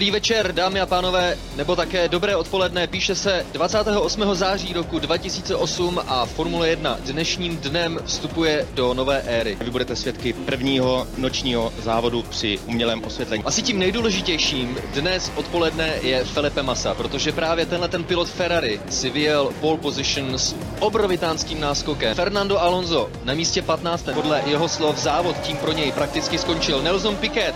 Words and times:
Dobrý 0.00 0.10
večer, 0.10 0.52
dámy 0.52 0.80
a 0.80 0.86
pánové, 0.86 1.38
nebo 1.56 1.76
také 1.76 2.08
dobré 2.08 2.36
odpoledne. 2.36 2.86
Píše 2.86 3.14
se 3.14 3.46
28. 3.52 4.34
září 4.34 4.72
roku 4.72 4.98
2008 4.98 6.00
a 6.06 6.26
Formule 6.26 6.68
1 6.68 6.98
dnešním 7.00 7.56
dnem 7.56 7.98
vstupuje 8.04 8.66
do 8.74 8.94
nové 8.94 9.22
éry. 9.22 9.56
Vy 9.60 9.70
budete 9.70 9.96
svědky 9.96 10.32
prvního 10.32 11.06
nočního 11.16 11.72
závodu 11.82 12.22
při 12.22 12.58
umělém 12.66 13.04
osvětlení. 13.04 13.44
Asi 13.44 13.62
tím 13.62 13.78
nejdůležitějším 13.78 14.78
dnes 14.94 15.32
odpoledne 15.36 15.94
je 16.02 16.24
Felipe 16.24 16.62
Massa, 16.62 16.94
protože 16.94 17.32
právě 17.32 17.66
tenhle 17.66 17.88
ten 17.88 18.04
pilot 18.04 18.28
Ferrari 18.28 18.80
si 18.90 19.10
vyjel 19.10 19.52
pole 19.60 19.78
position 19.78 20.34
s 20.34 20.56
obrovitánským 20.78 21.60
náskokem. 21.60 22.14
Fernando 22.14 22.60
Alonso 22.60 23.10
na 23.24 23.34
místě 23.34 23.62
15. 23.62 24.08
Podle 24.14 24.42
jeho 24.46 24.68
slov 24.68 24.98
závod 24.98 25.40
tím 25.40 25.56
pro 25.56 25.72
něj 25.72 25.92
prakticky 25.92 26.38
skončil. 26.38 26.82
Nelson 26.82 27.16
Piquet 27.16 27.54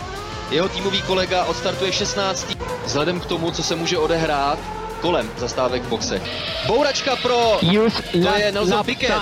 jeho 0.55 0.69
týmový 0.69 1.03
kolega 1.03 1.45
odstartuje 1.45 1.93
16. 1.93 2.47
Vzhledem 2.87 3.21
k 3.21 3.27
tomu, 3.27 3.51
co 3.51 3.63
se 3.63 3.77
může 3.77 3.99
odehrát 3.99 4.59
kolem 5.01 5.31
zastávek 5.37 5.83
v 5.83 5.89
boxe. 5.89 6.23
Bouračka 6.67 7.17
pro... 7.17 7.59
To 8.13 8.39
je 8.39 8.53
Nelson 8.53 8.85
Piquet. 8.85 9.13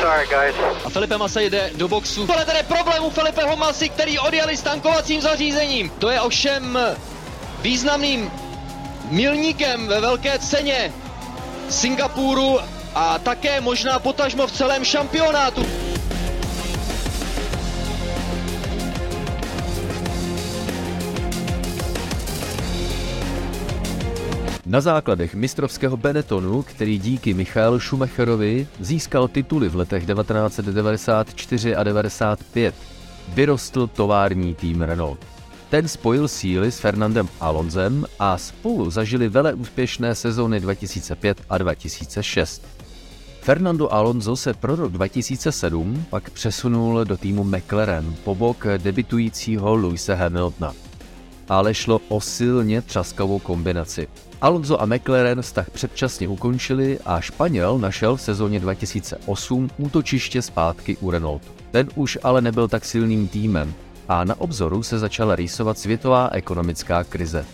Sorry, 0.00 0.26
guys. 0.26 0.56
A 0.84 0.90
Felipe 0.90 1.18
Massa 1.18 1.40
jde 1.40 1.70
do 1.74 1.88
boxu. 1.88 2.26
Tohle 2.26 2.44
tady 2.44 2.62
problém 2.62 3.04
u 3.04 3.10
Felipeho 3.10 3.56
Masy, 3.56 3.88
který 3.88 4.18
odjeli 4.18 4.56
s 4.56 4.62
tankovacím 4.62 5.20
zařízením. 5.20 5.90
To 5.98 6.10
je 6.10 6.20
ovšem 6.20 6.78
významným 7.62 8.30
milníkem 9.10 9.86
ve 9.86 10.00
velké 10.00 10.38
ceně 10.38 10.92
Singapuru 11.70 12.58
a 12.94 13.18
také 13.18 13.60
možná 13.60 13.98
potažmo 13.98 14.46
v 14.46 14.52
celém 14.52 14.84
šampionátu. 14.84 15.66
Na 24.66 24.80
základech 24.80 25.34
mistrovského 25.34 25.96
Benetonu, 25.96 26.62
který 26.62 26.98
díky 26.98 27.34
Michaelu 27.34 27.80
Schumacherovi 27.80 28.68
získal 28.80 29.28
tituly 29.28 29.68
v 29.68 29.76
letech 29.76 30.06
1994 30.06 31.76
a 31.76 31.82
95, 31.82 32.74
vyrostl 33.28 33.86
tovární 33.86 34.54
tým 34.54 34.82
Renault. 34.82 35.18
Ten 35.68 35.88
spojil 35.88 36.28
síly 36.28 36.72
s 36.72 36.78
Fernandem 36.78 37.28
Alonzem 37.40 38.06
a 38.18 38.38
spolu 38.38 38.90
zažili 38.90 39.28
vele 39.28 39.54
úspěšné 39.54 40.14
sezóny 40.14 40.60
2005 40.60 41.42
a 41.50 41.58
2006. 41.58 42.62
Fernando 43.40 43.92
Alonso 43.92 44.36
se 44.36 44.54
pro 44.54 44.76
rok 44.76 44.92
2007 44.92 46.04
pak 46.10 46.30
přesunul 46.30 47.04
do 47.04 47.16
týmu 47.16 47.44
McLaren 47.44 48.14
po 48.24 48.34
bok 48.34 48.66
debitujícího 48.78 49.74
Louise 49.74 50.14
Hamiltona. 50.14 50.74
Ale 51.48 51.74
šlo 51.74 52.00
o 52.08 52.20
silně 52.20 52.82
třaskavou 52.82 53.38
kombinaci. 53.38 54.08
Alonso 54.46 54.82
a 54.82 54.86
McLaren 54.86 55.42
vztah 55.42 55.70
předčasně 55.70 56.28
ukončili 56.28 56.98
a 57.04 57.20
Španěl 57.20 57.78
našel 57.78 58.16
v 58.16 58.20
sezóně 58.20 58.60
2008 58.60 59.70
útočiště 59.78 60.42
zpátky 60.42 60.96
u 60.96 61.10
Renaultu. 61.10 61.48
Ten 61.70 61.88
už 61.94 62.18
ale 62.22 62.40
nebyl 62.40 62.68
tak 62.68 62.84
silným 62.84 63.28
týmem 63.28 63.74
a 64.08 64.24
na 64.24 64.40
obzoru 64.40 64.82
se 64.82 64.98
začala 64.98 65.36
rýsovat 65.36 65.78
světová 65.78 66.28
ekonomická 66.32 67.04
krize. 67.04 67.46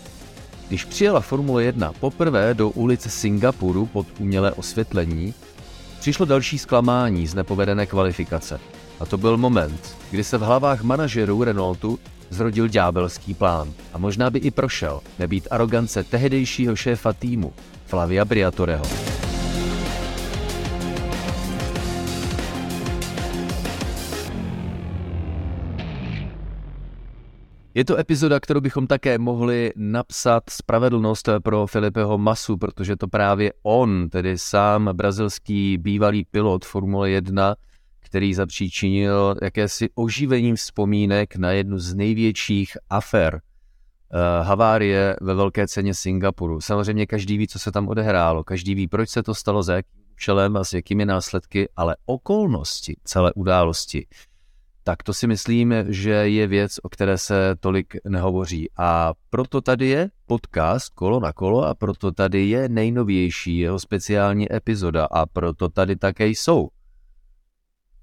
Když 0.67 0.85
přijela 0.85 1.21
Formule 1.21 1.63
1 1.63 1.93
poprvé 1.93 2.53
do 2.53 2.69
ulice 2.69 3.09
Singapuru 3.09 3.85
pod 3.85 4.07
umělé 4.19 4.51
osvětlení, 4.51 5.33
přišlo 5.99 6.25
další 6.25 6.57
zklamání 6.57 7.27
z 7.27 7.35
nepovedené 7.35 7.85
kvalifikace. 7.85 8.59
A 8.99 9.05
to 9.05 9.17
byl 9.17 9.37
moment, 9.37 9.97
kdy 10.11 10.23
se 10.23 10.37
v 10.37 10.41
hlavách 10.41 10.83
manažerů 10.83 11.43
Renaultu 11.43 11.99
zrodil 12.33 12.67
ďábelský 12.67 13.33
plán. 13.33 13.73
A 13.93 13.97
možná 13.97 14.29
by 14.29 14.39
i 14.39 14.51
prošel, 14.51 15.01
nebýt 15.19 15.47
arogance 15.51 16.03
tehdejšího 16.03 16.75
šéfa 16.75 17.13
týmu, 17.13 17.53
Flavia 17.85 18.25
Briatoreho. 18.25 18.83
Je 27.75 27.85
to 27.85 27.97
epizoda, 27.97 28.39
kterou 28.39 28.61
bychom 28.61 28.87
také 28.87 29.17
mohli 29.17 29.73
napsat 29.75 30.43
spravedlnost 30.49 31.29
pro 31.43 31.67
Filipeho 31.67 32.17
Masu, 32.17 32.57
protože 32.57 32.95
to 32.95 33.07
právě 33.07 33.53
on, 33.63 34.09
tedy 34.09 34.37
sám 34.37 34.89
brazilský 34.93 35.77
bývalý 35.77 36.25
pilot 36.25 36.65
Formule 36.65 37.09
1, 37.09 37.55
který 38.13 38.33
zapříčinil 38.33 39.35
jakési 39.41 39.89
oživením 39.95 40.55
vzpomínek 40.55 41.35
na 41.35 41.51
jednu 41.51 41.79
z 41.79 41.93
největších 41.93 42.77
afer 42.89 43.41
uh, 43.41 44.45
havárie 44.47 45.15
ve 45.21 45.33
velké 45.33 45.67
ceně 45.67 45.93
Singapuru. 45.93 46.61
Samozřejmě 46.61 47.05
každý 47.05 47.37
ví, 47.37 47.47
co 47.47 47.59
se 47.59 47.71
tam 47.71 47.87
odehrálo, 47.87 48.43
každý 48.43 48.75
ví, 48.75 48.87
proč 48.87 49.09
se 49.09 49.23
to 49.23 49.35
stalo, 49.35 49.63
za 49.63 49.75
jakým 49.75 50.01
účelem 50.11 50.57
a 50.57 50.63
s 50.63 50.73
jakými 50.73 51.05
následky, 51.05 51.69
ale 51.75 51.95
okolnosti 52.05 52.95
celé 53.03 53.33
události, 53.33 54.07
tak 54.83 55.03
to 55.03 55.13
si 55.13 55.27
myslím, 55.27 55.73
že 55.87 56.11
je 56.11 56.47
věc, 56.47 56.79
o 56.83 56.89
které 56.89 57.17
se 57.17 57.55
tolik 57.59 57.97
nehovoří. 58.07 58.69
A 58.77 59.13
proto 59.29 59.61
tady 59.61 59.87
je 59.87 60.09
podcast 60.25 60.89
Kolo 60.89 61.19
na 61.19 61.33
kolo 61.33 61.65
a 61.65 61.75
proto 61.75 62.11
tady 62.11 62.45
je 62.45 62.69
nejnovější 62.69 63.57
jeho 63.57 63.79
speciální 63.79 64.53
epizoda 64.55 65.07
a 65.11 65.25
proto 65.25 65.69
tady 65.69 65.95
také 65.95 66.27
jsou 66.27 66.69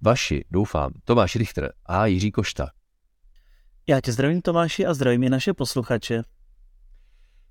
Vaši, 0.02 0.44
doufám, 0.50 0.92
Tomáš 1.04 1.36
Richter 1.36 1.72
a 1.86 2.06
Jiří 2.06 2.30
Košta. 2.30 2.68
Já 3.86 4.00
tě 4.00 4.12
zdravím 4.12 4.42
Tomáši 4.42 4.86
a 4.86 4.94
zdravím 4.94 5.22
i 5.22 5.30
naše 5.30 5.54
posluchače. 5.54 6.22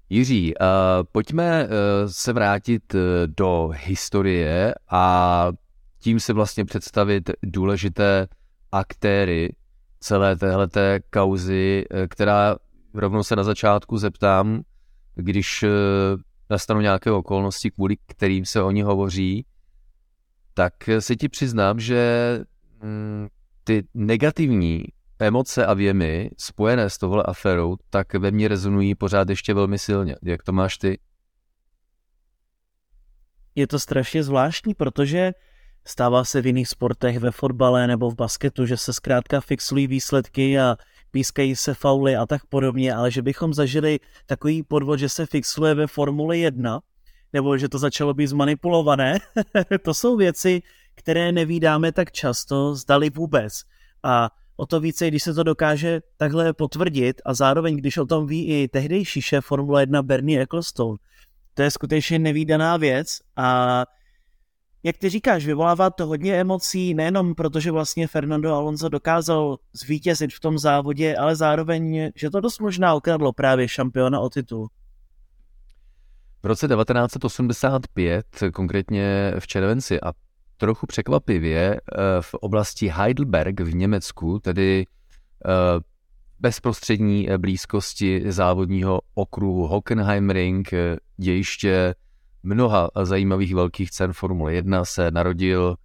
Jiří, 0.10 0.54
uh, 0.56 0.68
pojďme 1.12 1.64
uh, 1.64 1.72
se 2.08 2.34
vrátit 2.34 2.94
uh, 2.94 3.02
do 3.38 3.70
historie 3.74 4.76
a 4.92 5.48
tím 6.00 6.20
si 6.20 6.34
vlastně 6.34 6.66
představit 6.66 7.30
důležité 7.44 8.28
aktéry 8.72 9.56
celé 10.00 10.36
téhleté 10.36 11.00
kauzy, 11.10 11.86
která 12.08 12.56
rovnou 12.94 13.24
se 13.24 13.36
na 13.36 13.44
začátku 13.44 13.98
zeptám, 13.98 14.62
když 15.16 15.66
nastanou 16.50 16.82
nějaké 16.82 17.12
okolnosti, 17.12 17.72
kvůli 17.72 17.98
kterým 18.08 18.46
se 18.46 18.62
o 18.62 18.72
ní 18.72 18.82
hovoří, 18.82 19.46
tak 20.60 20.74
si 21.00 21.16
ti 21.16 21.30
přiznám, 21.30 21.80
že 21.80 22.04
mm, 22.84 23.28
ty 23.64 23.88
negativní 23.94 24.84
emoce 25.20 25.66
a 25.66 25.74
věmy 25.74 26.30
spojené 26.38 26.90
s 26.90 26.98
tohle 26.98 27.24
aferou, 27.24 27.78
tak 27.90 28.14
ve 28.14 28.32
mně 28.32 28.48
rezonují 28.48 28.96
pořád 28.96 29.30
ještě 29.30 29.54
velmi 29.54 29.80
silně. 29.80 30.16
Jak 30.24 30.44
to 30.44 30.52
máš 30.52 30.78
ty? 30.78 31.00
Je 33.56 33.68
to 33.68 33.80
strašně 33.80 34.24
zvláštní, 34.24 34.74
protože 34.74 35.32
stává 35.88 36.24
se 36.24 36.42
v 36.42 36.46
jiných 36.46 36.68
sportech, 36.68 37.20
ve 37.20 37.32
fotbale 37.32 37.88
nebo 37.88 38.10
v 38.10 38.16
basketu, 38.16 38.66
že 38.66 38.78
se 38.78 38.94
zkrátka 38.94 39.42
fixují 39.42 39.88
výsledky 39.88 40.60
a 40.60 40.76
pískají 41.12 41.56
se 41.56 41.74
fauly 41.74 42.16
a 42.16 42.26
tak 42.26 42.46
podobně, 42.46 42.94
ale 42.94 43.12
že 43.12 43.22
bychom 43.22 43.54
zažili 43.54 44.00
takový 44.26 44.64
podvod, 44.64 45.00
že 45.00 45.10
se 45.10 45.26
fixuje 45.26 45.74
ve 45.74 45.88
Formuli 45.88 46.40
1, 46.40 46.80
nebo 47.34 47.58
že 47.58 47.70
to 47.70 47.80
začalo 47.80 48.14
být 48.14 48.28
zmanipulované. 48.28 49.20
to 49.84 49.94
jsou 49.94 50.18
věci, 50.18 50.62
které 50.96 51.32
nevídáme 51.32 51.92
tak 51.92 52.12
často, 52.12 52.76
zdali 52.76 53.10
vůbec. 53.10 53.62
A 54.04 54.30
o 54.58 54.66
to 54.66 54.80
více, 54.80 55.08
když 55.08 55.24
se 55.24 55.34
to 55.34 55.44
dokáže 55.44 56.02
takhle 56.18 56.54
potvrdit 56.54 57.22
a 57.26 57.34
zároveň, 57.34 57.78
když 57.78 57.98
o 57.98 58.06
tom 58.06 58.28
ví 58.28 58.48
i 58.48 58.68
tehdejší 58.68 59.22
šéf 59.22 59.46
Formule 59.46 59.82
1 59.82 60.02
Bernie 60.02 60.42
Ecclestone, 60.42 60.98
to 61.54 61.62
je 61.62 61.72
skutečně 61.72 62.20
nevýdaná 62.20 62.78
věc 62.78 63.20
a 63.36 63.86
jak 64.84 64.98
ty 64.98 65.10
říkáš, 65.10 65.46
vyvolává 65.46 65.90
to 65.90 66.06
hodně 66.06 66.36
emocí, 66.36 66.94
nejenom 66.94 67.36
protože 67.36 67.72
vlastně 67.72 68.08
Fernando 68.08 68.54
Alonso 68.54 68.90
dokázal 68.90 69.58
zvítězit 69.74 70.34
v 70.34 70.40
tom 70.40 70.58
závodě, 70.58 71.16
ale 71.16 71.36
zároveň, 71.36 72.12
že 72.16 72.30
to 72.30 72.42
dost 72.42 72.60
možná 72.60 72.94
okradlo 72.94 73.34
právě 73.34 73.68
šampiona 73.68 74.20
o 74.20 74.30
titul. 74.30 74.68
V 76.44 76.46
roce 76.46 76.68
1985, 76.68 78.26
konkrétně 78.54 79.34
v 79.40 79.48
červenci 79.48 80.02
a 80.02 80.14
trochu 80.58 80.88
překvapivě 80.88 81.76
eh, 81.76 81.80
v 82.22 82.34
oblasti 82.34 82.88
Heidelberg 82.88 83.60
v 83.60 83.76
Německu, 83.76 84.40
tedy 84.40 84.86
eh, 85.46 85.50
bezprostřední 86.40 87.28
blízkosti 87.38 88.24
závodního 88.32 89.02
okruhu 89.14 89.68
Hockenheimring, 89.68 90.70
dějiště 91.18 91.96
mnoha 92.44 92.90
zajímavých 93.04 93.56
velkých 93.56 93.92
cen 93.92 94.14
Formule 94.14 94.54
1, 94.54 94.86
se 94.86 95.12
narodil 95.12 95.76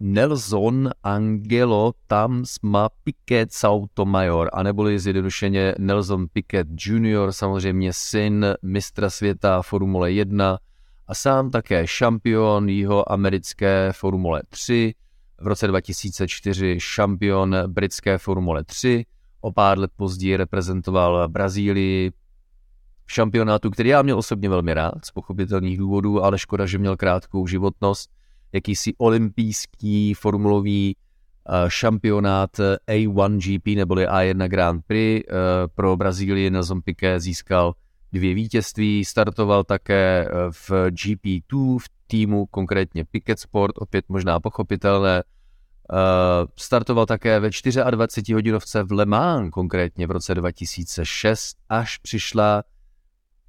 Nelson 0.00 0.90
Angelo 1.02 1.92
Tamsma 2.06 2.88
Piquet 3.04 3.52
Sautomayor, 3.52 4.50
aneboli 4.52 4.98
zjednodušeně 4.98 5.74
Nelson 5.78 6.26
Piquet 6.32 6.68
Jr., 6.86 7.32
samozřejmě 7.32 7.92
syn 7.92 8.46
mistra 8.62 9.10
světa 9.10 9.62
Formule 9.62 10.12
1 10.12 10.58
a 11.06 11.14
sám 11.14 11.50
také 11.50 11.86
šampion 11.86 12.68
jeho 12.68 13.12
americké 13.12 13.92
Formule 13.92 14.42
3, 14.48 14.94
v 15.40 15.46
roce 15.46 15.66
2004 15.66 16.76
šampion 16.80 17.56
britské 17.66 18.18
Formule 18.18 18.64
3, 18.64 19.06
o 19.40 19.52
pár 19.52 19.78
let 19.78 19.90
později 19.96 20.36
reprezentoval 20.36 21.28
Brazílii 21.28 22.10
v 23.06 23.12
šampionátu, 23.12 23.70
který 23.70 23.88
já 23.88 24.02
měl 24.02 24.18
osobně 24.18 24.48
velmi 24.48 24.74
rád 24.74 25.04
z 25.04 25.10
pochopitelných 25.10 25.78
důvodů, 25.78 26.24
ale 26.24 26.38
škoda, 26.38 26.66
že 26.66 26.78
měl 26.78 26.96
krátkou 26.96 27.46
životnost. 27.46 28.10
Jakýsi 28.54 28.94
olympijský 28.98 30.14
formulový 30.14 30.96
eh, 30.96 31.70
šampionát 31.70 32.50
A1 32.90 33.38
GP 33.38 33.76
neboli 33.76 34.06
A1 34.06 34.48
Grand 34.48 34.84
Prix 34.86 35.26
eh, 35.28 35.34
pro 35.74 35.96
Brazílii 35.96 36.50
Nelson 36.50 36.82
Piquet 36.82 37.20
získal 37.20 37.72
dvě 38.12 38.34
vítězství, 38.34 39.04
startoval 39.04 39.64
také 39.64 40.28
v 40.50 40.70
GP2 40.70 41.78
v 41.78 41.84
týmu, 42.06 42.46
konkrétně 42.46 43.04
Piquet 43.04 43.38
Sport, 43.38 43.74
opět 43.78 44.04
možná 44.08 44.40
pochopitelné, 44.40 45.22
startoval 46.58 47.06
také 47.06 47.40
ve 47.40 47.50
24 47.90 48.34
hodinovce 48.34 48.82
v 48.82 48.92
Le 48.92 49.06
Mans, 49.06 49.50
konkrétně 49.50 50.06
v 50.06 50.10
roce 50.10 50.34
2006, 50.34 51.56
až 51.68 51.98
přišla 51.98 52.62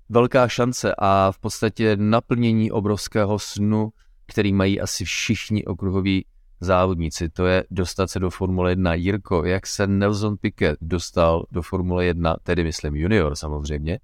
velká 0.09 0.47
šance 0.47 0.95
a 0.97 1.31
v 1.31 1.39
podstatě 1.39 1.97
naplnění 1.99 2.71
obrovského 2.71 3.39
snu, 3.39 3.89
který 4.27 4.53
mají 4.53 4.81
asi 4.81 5.05
všichni 5.05 5.65
okruhoví 5.65 6.25
závodníci, 6.59 7.29
to 7.29 7.45
je 7.45 7.63
dostat 7.71 8.09
se 8.09 8.19
do 8.19 8.29
Formule 8.29 8.71
1. 8.71 8.93
Jirko, 8.93 9.45
jak 9.45 9.67
se 9.67 9.87
Nelson 9.87 10.37
Piquet 10.37 10.77
dostal 10.81 11.45
do 11.51 11.61
Formule 11.61 12.05
1, 12.05 12.35
tedy 12.43 12.63
myslím 12.63 12.95
junior 12.95 13.35
samozřejmě, 13.35 13.99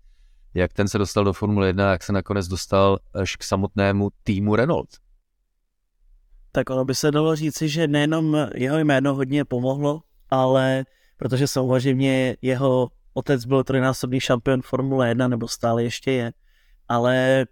jak 0.53 0.73
ten 0.73 0.88
se 0.88 0.97
dostal 0.97 1.23
do 1.23 1.33
Formule 1.33 1.68
1, 1.68 1.91
jak 1.91 2.03
se 2.03 2.13
nakonec 2.13 2.47
dostal 2.47 3.00
až 3.13 3.35
k 3.35 3.44
samotnému 3.44 4.09
týmu 4.23 4.56
Renault? 4.56 4.89
tak 6.51 6.69
ono 6.69 6.85
by 6.85 6.95
se 6.95 7.12
dalo 7.12 7.35
říci, 7.35 7.69
že 7.69 7.88
nejenom 7.88 8.38
jeho 8.56 8.77
jméno 8.77 9.15
hodně 9.15 9.45
pomohlo, 9.45 10.01
ale 10.29 10.85
protože 11.17 11.47
samozřejmě 11.47 12.35
jeho 12.41 12.89
otec 13.13 13.45
byl 13.45 13.63
trojnásobný 13.63 14.19
šampion 14.19 14.62
Formule 14.62 15.09
1, 15.09 15.27
nebo 15.27 15.47
stále 15.47 15.83
ještě 15.83 16.12
je, 16.12 16.33
ale 16.88 17.45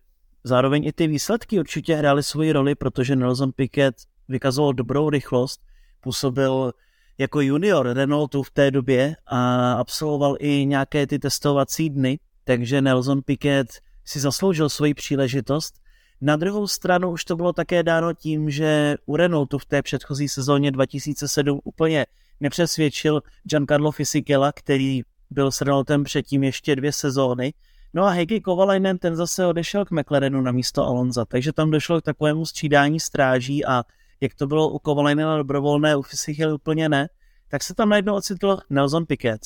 zároveň 0.43 0.85
i 0.85 0.93
ty 0.93 1.07
výsledky 1.07 1.59
určitě 1.59 1.95
hrály 1.95 2.23
svoji 2.23 2.51
roli, 2.51 2.75
protože 2.75 3.15
Nelson 3.15 3.51
Piquet 3.51 3.95
vykazoval 4.27 4.73
dobrou 4.73 5.09
rychlost, 5.09 5.61
působil 6.01 6.71
jako 7.17 7.41
junior 7.41 7.87
Renaultu 7.87 8.43
v 8.43 8.51
té 8.51 8.71
době 8.71 9.15
a 9.27 9.71
absolvoval 9.73 10.35
i 10.39 10.65
nějaké 10.65 11.07
ty 11.07 11.19
testovací 11.19 11.89
dny, 11.89 12.19
takže 12.43 12.81
Nelson 12.81 13.21
Piquet 13.21 13.67
si 14.05 14.19
zasloužil 14.19 14.69
svoji 14.69 14.93
příležitost 14.93 15.73
na 16.21 16.35
druhou 16.35 16.67
stranu 16.67 17.11
už 17.11 17.25
to 17.25 17.35
bylo 17.35 17.53
také 17.53 17.83
dáno 17.83 18.13
tím, 18.13 18.49
že 18.49 18.95
u 19.05 19.15
Renaultu 19.15 19.57
v 19.57 19.65
té 19.65 19.81
předchozí 19.81 20.27
sezóně 20.29 20.71
2007 20.71 21.59
úplně 21.63 22.05
nepřesvědčil 22.39 23.21
Giancarlo 23.43 23.91
Fisichella, 23.91 24.51
který 24.51 25.01
byl 25.29 25.51
s 25.51 25.61
Renaultem 25.61 26.03
předtím 26.03 26.43
ještě 26.43 26.75
dvě 26.75 26.93
sezóny. 26.93 27.53
No 27.93 28.03
a 28.05 28.09
Heikki 28.09 28.41
Kovalainen 28.41 28.97
ten 28.97 29.15
zase 29.15 29.45
odešel 29.45 29.85
k 29.85 29.91
McLarenu 29.91 30.41
na 30.41 30.51
místo 30.51 30.85
Alonza, 30.85 31.25
takže 31.25 31.53
tam 31.53 31.71
došlo 31.71 32.01
k 32.01 32.03
takovému 32.03 32.45
střídání 32.45 32.99
stráží 32.99 33.65
a 33.65 33.83
jak 34.21 34.33
to 34.33 34.47
bylo 34.47 34.69
u 34.69 34.79
Kovalainena 34.79 35.37
dobrovolné, 35.37 35.95
u 35.95 36.01
Fisichella 36.01 36.53
úplně 36.53 36.89
ne, 36.89 37.09
tak 37.47 37.63
se 37.63 37.75
tam 37.75 37.89
najednou 37.89 38.15
ocitl 38.15 38.57
Nelson 38.69 39.05
Piquet. 39.05 39.41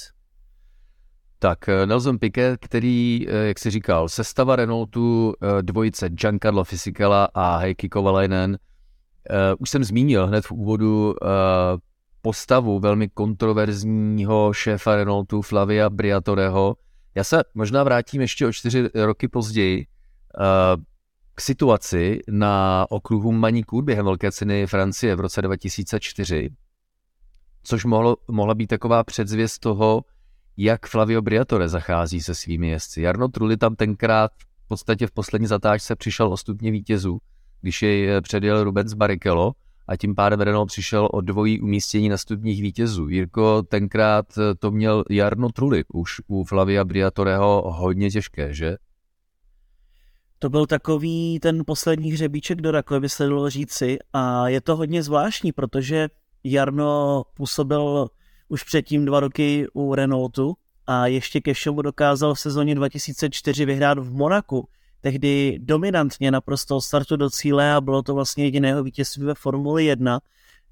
Tak 1.39 1.69
eh, 1.69 1.85
Nelson 1.85 2.19
Piquet, 2.19 2.59
který, 2.59 3.25
eh, 3.29 3.47
jak 3.47 3.59
si 3.59 3.71
říkal, 3.71 4.09
sestava 4.09 4.55
Renaultu, 4.55 5.33
eh, 5.41 5.61
dvojice 5.61 6.09
Giancarlo 6.09 6.63
Fisichella 6.63 7.27
a 7.33 7.57
Heikki 7.57 7.89
Kovalainen, 7.89 8.57
už 9.59 9.69
jsem 9.69 9.83
zmínil 9.83 10.27
hned 10.27 10.45
v 10.45 10.51
úvodu 10.51 11.15
postavu 12.21 12.79
velmi 12.79 13.09
kontroverzního 13.09 14.53
šéfa 14.53 14.95
Renaultu 14.95 15.41
Flavia 15.41 15.89
Briatoreho. 15.89 16.75
Já 17.15 17.23
se 17.23 17.43
možná 17.53 17.83
vrátím 17.83 18.21
ještě 18.21 18.47
o 18.47 18.51
čtyři 18.51 18.89
roky 18.95 19.27
později 19.27 19.87
k 21.35 21.41
situaci 21.41 22.19
na 22.29 22.85
okruhu 22.89 23.31
Manicourt 23.31 23.85
během 23.85 24.05
Velké 24.05 24.31
ceny 24.31 24.67
Francie 24.67 25.15
v 25.15 25.19
roce 25.19 25.41
2004, 25.41 26.49
což 27.63 27.85
mohlo, 27.85 28.17
mohla 28.27 28.55
být 28.55 28.67
taková 28.67 29.03
předzvěst 29.03 29.59
toho, 29.59 30.01
jak 30.57 30.87
Flavio 30.87 31.21
Briatore 31.21 31.69
zachází 31.69 32.21
se 32.21 32.35
svými 32.35 32.69
jezdci. 32.69 33.01
Jarno 33.01 33.27
Trulli 33.27 33.57
tam 33.57 33.75
tenkrát 33.75 34.31
v 34.65 34.67
podstatě 34.67 35.07
v 35.07 35.11
poslední 35.11 35.47
zatáčce 35.47 35.95
přišel 35.95 36.33
o 36.33 36.37
stupně 36.37 36.71
vítězů, 36.71 37.17
když 37.61 37.81
jej 37.81 38.09
eh, 38.09 38.21
předjel 38.21 38.63
Rubens 38.63 38.93
Barrichello 38.93 39.53
a 39.87 39.97
tím 39.97 40.15
pádem 40.15 40.41
Renault 40.41 40.67
přišel 40.67 41.09
o 41.11 41.21
dvojí 41.21 41.61
umístění 41.61 42.09
na 42.09 42.17
stupních 42.17 42.61
vítězů. 42.61 43.09
Jirko, 43.09 43.63
tenkrát 43.63 44.25
eh, 44.37 44.55
to 44.55 44.71
měl 44.71 45.03
Jarno 45.09 45.49
Trulli 45.49 45.83
už 45.93 46.21
u 46.27 46.43
Flavia 46.43 46.83
Briatoreho 46.83 47.63
hodně 47.65 48.11
těžké, 48.11 48.53
že? 48.53 48.77
To 50.39 50.49
byl 50.49 50.65
takový 50.65 51.39
ten 51.39 51.63
poslední 51.65 52.11
hřebíček 52.11 52.61
do 52.61 52.71
rakve, 52.71 52.99
by 52.99 53.09
se 53.09 53.27
dalo 53.27 53.49
říci. 53.49 53.97
A 54.13 54.47
je 54.47 54.61
to 54.61 54.75
hodně 54.75 55.03
zvláštní, 55.03 55.51
protože 55.51 56.09
Jarno 56.43 57.23
působil 57.33 58.07
už 58.47 58.63
předtím 58.63 59.05
dva 59.05 59.19
roky 59.19 59.67
u 59.73 59.95
Renaultu 59.95 60.53
a 60.87 61.07
ještě 61.07 61.41
ke 61.41 61.53
všemu 61.53 61.81
dokázal 61.81 62.33
v 62.33 62.39
sezóně 62.39 62.75
2004 62.75 63.65
vyhrát 63.65 63.97
v 63.97 64.13
Monaku, 64.13 64.67
tehdy 65.03 65.59
dominantně 65.61 66.31
naprosto 66.31 66.81
startu 66.81 67.15
do 67.15 67.29
cíle 67.29 67.73
a 67.73 67.81
bylo 67.81 68.01
to 68.01 68.15
vlastně 68.15 68.43
jediného 68.43 68.83
vítězství 68.83 69.23
ve 69.23 69.35
Formuli 69.35 69.85
1, 69.85 70.19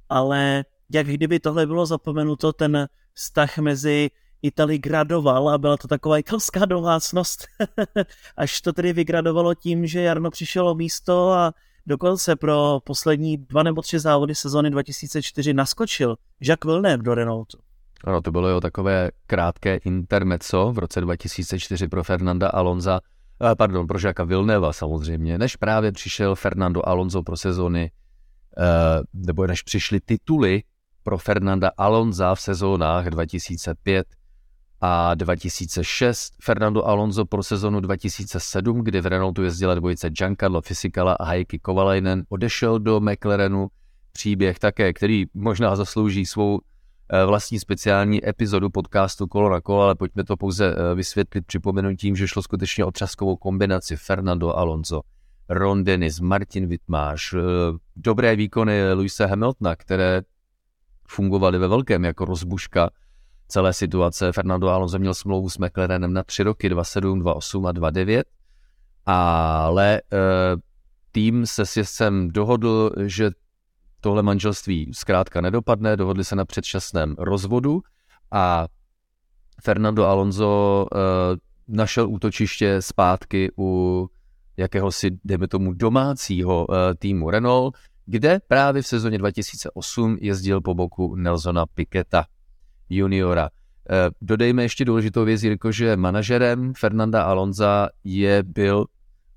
ale 0.10 0.66
jak 0.94 1.08
kdyby 1.08 1.40
tohle 1.40 1.66
bylo 1.68 1.86
zapomenuto, 1.86 2.54
ten 2.54 2.88
vztah 3.14 3.58
mezi 3.58 4.10
Itali 4.42 4.78
gradoval 4.78 5.50
a 5.50 5.58
byla 5.58 5.78
to 5.78 5.88
taková 5.88 6.18
italská 6.18 6.66
domácnost, 6.66 7.48
až 8.38 8.62
to 8.62 8.74
tedy 8.74 8.94
vygradovalo 8.94 9.56
tím, 9.56 9.88
že 9.88 10.02
Jarno 10.02 10.32
přišel 10.32 10.68
o 10.68 10.76
místo 10.76 11.32
a 11.32 11.54
dokonce 11.86 12.36
pro 12.36 12.80
poslední 12.84 13.38
dva 13.38 13.64
nebo 13.64 13.82
tři 13.82 14.00
závody 14.00 14.36
sezóny 14.36 14.70
2004 14.70 15.54
naskočil 15.54 16.16
Jacques 16.42 16.66
Villeneuve 16.66 17.04
do 17.04 17.16
Renaultu. 17.16 17.58
Ano, 18.04 18.22
to 18.22 18.32
bylo 18.32 18.48
jeho 18.48 18.62
takové 18.62 19.12
krátké 19.28 19.76
intermezzo. 19.76 20.72
V 20.72 20.80
roce 20.80 21.02
2004 21.02 21.88
pro 21.88 22.04
Fernanda 22.04 22.50
Alonza, 22.50 23.00
pardon, 23.56 23.88
pro 23.88 24.00
Žáka 24.00 24.24
Vilneva 24.24 24.74
samozřejmě, 24.74 25.38
než 25.38 25.56
právě 25.56 25.92
přišel 25.92 26.36
Fernando 26.36 26.90
Alonso 26.90 27.24
pro 27.24 27.38
sezóny, 27.38 27.92
eh, 28.58 28.64
nebo 29.14 29.48
než 29.48 29.62
přišly 29.62 30.00
tituly 30.00 30.64
pro 31.04 31.18
Fernanda 31.18 31.72
Alonza 31.78 32.36
v 32.36 32.42
sezónách 32.42 33.06
2005 33.06 34.08
a 34.82 35.16
2006, 35.16 36.34
Fernando 36.42 36.88
Alonso 36.88 37.26
pro 37.26 37.44
sezonu 37.44 37.80
2007, 37.80 38.84
kdy 38.84 39.02
v 39.02 39.06
Renaultu 39.06 39.44
jezdila 39.44 39.76
dvojice 39.76 40.10
Giancarlo 40.10 40.62
Fisichella 40.62 41.14
a 41.14 41.26
Heikki 41.26 41.60
Kovalainen, 41.60 42.24
odešel 42.30 42.80
do 42.80 43.00
McLarenu, 43.00 43.68
příběh 44.12 44.60
také, 44.60 44.94
který 44.94 45.26
možná 45.34 45.76
zaslouží 45.76 46.26
svou 46.26 46.60
Eh, 46.60 46.71
vlastní 47.26 47.60
speciální 47.60 48.30
epizodu 48.30 48.70
podcastu 48.70 49.28
Kolo 49.28 49.50
na 49.50 49.62
kolo, 49.62 49.82
ale 49.82 49.96
pojďme 49.96 50.24
to 50.24 50.38
pouze 50.38 50.76
eh, 50.76 50.96
vysvětlit 50.96 51.46
připomenutím, 51.46 52.16
že 52.16 52.28
šlo 52.28 52.42
skutečně 52.42 52.86
o 52.86 52.92
třaskovou 52.92 53.36
kombinaci 53.36 53.96
Fernando 53.96 54.58
Alonso, 54.58 55.02
Ron 55.50 55.84
Dennis, 55.84 56.20
Martin 56.20 56.68
Wittmáš, 56.68 57.34
eh, 57.34 57.38
dobré 57.96 58.36
výkony 58.36 58.94
Luisa 58.94 59.28
Hamiltona, 59.28 59.76
které 59.76 60.22
fungovaly 61.08 61.58
ve 61.58 61.68
velkém 61.68 62.06
jako 62.06 62.26
rozbuška 62.26 62.90
celé 63.48 63.74
situace. 63.74 64.32
Fernando 64.32 64.70
Alonso 64.70 65.00
měl 65.00 65.14
smlouvu 65.14 65.50
s 65.50 65.58
McLarenem 65.58 66.14
na 66.14 66.24
tři 66.24 66.44
roky, 66.44 66.70
2.7, 66.70 67.22
2.8 67.22 67.68
a 67.68 67.74
2.9, 67.74 68.24
ale 69.06 70.02
tým 71.12 71.46
se 71.46 71.66
s 71.66 72.12
dohodl, 72.28 72.92
že 73.06 73.32
tohle 74.02 74.24
manželství 74.24 74.92
zkrátka 74.94 75.42
nedopadne, 75.42 75.98
dohodli 75.98 76.24
se 76.24 76.36
na 76.36 76.46
předčasném 76.46 77.16
rozvodu 77.18 77.82
a 78.32 78.68
Fernando 79.64 80.06
Alonso 80.06 80.86
uh, 80.92 81.00
našel 81.68 82.10
útočiště 82.10 82.82
zpátky 82.82 83.52
u 83.58 84.08
jakéhosi, 84.58 85.12
dejme 85.24 85.48
tomu, 85.48 85.74
domácího 85.74 86.66
uh, 86.66 86.76
týmu 87.00 87.30
Renault, 87.30 87.78
kde 88.06 88.40
právě 88.48 88.82
v 88.82 88.88
sezóně 88.88 89.18
2008 89.18 90.18
jezdil 90.22 90.62
po 90.62 90.74
boku 90.74 91.16
Nelsona 91.16 91.66
Piketa 91.66 92.26
juniora. 92.90 93.50
Uh, 93.50 93.96
dodejme 94.22 94.64
ještě 94.64 94.86
důležitou 94.86 95.26
věc, 95.26 95.44
Jirko, 95.44 95.72
že 95.72 95.98
manažerem 95.98 96.74
Fernanda 96.74 97.24
Alonza 97.24 97.90
je 98.04 98.44
byl 98.44 98.86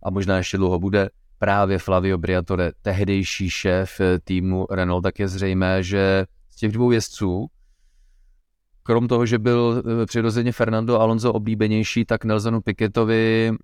a 0.03 0.11
možná 0.11 0.37
ještě 0.37 0.57
dlouho 0.57 0.79
bude 0.79 1.11
právě 1.39 1.79
Flavio 1.79 2.19
Briatore, 2.19 2.73
tehdejší 2.83 3.51
šéf 3.51 4.01
eh, 4.01 4.19
týmu 4.25 4.67
Renault, 4.71 5.03
tak 5.03 5.19
je 5.19 5.29
zřejmé, 5.29 5.83
že 5.83 6.25
z 6.51 6.57
těch 6.57 6.73
dvou 6.73 6.91
jezdců, 6.91 7.47
krom 8.83 9.09
toho, 9.09 9.27
že 9.27 9.39
byl 9.39 9.83
eh, 10.03 10.07
přirozeně 10.07 10.53
Fernando 10.53 11.01
Alonso 11.01 11.33
oblíbenější, 11.33 12.05
tak 12.05 12.25
Nelsonu 12.25 12.61
Piketovi 12.61 13.51
mm, 13.51 13.59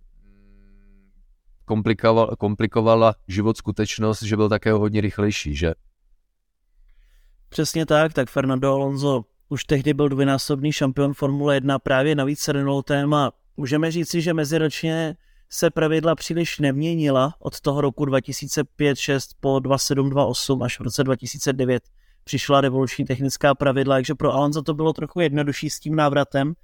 komplikoval, 1.65 2.37
komplikovala 2.39 3.15
život 3.29 3.57
skutečnost, 3.57 4.23
že 4.23 4.37
byl 4.37 4.49
také 4.49 4.73
hodně 4.73 5.01
rychlejší, 5.01 5.57
že? 5.57 5.75
Přesně 7.49 7.87
tak, 7.87 8.13
tak 8.13 8.31
Fernando 8.31 8.73
Alonso 8.73 9.25
už 9.49 9.65
tehdy 9.65 9.95
byl 9.95 10.09
dvojnásobný 10.09 10.73
šampion 10.73 11.15
Formule 11.15 11.55
1 11.55 11.79
právě 11.79 12.15
navíc 12.15 12.49
Renaultem 12.49 13.15
a 13.15 13.33
můžeme 13.57 13.91
říci, 13.91 14.21
že 14.23 14.35
meziročně 14.35 15.17
se 15.51 15.71
pravidla 15.71 16.15
příliš 16.15 16.59
neměnila 16.59 17.35
od 17.39 17.61
toho 17.61 17.81
roku 17.81 18.05
2005-6 18.05 19.19
po 19.41 19.59
2728 19.59 20.63
až 20.63 20.81
v 20.81 20.83
roce 20.83 21.05
2009 21.05 21.83
přišla 22.25 22.61
revoluční 22.61 23.05
technická 23.05 23.55
pravidla, 23.55 23.97
takže 23.97 24.15
pro 24.15 24.33
Alonso 24.33 24.63
to 24.63 24.75
bylo 24.75 24.93
trochu 24.93 25.21
jednodušší 25.21 25.71
s 25.71 25.81
tím 25.81 25.97
návratem. 25.97 26.55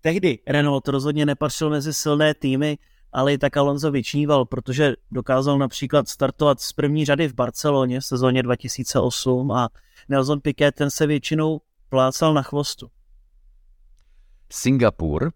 Tehdy 0.00 0.38
Renault 0.46 0.88
rozhodně 0.88 1.26
nepatřil 1.26 1.70
mezi 1.70 1.94
silné 1.94 2.34
týmy, 2.34 2.78
ale 3.12 3.32
i 3.32 3.38
tak 3.38 3.56
Alonso 3.56 3.90
vyčníval, 3.90 4.44
protože 4.44 4.94
dokázal 5.10 5.58
například 5.58 6.08
startovat 6.08 6.60
z 6.60 6.72
první 6.72 7.04
řady 7.04 7.28
v 7.28 7.34
Barceloně 7.34 8.00
v 8.00 8.04
sezóně 8.04 8.42
2008 8.42 9.52
a 9.52 9.68
Nelson 10.08 10.40
Piquet 10.40 10.74
ten 10.74 10.90
se 10.90 11.06
většinou 11.06 11.60
plácal 11.88 12.34
na 12.34 12.42
chvostu. 12.42 12.90
Singapur 14.52 15.32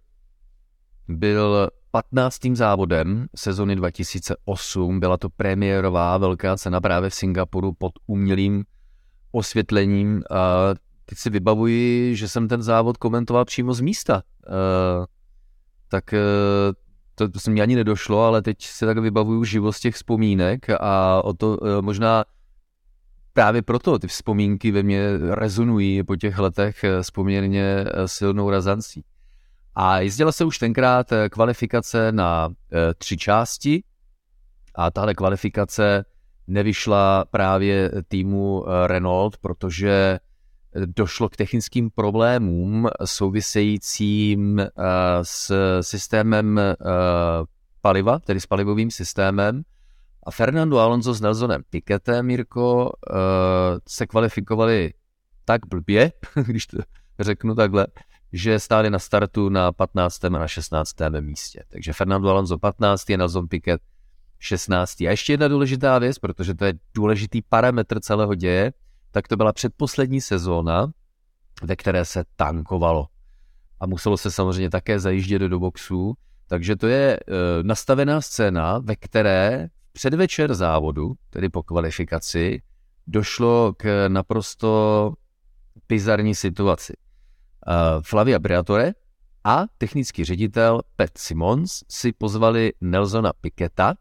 byl 1.08 1.70
15. 1.94 2.38
závodem 2.52 3.26
sezony 3.36 3.76
2008. 3.76 5.00
Byla 5.00 5.16
to 5.16 5.28
premiérová 5.30 6.18
velká 6.18 6.56
cena 6.56 6.80
právě 6.80 7.10
v 7.10 7.14
Singapuru 7.14 7.72
pod 7.72 7.92
umělým 8.06 8.64
osvětlením. 9.32 10.22
A 10.30 10.74
teď 11.04 11.18
si 11.18 11.30
vybavuji, 11.30 12.16
že 12.16 12.28
jsem 12.28 12.48
ten 12.48 12.62
závod 12.62 12.96
komentoval 12.96 13.44
přímo 13.44 13.74
z 13.74 13.80
místa. 13.80 14.22
Uh, 14.48 15.04
tak 15.88 16.04
uh, 16.12 16.18
to, 17.14 17.28
to 17.28 17.40
se 17.40 17.50
mi 17.50 17.60
ani 17.60 17.76
nedošlo, 17.76 18.22
ale 18.22 18.42
teď 18.42 18.64
se 18.64 18.86
tak 18.86 18.98
vybavuju 18.98 19.44
živost 19.44 19.80
těch 19.80 19.94
vzpomínek 19.94 20.66
a 20.80 21.24
o 21.24 21.32
to 21.32 21.56
uh, 21.56 21.68
možná 21.80 22.24
právě 23.32 23.62
proto 23.62 23.98
ty 23.98 24.06
vzpomínky 24.06 24.72
ve 24.72 24.82
mně 24.82 25.18
rezonují 25.30 26.02
po 26.02 26.16
těch 26.16 26.38
letech 26.38 26.84
s 26.84 27.10
poměrně 27.10 27.84
silnou 28.06 28.50
razancí. 28.50 29.04
A 29.76 29.98
jezdila 30.00 30.32
se 30.32 30.44
už 30.44 30.58
tenkrát 30.58 31.12
kvalifikace 31.30 32.12
na 32.12 32.48
tři 32.98 33.16
části 33.16 33.82
a 34.74 34.90
tahle 34.90 35.14
kvalifikace 35.14 36.04
nevyšla 36.46 37.24
právě 37.24 37.90
týmu 38.08 38.64
eh, 38.66 38.86
Renault, 38.86 39.36
protože 39.38 40.18
došlo 40.86 41.28
k 41.28 41.36
technickým 41.36 41.90
problémům 41.90 42.88
souvisejícím 43.04 44.60
eh, 44.60 44.70
s 45.22 45.52
systémem 45.80 46.58
eh, 46.58 46.74
paliva, 47.80 48.18
tedy 48.18 48.40
s 48.40 48.46
palivovým 48.46 48.90
systémem. 48.90 49.62
A 50.26 50.30
Fernando 50.30 50.78
Alonso 50.78 51.14
s 51.14 51.20
Nelsonem 51.20 51.62
Piquetem, 51.70 52.26
Mirko, 52.26 52.92
se 53.88 54.06
kvalifikovali 54.06 54.92
tak 55.44 55.66
blbě, 55.66 56.12
když 56.46 56.66
to 56.66 56.78
řeknu 57.20 57.54
takhle, 57.54 57.86
že 58.34 58.58
stáli 58.58 58.90
na 58.90 58.98
startu 58.98 59.48
na 59.48 59.72
15. 59.72 60.24
a 60.24 60.28
na 60.28 60.48
16. 60.48 60.94
místě. 61.20 61.62
Takže 61.68 61.92
Fernando 61.92 62.28
Alonso 62.28 62.58
15. 62.58 63.10
a 63.10 63.16
Nelson 63.16 63.48
Piquet 63.48 63.80
16. 64.38 65.00
A 65.00 65.10
ještě 65.10 65.32
jedna 65.32 65.48
důležitá 65.48 65.98
věc, 65.98 66.18
protože 66.18 66.54
to 66.54 66.64
je 66.64 66.74
důležitý 66.94 67.42
parametr 67.42 68.00
celého 68.00 68.34
děje, 68.34 68.72
tak 69.10 69.28
to 69.28 69.36
byla 69.36 69.52
předposlední 69.52 70.20
sezóna, 70.20 70.86
ve 71.62 71.76
které 71.76 72.04
se 72.04 72.24
tankovalo. 72.36 73.06
A 73.80 73.86
muselo 73.86 74.16
se 74.16 74.30
samozřejmě 74.30 74.70
také 74.70 75.00
zajíždět 75.00 75.42
do 75.42 75.58
boxů, 75.58 76.14
takže 76.46 76.76
to 76.76 76.86
je 76.86 77.16
e, 77.16 77.20
nastavená 77.62 78.20
scéna, 78.20 78.78
ve 78.78 78.96
které 78.96 79.68
předvečer 79.92 80.54
závodu, 80.54 81.14
tedy 81.30 81.48
po 81.48 81.62
kvalifikaci, 81.62 82.62
došlo 83.06 83.74
k 83.76 84.08
naprosto 84.08 85.12
bizarní 85.88 86.34
situaci. 86.34 87.03
E, 87.68 88.02
Flavia 88.02 88.38
Briatore 88.38 88.92
a 89.44 89.64
technický 89.78 90.24
ředitel 90.24 90.80
Pat 90.96 91.18
Simons 91.18 91.84
si 91.88 92.12
pozvali 92.12 92.72
Nelsona 92.80 93.32
Piketa, 93.40 93.94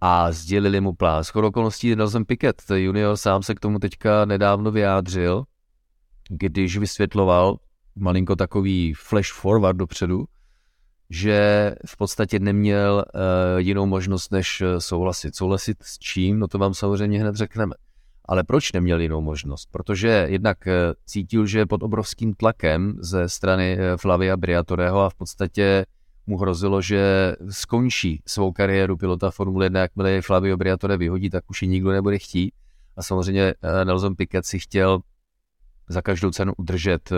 a 0.00 0.32
sdělili 0.32 0.80
mu 0.80 0.92
plán. 0.92 1.24
Skoro 1.24 1.48
okolností 1.48 1.96
Nelson 1.96 2.24
Piquet 2.24 2.62
junior 2.74 3.16
sám 3.16 3.42
se 3.42 3.54
k 3.54 3.60
tomu 3.60 3.78
teďka 3.78 4.24
nedávno 4.24 4.70
vyjádřil, 4.70 5.44
když 6.28 6.78
vysvětloval 6.78 7.56
malinko 7.96 8.36
takový 8.36 8.94
flash 8.94 9.32
forward 9.32 9.76
dopředu, 9.76 10.24
že 11.10 11.74
v 11.86 11.96
podstatě 11.96 12.38
neměl 12.38 13.04
uh, 13.14 13.20
jinou 13.58 13.86
možnost, 13.86 14.32
než 14.32 14.62
souhlasit. 14.78 15.36
Souhlasit 15.36 15.82
s 15.82 15.98
čím? 15.98 16.38
No 16.38 16.48
to 16.48 16.58
vám 16.58 16.74
samozřejmě 16.74 17.20
hned 17.20 17.36
řekneme. 17.36 17.74
Ale 18.28 18.44
proč 18.44 18.72
neměl 18.72 19.00
jinou 19.00 19.20
možnost? 19.20 19.68
Protože 19.72 20.26
jednak 20.30 20.58
uh, 20.66 20.72
cítil, 21.04 21.46
že 21.46 21.58
je 21.58 21.66
pod 21.66 21.82
obrovským 21.82 22.34
tlakem 22.34 22.96
ze 23.00 23.28
strany 23.28 23.76
uh, 23.76 23.96
Flavia 23.96 24.36
Briatoreho 24.36 25.00
a 25.00 25.10
v 25.10 25.14
podstatě 25.14 25.86
mu 26.28 26.38
hrozilo, 26.38 26.82
že 26.82 27.34
skončí 27.50 28.22
svou 28.26 28.52
kariéru 28.52 28.96
pilota 28.96 29.30
Formule 29.30 29.66
1, 29.66 29.80
jakmile 29.80 30.10
je 30.10 30.22
Flavio 30.22 30.56
Briatore 30.56 30.96
vyhodí, 30.96 31.30
tak 31.30 31.50
už 31.50 31.62
ji 31.62 31.68
nikdo 31.68 31.90
nebude 31.90 32.18
chtít. 32.18 32.54
A 32.96 33.02
samozřejmě 33.02 33.54
eh, 33.62 33.84
Nelson 33.84 34.14
Piquet 34.16 34.46
si 34.46 34.58
chtěl 34.58 35.00
za 35.88 36.02
každou 36.02 36.30
cenu 36.30 36.52
udržet 36.56 37.12
eh, 37.12 37.16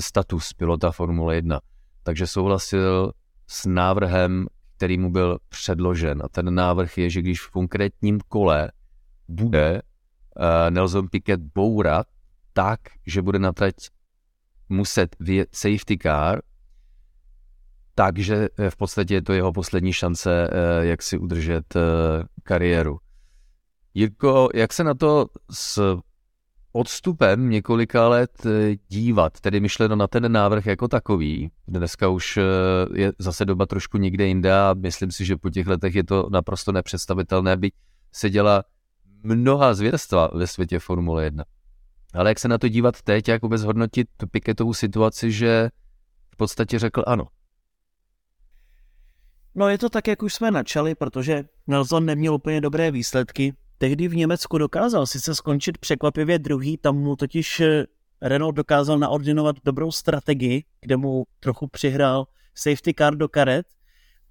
status 0.00 0.52
pilota 0.52 0.90
Formule 0.90 1.34
1. 1.34 1.60
Takže 2.02 2.26
souhlasil 2.26 3.12
s 3.46 3.66
návrhem, 3.66 4.46
který 4.76 4.98
mu 4.98 5.12
byl 5.12 5.38
předložen. 5.48 6.22
A 6.24 6.28
ten 6.28 6.54
návrh 6.54 6.98
je, 6.98 7.10
že 7.10 7.22
když 7.22 7.40
v 7.40 7.50
konkrétním 7.50 8.20
kole 8.28 8.70
bude 9.28 9.76
eh, 9.76 9.82
Nelson 10.70 11.08
Piquet 11.08 11.40
bourat 11.40 12.06
tak, 12.52 12.80
že 13.06 13.22
bude 13.22 13.38
na 13.38 13.52
trať 13.52 13.74
muset 14.68 15.16
vyjet 15.20 15.48
safety 15.52 15.98
car, 15.98 16.42
takže 17.94 18.48
eh, 18.58 18.70
v 18.70 18.76
podstatě 18.76 19.14
je 19.14 19.22
to 19.22 19.32
jeho 19.32 19.52
poslední 19.52 19.92
šance, 19.92 20.48
eh, 20.50 20.86
jak 20.86 21.02
si 21.02 21.18
udržet 21.18 21.76
eh, 21.76 21.80
kariéru. 22.42 22.98
Jirko, 23.94 24.48
jak 24.54 24.72
se 24.72 24.84
na 24.84 24.94
to 24.94 25.26
s 25.50 25.96
odstupem 26.72 27.50
několika 27.50 28.08
let 28.08 28.46
dívat, 28.88 29.40
tedy 29.40 29.60
myšleno 29.60 29.96
na 29.96 30.06
ten 30.06 30.32
návrh 30.32 30.66
jako 30.66 30.88
takový. 30.88 31.50
Dneska 31.68 32.08
už 32.08 32.38
je 32.94 33.12
zase 33.18 33.44
doba 33.44 33.66
trošku 33.66 33.98
někde 33.98 34.26
jinde 34.26 34.54
a 34.54 34.74
myslím 34.78 35.10
si, 35.10 35.24
že 35.24 35.36
po 35.36 35.50
těch 35.50 35.66
letech 35.66 35.94
je 35.94 36.04
to 36.04 36.28
naprosto 36.30 36.72
nepředstavitelné, 36.72 37.56
byť 37.56 37.74
se 38.12 38.30
dělá 38.30 38.64
mnoha 39.24 39.74
zvěrstva 39.74 40.30
ve 40.34 40.46
světě 40.46 40.78
Formule 40.78 41.24
1. 41.24 41.44
Ale 42.14 42.30
jak 42.30 42.38
se 42.38 42.48
na 42.48 42.58
to 42.58 42.68
dívat 42.68 43.02
teď, 43.02 43.28
jak 43.28 43.42
vůbec 43.42 43.64
hodnotit 43.64 44.08
Piketovou 44.30 44.74
situaci, 44.74 45.32
že 45.32 45.70
v 46.34 46.36
podstatě 46.36 46.78
řekl 46.78 47.04
ano, 47.06 47.26
No 49.54 49.68
je 49.68 49.78
to 49.78 49.88
tak, 49.88 50.08
jak 50.08 50.22
už 50.22 50.34
jsme 50.34 50.50
načali, 50.50 50.94
protože 50.94 51.44
Nelson 51.66 52.04
neměl 52.04 52.34
úplně 52.34 52.60
dobré 52.60 52.90
výsledky. 52.90 53.54
Tehdy 53.78 54.08
v 54.08 54.16
Německu 54.16 54.58
dokázal 54.58 55.06
sice 55.06 55.34
skončit 55.34 55.78
překvapivě 55.78 56.38
druhý, 56.38 56.76
tam 56.76 56.96
mu 56.96 57.16
totiž 57.16 57.60
eh, 57.60 57.84
Renault 58.22 58.56
dokázal 58.56 58.98
naordinovat 58.98 59.56
dobrou 59.64 59.92
strategii, 59.92 60.64
kde 60.80 60.96
mu 60.96 61.24
trochu 61.40 61.66
přihrál 61.66 62.26
safety 62.54 62.94
car 62.98 63.16
do 63.16 63.28
karet, 63.28 63.66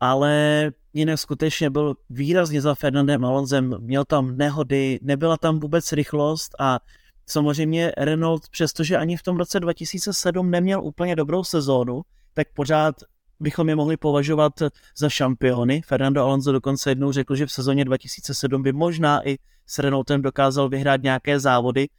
ale 0.02 0.72
jinak 0.94 1.20
skutečně 1.20 1.70
byl 1.70 1.96
výrazně 2.10 2.62
za 2.62 2.76
Fernandem 2.76 3.26
Alonzem, 3.26 3.76
měl 3.80 4.06
tam 4.06 4.38
nehody, 4.38 5.00
nebyla 5.02 5.38
tam 5.38 5.60
vůbec 5.60 5.92
rychlost 5.92 6.56
a 6.60 6.80
samozřejmě 7.26 7.92
Renault, 7.98 8.50
přestože 8.50 8.98
ani 8.98 9.18
v 9.18 9.24
tom 9.24 9.38
roce 9.38 9.60
2007 9.60 10.52
neměl 10.52 10.84
úplně 10.84 11.16
dobrou 11.16 11.44
sezónu, 11.44 12.02
tak 12.34 12.48
pořád 12.54 12.96
bychom 13.40 13.70
je 13.70 13.76
mohli 13.76 13.98
považovat 13.98 14.54
za 14.98 15.10
šampiony. 15.10 15.82
Fernando 15.82 16.22
Alonso 16.22 16.52
dokonce 16.52 16.92
jednou 16.92 17.12
řekl, 17.12 17.36
že 17.36 17.46
v 17.46 17.52
sezóně 17.52 17.86
2007 17.86 18.64
by 18.64 18.74
možná 18.74 19.28
i 19.28 19.38
s 19.68 19.80
Renaultem 19.80 20.22
dokázal 20.22 20.70
vyhrát 20.70 21.04
nějaké 21.04 21.40
závody, 21.40 21.90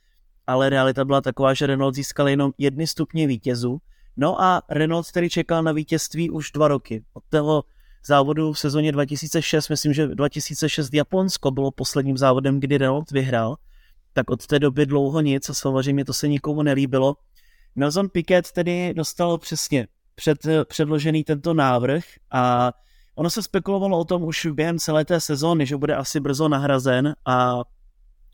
ale 0.46 0.68
realita 0.68 1.04
byla 1.04 1.20
taková, 1.20 1.54
že 1.54 1.66
Renault 1.66 1.94
získal 1.94 2.28
jenom 2.28 2.52
jedny 2.58 2.86
stupně 2.86 3.26
vítězů. 3.26 3.78
No 4.16 4.42
a 4.42 4.62
Renault 4.70 5.08
který 5.10 5.30
čekal 5.30 5.62
na 5.62 5.72
vítězství 5.72 6.30
už 6.30 6.50
dva 6.50 6.68
roky. 6.68 7.04
Od 7.12 7.22
toho 7.28 7.64
závodu 8.06 8.52
v 8.52 8.58
sezóně 8.58 8.92
2006, 8.92 9.68
myslím, 9.68 9.92
že 9.92 10.06
2006 10.06 10.94
Japonsko 10.94 11.50
bylo 11.50 11.70
posledním 11.70 12.18
závodem, 12.18 12.60
kdy 12.60 12.78
Renault 12.78 13.10
vyhrál, 13.10 13.56
tak 14.12 14.30
od 14.30 14.46
té 14.46 14.58
doby 14.58 14.86
dlouho 14.86 15.20
nic 15.20 15.48
a 15.48 15.54
samozřejmě 15.54 16.04
to 16.04 16.12
se 16.12 16.28
nikomu 16.28 16.62
nelíbilo. 16.62 17.16
Nelson 17.76 18.08
Piquet 18.08 18.52
tedy 18.52 18.94
dostal 18.94 19.38
přesně 19.38 19.88
před, 20.14 20.38
předložený 20.64 21.24
tento 21.24 21.54
návrh 21.54 22.04
a 22.30 22.72
ono 23.14 23.30
se 23.30 23.42
spekulovalo 23.42 23.98
o 23.98 24.04
tom 24.04 24.22
už 24.22 24.46
během 24.46 24.78
celé 24.78 25.04
té 25.04 25.20
sezóny, 25.20 25.66
že 25.66 25.76
bude 25.76 25.96
asi 25.96 26.20
brzo 26.20 26.48
nahrazen 26.48 27.14
a 27.26 27.64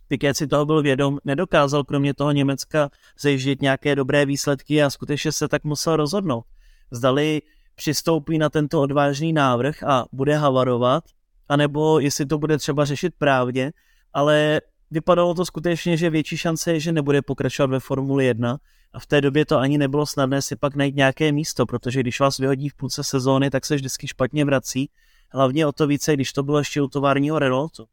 Piquet 0.09 0.37
si 0.37 0.47
toho 0.47 0.67
byl 0.67 0.83
vědom, 0.83 1.19
nedokázal 1.25 1.85
kromě 1.85 2.15
toho 2.15 2.33
Německa 2.33 2.91
zajíždět 3.21 3.63
nějaké 3.63 3.95
dobré 3.95 4.27
výsledky 4.27 4.83
a 4.83 4.91
skutečně 4.91 5.33
se 5.33 5.49
tak 5.49 5.65
musel 5.65 5.97
rozhodnout. 5.97 6.45
Zdali 6.91 7.43
přistoupí 7.79 8.39
na 8.39 8.51
tento 8.51 8.81
odvážný 8.81 9.33
návrh 9.33 9.83
a 9.83 10.05
bude 10.13 10.37
havarovat, 10.37 11.05
anebo 11.49 12.01
jestli 12.01 12.27
to 12.27 12.39
bude 12.39 12.59
třeba 12.59 12.85
řešit 12.85 13.15
právně, 13.19 13.73
ale 14.13 14.61
vypadalo 14.91 15.35
to 15.35 15.45
skutečně, 15.45 15.97
že 15.97 16.11
větší 16.11 16.37
šance 16.37 16.73
je, 16.73 16.81
že 16.81 16.93
nebude 16.93 17.23
pokračovat 17.23 17.71
ve 17.71 17.81
Formuli 17.81 18.27
1 18.27 18.59
a 18.93 18.99
v 18.99 19.07
té 19.07 19.21
době 19.21 19.47
to 19.47 19.59
ani 19.59 19.79
nebylo 19.79 20.07
snadné 20.07 20.43
si 20.43 20.57
pak 20.57 20.75
najít 20.75 20.97
nějaké 20.97 21.33
místo, 21.33 21.67
protože 21.67 22.01
když 22.01 22.21
vás 22.21 22.39
vyhodí 22.39 22.69
v 22.69 22.75
půlce 22.75 23.05
sezóny, 23.05 23.51
tak 23.51 23.67
se 23.67 23.75
vždycky 23.75 24.09
špatně 24.09 24.45
vrací, 24.45 24.91
hlavně 25.33 25.67
o 25.67 25.73
to 25.73 25.87
více, 25.87 26.15
když 26.15 26.33
to 26.33 26.43
bylo 26.43 26.59
ještě 26.59 26.83
u 26.83 26.89
továrního 26.89 27.39
Renaultu. 27.39 27.87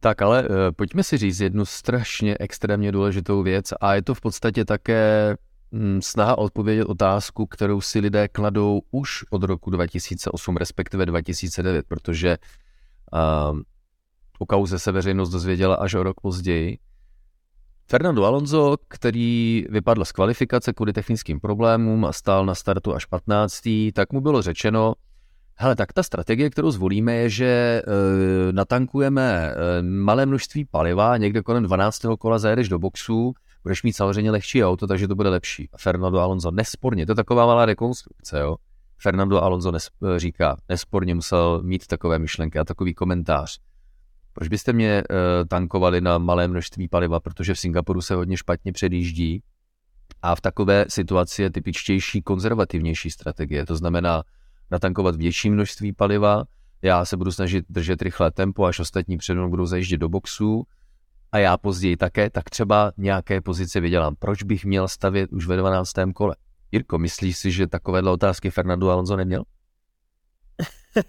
Tak 0.00 0.22
ale 0.22 0.42
uh, 0.42 0.56
pojďme 0.76 1.02
si 1.02 1.18
říct 1.18 1.40
jednu 1.40 1.64
strašně 1.64 2.36
extrémně 2.40 2.92
důležitou 2.92 3.42
věc 3.42 3.72
a 3.80 3.94
je 3.94 4.02
to 4.02 4.14
v 4.14 4.20
podstatě 4.20 4.64
také 4.64 5.36
snaha 6.00 6.38
odpovědět 6.38 6.84
otázku, 6.84 7.46
kterou 7.46 7.80
si 7.80 8.00
lidé 8.00 8.28
kladou 8.28 8.80
už 8.90 9.24
od 9.30 9.42
roku 9.42 9.70
2008, 9.70 10.56
respektive 10.56 11.06
2009, 11.06 11.86
protože 11.88 12.38
uh, 13.12 13.60
o 14.38 14.46
kauze 14.46 14.78
se 14.78 14.92
veřejnost 14.92 15.30
dozvěděla 15.30 15.74
až 15.74 15.94
o 15.94 16.02
rok 16.02 16.20
později. 16.20 16.78
Fernando 17.86 18.24
Alonso, 18.24 18.76
který 18.88 19.64
vypadl 19.70 20.04
z 20.04 20.12
kvalifikace 20.12 20.72
kvůli 20.72 20.92
technickým 20.92 21.40
problémům 21.40 22.04
a 22.04 22.12
stál 22.12 22.46
na 22.46 22.54
startu 22.54 22.94
až 22.94 23.04
15. 23.04 23.60
tak 23.94 24.12
mu 24.12 24.20
bylo 24.20 24.42
řečeno, 24.42 24.94
hele, 25.54 25.76
tak 25.76 25.92
ta 25.92 26.02
strategie, 26.02 26.50
kterou 26.50 26.70
zvolíme, 26.70 27.14
je, 27.14 27.30
že 27.30 27.46
e, 27.46 27.82
natankujeme 28.52 29.52
e, 29.52 29.82
malé 29.82 30.26
množství 30.26 30.64
paliva, 30.64 31.16
někde 31.16 31.42
kolem 31.42 31.62
12. 31.62 32.02
kola 32.18 32.38
zajedeš 32.38 32.68
do 32.68 32.78
boxu, 32.78 33.34
budeš 33.64 33.82
mít 33.82 33.92
samozřejmě 33.92 34.30
lehčí 34.30 34.64
auto, 34.64 34.86
takže 34.86 35.08
to 35.08 35.14
bude 35.14 35.28
lepší. 35.28 35.68
Fernando 35.78 36.18
Alonso 36.18 36.50
nesporně, 36.50 37.06
to 37.06 37.12
je 37.12 37.16
taková 37.16 37.46
malá 37.46 37.66
rekonstrukce, 37.66 38.40
jo. 38.40 38.56
Fernando 38.98 39.42
Alonso 39.42 39.70
nes, 39.70 39.88
e, 40.16 40.18
říká, 40.18 40.56
nesporně 40.68 41.14
musel 41.14 41.62
mít 41.62 41.86
takové 41.86 42.18
myšlenky 42.18 42.58
a 42.58 42.64
takový 42.64 42.94
komentář. 42.94 43.58
Proč 44.32 44.48
byste 44.48 44.72
mě 44.72 45.02
uh, 45.10 45.16
tankovali 45.48 46.00
na 46.00 46.18
malé 46.18 46.48
množství 46.48 46.88
paliva, 46.88 47.20
protože 47.20 47.54
v 47.54 47.58
Singapuru 47.58 48.00
se 48.00 48.14
hodně 48.14 48.36
špatně 48.36 48.72
předjíždí 48.72 49.42
a 50.22 50.34
v 50.34 50.40
takové 50.40 50.84
situaci 50.88 51.42
je 51.42 51.50
typičtější 51.50 52.22
konzervativnější 52.22 53.10
strategie. 53.10 53.66
To 53.66 53.76
znamená 53.76 54.22
natankovat 54.70 55.16
větší 55.16 55.50
množství 55.50 55.92
paliva, 55.92 56.44
já 56.82 57.04
se 57.04 57.16
budu 57.16 57.32
snažit 57.32 57.64
držet 57.68 58.02
rychlé 58.02 58.30
tempo, 58.30 58.64
až 58.64 58.80
ostatní 58.80 59.16
přede 59.16 59.40
mnou 59.40 59.50
budou 59.50 59.66
zajíždět 59.66 60.00
do 60.00 60.08
boxu 60.08 60.66
a 61.34 61.38
já 61.38 61.56
později 61.56 61.96
také, 61.96 62.30
tak 62.30 62.50
třeba 62.50 62.92
nějaké 62.96 63.40
pozice 63.40 63.80
vydělám. 63.80 64.16
Proč 64.18 64.42
bych 64.42 64.64
měl 64.64 64.88
stavět 64.88 65.32
už 65.32 65.46
ve 65.46 65.56
12. 65.56 65.92
kole? 66.14 66.36
Jirko, 66.72 66.98
myslíš 66.98 67.38
si, 67.38 67.52
že 67.52 67.66
takovéhle 67.66 68.10
otázky 68.10 68.50
Fernando 68.50 68.90
Alonso 68.90 69.16
neměl? 69.16 69.44
Uh, 70.96 71.02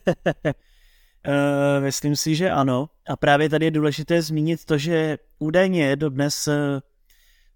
myslím 1.79 2.15
si, 2.15 2.35
že 2.35 2.51
ano. 2.51 2.89
A 3.07 3.15
právě 3.15 3.49
tady 3.49 3.65
je 3.65 3.71
důležité 3.71 4.21
zmínit 4.21 4.65
to, 4.65 4.77
že 4.77 5.17
údajně 5.39 5.95
dodnes 5.95 6.47
uh, 6.47 6.53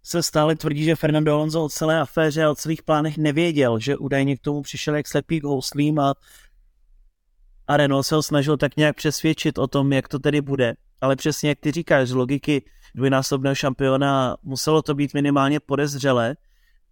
se 0.04 0.24
stále 0.24 0.56
tvrdí, 0.56 0.84
že 0.84 0.96
Fernando 0.96 1.34
Alonso 1.34 1.64
o 1.64 1.70
celé 1.70 2.00
aféře 2.00 2.44
a 2.44 2.52
o 2.52 2.56
celých 2.56 2.84
plánech 2.84 3.18
nevěděl, 3.18 3.80
že 3.80 3.98
údajně 3.98 4.38
k 4.38 4.42
tomu 4.42 4.62
přišel 4.62 4.96
jak 4.96 5.08
slepý 5.08 5.40
k 5.40 5.44
houslím 5.44 6.00
a, 6.00 6.14
a 7.70 7.78
Renault 7.78 8.06
se 8.06 8.16
ho 8.16 8.24
snažil 8.24 8.58
tak 8.58 8.78
nějak 8.78 8.96
přesvědčit 8.96 9.58
o 9.58 9.68
tom, 9.68 9.94
jak 9.94 10.08
to 10.08 10.20
tedy 10.20 10.42
bude. 10.42 10.74
Ale 11.02 11.16
přesně 11.16 11.50
jak 11.50 11.60
ty 11.60 11.72
říkáš, 11.72 12.10
z 12.10 12.14
logiky 12.14 12.64
dvojnásobného 12.96 13.56
šampiona 13.56 14.38
muselo 14.44 14.82
to 14.82 14.96
být 14.96 15.13
minimálně 15.13 15.60
podezřelé, 15.60 16.36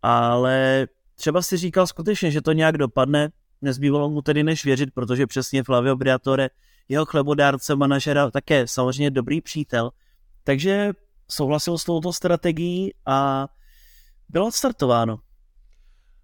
ale 0.02 0.88
třeba 1.16 1.42
si 1.42 1.58
říkal 1.58 1.88
skutečně, 1.88 2.32
že 2.32 2.42
to 2.42 2.52
nějak 2.52 2.78
dopadne, 2.78 3.30
nezbývalo 3.62 4.10
mu 4.10 4.22
tedy 4.22 4.44
než 4.44 4.66
věřit, 4.66 4.90
protože 4.94 5.28
přesně 5.28 5.64
Flavio 5.64 5.96
Briatore 5.96 6.50
jeho 6.90 7.06
chlebodárce, 7.06 7.76
manažera, 7.76 8.32
také 8.32 8.68
samozřejmě 8.68 9.12
dobrý 9.12 9.42
přítel. 9.42 9.90
Takže 10.44 10.92
souhlasil 11.32 11.78
s 11.78 11.84
touto 11.84 12.14
strategií 12.14 12.94
a 13.06 13.48
bylo 14.30 14.48
odstartováno. 14.48 15.20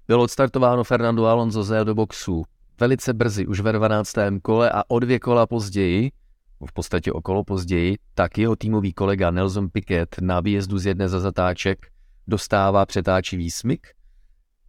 Bylo 0.07 0.23
odstartováno 0.23 0.83
Fernando 0.83 1.25
Alonso 1.25 1.63
z 1.63 1.85
do 1.85 1.95
boxu 1.95 2.43
velice 2.79 3.13
brzy, 3.13 3.47
už 3.47 3.59
ve 3.59 3.71
12. 3.71 4.15
kole 4.41 4.71
a 4.71 4.83
o 4.87 4.99
dvě 4.99 5.19
kola 5.19 5.47
později, 5.47 6.11
v 6.65 6.73
podstatě 6.73 7.11
okolo 7.11 7.43
později, 7.43 7.97
tak 8.13 8.37
jeho 8.37 8.55
týmový 8.55 8.93
kolega 8.93 9.31
Nelson 9.31 9.69
Piquet 9.69 10.15
na 10.21 10.39
výjezdu 10.39 10.77
z 10.77 10.85
jedné 10.85 11.09
za 11.09 11.19
zatáček 11.19 11.87
dostává 12.27 12.85
přetáčivý 12.85 13.51
smyk. 13.51 13.87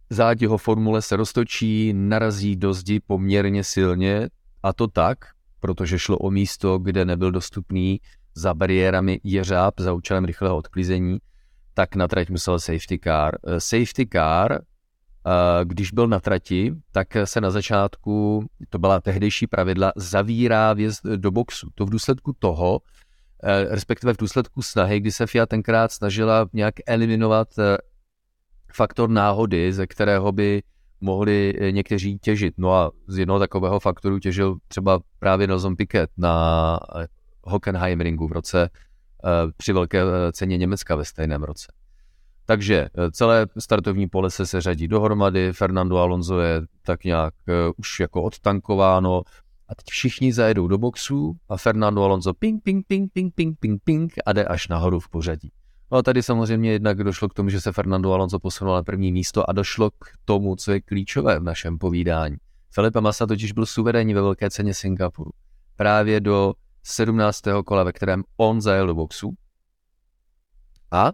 Záď 0.09 0.41
jeho 0.41 0.57
formule 0.57 1.01
se 1.01 1.15
roztočí, 1.15 1.93
narazí 1.93 2.55
do 2.55 2.73
zdi 2.73 2.99
poměrně 3.07 3.63
silně 3.63 4.29
a 4.63 4.73
to 4.73 4.87
tak, 4.87 5.17
protože 5.59 5.99
šlo 5.99 6.17
o 6.17 6.31
místo, 6.31 6.79
kde 6.79 7.05
nebyl 7.05 7.31
dostupný 7.31 7.99
za 8.35 8.53
bariérami 8.53 9.19
jeřáb 9.23 9.73
za 9.79 9.93
účelem 9.93 10.25
rychlého 10.25 10.57
odklizení, 10.57 11.17
tak 11.73 11.95
na 11.95 12.07
trať 12.07 12.29
musel 12.29 12.59
safety 12.59 12.99
car. 13.03 13.37
Eh, 13.47 13.59
safety 13.59 14.07
car, 14.13 14.61
když 15.63 15.91
byl 15.91 16.07
na 16.07 16.19
trati, 16.19 16.73
tak 16.91 17.07
se 17.23 17.41
na 17.41 17.51
začátku, 17.51 18.45
to 18.69 18.79
byla 18.79 19.01
tehdejší 19.01 19.47
pravidla, 19.47 19.93
zavírá 19.95 20.73
vjezd 20.73 21.05
do 21.05 21.31
boxu. 21.31 21.69
To 21.75 21.85
v 21.85 21.89
důsledku 21.89 22.35
toho, 22.39 22.79
eh, 23.43 23.75
respektive 23.75 24.13
v 24.13 24.17
důsledku 24.17 24.61
snahy, 24.61 24.99
kdy 24.99 25.11
se 25.11 25.27
FIA 25.27 25.45
tenkrát 25.45 25.91
snažila 25.91 26.49
nějak 26.53 26.73
eliminovat 26.87 27.47
faktor 28.75 29.09
náhody, 29.09 29.73
ze 29.73 29.87
kterého 29.87 30.31
by 30.31 30.63
mohli 31.01 31.53
eh, 31.59 31.71
někteří 31.71 32.19
těžit. 32.19 32.53
No 32.57 32.73
a 32.73 32.91
z 33.07 33.17
jednoho 33.17 33.39
takového 33.39 33.79
faktoru 33.79 34.19
těžil 34.19 34.57
třeba 34.67 34.99
právě 35.19 35.47
Nelson 35.47 35.75
Piquet 35.75 36.09
na 36.17 36.79
eh, 36.99 37.07
Hockenheimringu 37.43 38.27
v 38.27 38.31
roce 38.31 38.69
eh, 38.69 39.29
při 39.57 39.73
velké 39.73 40.01
ceně 40.31 40.57
Německa 40.57 40.95
ve 40.95 41.05
stejném 41.05 41.43
roce. 41.43 41.67
Takže 42.45 42.89
celé 43.11 43.47
startovní 43.59 44.07
pole 44.07 44.31
se 44.31 44.45
seřadí 44.45 44.87
dohromady, 44.87 45.53
Fernando 45.53 45.97
Alonso 45.97 46.39
je 46.39 46.61
tak 46.81 47.03
nějak 47.03 47.33
už 47.77 47.99
jako 47.99 48.23
odtankováno 48.23 49.21
a 49.67 49.75
teď 49.75 49.85
všichni 49.89 50.33
zajedou 50.33 50.67
do 50.67 50.77
boxu 50.77 51.37
a 51.49 51.57
Fernando 51.57 52.03
Alonso 52.03 52.33
ping, 52.33 52.63
ping, 52.63 52.87
ping, 52.87 53.11
ping, 53.13 53.33
ping, 53.35 53.59
ping, 53.59 53.81
ping 53.83 54.13
a 54.25 54.33
jde 54.33 54.45
až 54.45 54.67
nahoru 54.67 54.99
v 54.99 55.09
pořadí. 55.09 55.51
No 55.91 55.97
a 55.97 56.01
tady 56.01 56.23
samozřejmě 56.23 56.71
jednak 56.71 57.03
došlo 57.03 57.29
k 57.29 57.33
tomu, 57.33 57.49
že 57.49 57.61
se 57.61 57.71
Fernando 57.71 58.13
Alonso 58.13 58.39
posunul 58.39 58.73
na 58.73 58.83
první 58.83 59.11
místo 59.11 59.49
a 59.49 59.53
došlo 59.53 59.89
k 59.89 60.05
tomu, 60.25 60.55
co 60.55 60.71
je 60.71 60.81
klíčové 60.81 61.39
v 61.39 61.43
našem 61.43 61.77
povídání. 61.77 62.35
Felipe 62.71 63.01
Massa 63.01 63.27
totiž 63.27 63.51
byl 63.51 63.65
suverénní 63.65 64.13
ve 64.13 64.21
velké 64.21 64.49
ceně 64.49 64.73
Singapuru. 64.73 65.31
Právě 65.75 66.19
do 66.19 66.53
17. 66.83 67.41
kola, 67.65 67.83
ve 67.83 67.91
kterém 67.91 68.23
on 68.37 68.61
zajel 68.61 68.87
do 68.87 68.95
boxu 68.95 69.33
a 70.91 71.11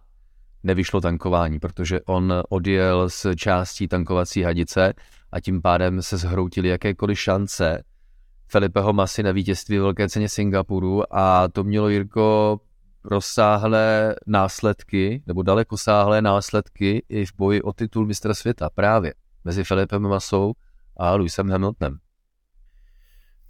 nevyšlo 0.63 1.01
tankování, 1.01 1.59
protože 1.59 2.01
on 2.01 2.43
odjel 2.49 3.09
s 3.09 3.35
částí 3.35 3.87
tankovací 3.87 4.41
hadice 4.41 4.93
a 5.31 5.39
tím 5.39 5.61
pádem 5.61 6.01
se 6.01 6.17
zhroutily 6.17 6.69
jakékoliv 6.69 7.19
šance 7.19 7.83
Felipeho 8.47 8.93
Masy 8.93 9.23
na 9.23 9.31
vítězství 9.31 9.77
velké 9.77 10.09
ceně 10.09 10.29
Singapuru 10.29 11.15
a 11.15 11.47
to 11.47 11.63
mělo 11.63 11.89
Jirko 11.89 12.59
rozsáhlé 13.03 14.15
následky, 14.27 15.23
nebo 15.27 15.43
dalekosáhlé 15.43 16.21
následky 16.21 17.05
i 17.09 17.25
v 17.25 17.31
boji 17.37 17.61
o 17.61 17.73
titul 17.73 18.05
mistra 18.05 18.33
světa 18.33 18.69
právě 18.75 19.13
mezi 19.45 19.63
Filipem 19.63 20.01
Masou 20.01 20.53
a 20.97 21.15
Lewisem 21.15 21.49
Hamiltonem. 21.49 21.97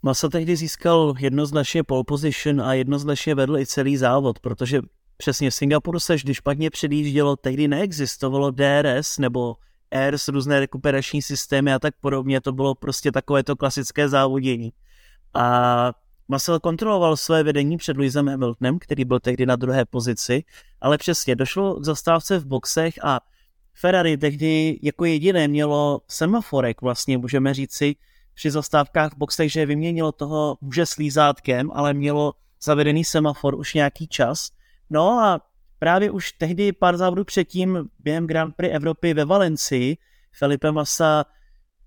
Masa 0.03 0.29
tehdy 0.29 0.55
získal 0.55 1.13
jednoznačně 1.19 1.83
pole 1.83 2.03
position 2.07 2.61
a 2.61 2.73
jednoznačně 2.73 3.35
vedl 3.35 3.57
i 3.57 3.65
celý 3.65 3.97
závod, 3.97 4.39
protože 4.39 4.81
přesně 5.21 5.49
v 5.49 5.53
Singapuru 5.55 5.99
se 5.99 6.15
vždy 6.15 6.33
špatně 6.33 6.69
předjíždělo, 6.69 7.35
tehdy 7.35 7.67
neexistovalo 7.67 8.51
DRS 8.51 9.17
nebo 9.17 9.55
AIRS, 9.91 10.27
různé 10.27 10.59
rekuperační 10.59 11.21
systémy 11.21 11.73
a 11.73 11.79
tak 11.79 11.93
podobně, 12.01 12.41
to 12.41 12.51
bylo 12.51 12.75
prostě 12.75 13.11
takové 13.11 13.43
to 13.43 13.55
klasické 13.55 14.09
závodění. 14.09 14.73
A 15.33 15.93
Marcel 16.27 16.59
kontroloval 16.59 17.17
své 17.17 17.43
vedení 17.43 17.77
před 17.77 17.97
Louisem 17.97 18.27
Hamiltonem, 18.27 18.79
který 18.79 19.05
byl 19.05 19.19
tehdy 19.19 19.45
na 19.45 19.55
druhé 19.55 19.85
pozici, 19.85 20.43
ale 20.81 20.97
přesně 20.97 21.35
došlo 21.35 21.79
k 21.79 21.85
zastávce 21.85 22.39
v 22.39 22.45
boxech 22.45 22.93
a 23.03 23.19
Ferrari 23.73 24.17
tehdy 24.17 24.79
jako 24.81 25.05
jediné 25.05 25.47
mělo 25.47 26.01
semaforek, 26.07 26.81
vlastně 26.81 27.17
můžeme 27.17 27.53
říci, 27.53 27.95
při 28.33 28.51
zastávkách 28.51 29.13
v 29.13 29.17
boxech, 29.17 29.51
že 29.51 29.65
vyměnilo 29.65 30.11
toho 30.11 30.57
muže 30.61 30.85
s 30.85 30.95
lízátkem, 30.95 31.71
ale 31.73 31.93
mělo 31.93 32.33
zavedený 32.63 33.03
semafor 33.03 33.55
už 33.55 33.73
nějaký 33.73 34.07
čas. 34.07 34.49
No 34.93 35.09
a 35.09 35.41
právě 35.79 36.11
už 36.11 36.31
tehdy 36.31 36.71
pár 36.71 36.97
závodů 36.97 37.23
předtím 37.23 37.89
během 37.99 38.27
Grand 38.27 38.55
Prix 38.55 38.75
Evropy 38.75 39.13
ve 39.13 39.25
Valencii 39.25 39.97
Felipe 40.31 40.71
Massa 40.71 41.25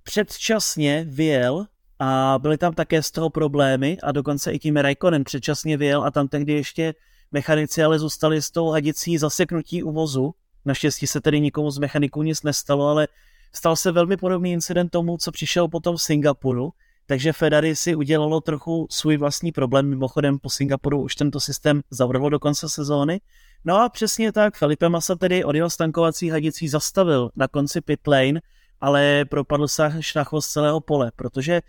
předčasně 0.02 1.06
vyjel 1.08 1.66
a 1.98 2.38
byly 2.42 2.58
tam 2.58 2.74
také 2.74 3.02
z 3.02 3.10
toho 3.10 3.30
problémy 3.30 3.98
a 4.02 4.12
dokonce 4.12 4.52
i 4.52 4.58
tím 4.58 4.76
Raikkonen 4.76 5.24
předčasně 5.24 5.76
vyjel 5.76 6.04
a 6.04 6.10
tam 6.10 6.28
tehdy 6.28 6.52
ještě 6.52 6.94
mechanici 7.32 7.82
ale 7.82 7.98
zůstali 7.98 8.42
s 8.42 8.50
tou 8.50 8.70
hadicí 8.70 9.18
zaseknutí 9.18 9.82
u 9.82 9.92
vozu. 9.92 10.34
Naštěstí 10.64 11.06
se 11.06 11.20
tedy 11.20 11.40
nikomu 11.40 11.70
z 11.70 11.78
mechaniků 11.78 12.22
nic 12.22 12.42
nestalo, 12.42 12.88
ale 12.88 13.08
stal 13.52 13.76
se 13.76 13.92
velmi 13.92 14.16
podobný 14.16 14.52
incident 14.52 14.92
tomu, 14.92 15.18
co 15.18 15.32
přišel 15.32 15.68
potom 15.68 15.96
v 15.96 16.02
Singapuru, 16.02 16.72
takže 17.06 17.32
Ferrari 17.32 17.76
si 17.76 17.94
udělalo 17.94 18.40
trochu 18.40 18.86
svůj 18.90 19.16
vlastní 19.16 19.52
problém. 19.52 19.88
Mimochodem 19.88 20.38
po 20.38 20.50
Singapuru 20.50 21.02
už 21.02 21.14
tento 21.14 21.40
systém 21.40 21.82
zavrlo 21.90 22.28
do 22.28 22.38
konce 22.38 22.68
sezóny. 22.68 23.20
No 23.64 23.80
a 23.80 23.88
přesně 23.88 24.32
tak, 24.32 24.56
Felipe 24.56 24.88
Massa 24.88 25.14
tedy 25.14 25.44
od 25.44 25.54
jeho 25.54 25.70
stankovací 25.70 26.28
hadicí 26.28 26.68
zastavil 26.68 27.30
na 27.36 27.48
konci 27.48 27.80
pit 27.80 28.06
lane, 28.06 28.40
ale 28.80 29.24
propadl 29.24 29.68
se 29.68 29.84
až 29.84 30.14
na 30.14 30.24
chvost 30.24 30.48
celého 30.48 30.80
pole, 30.80 31.12
protože 31.16 31.60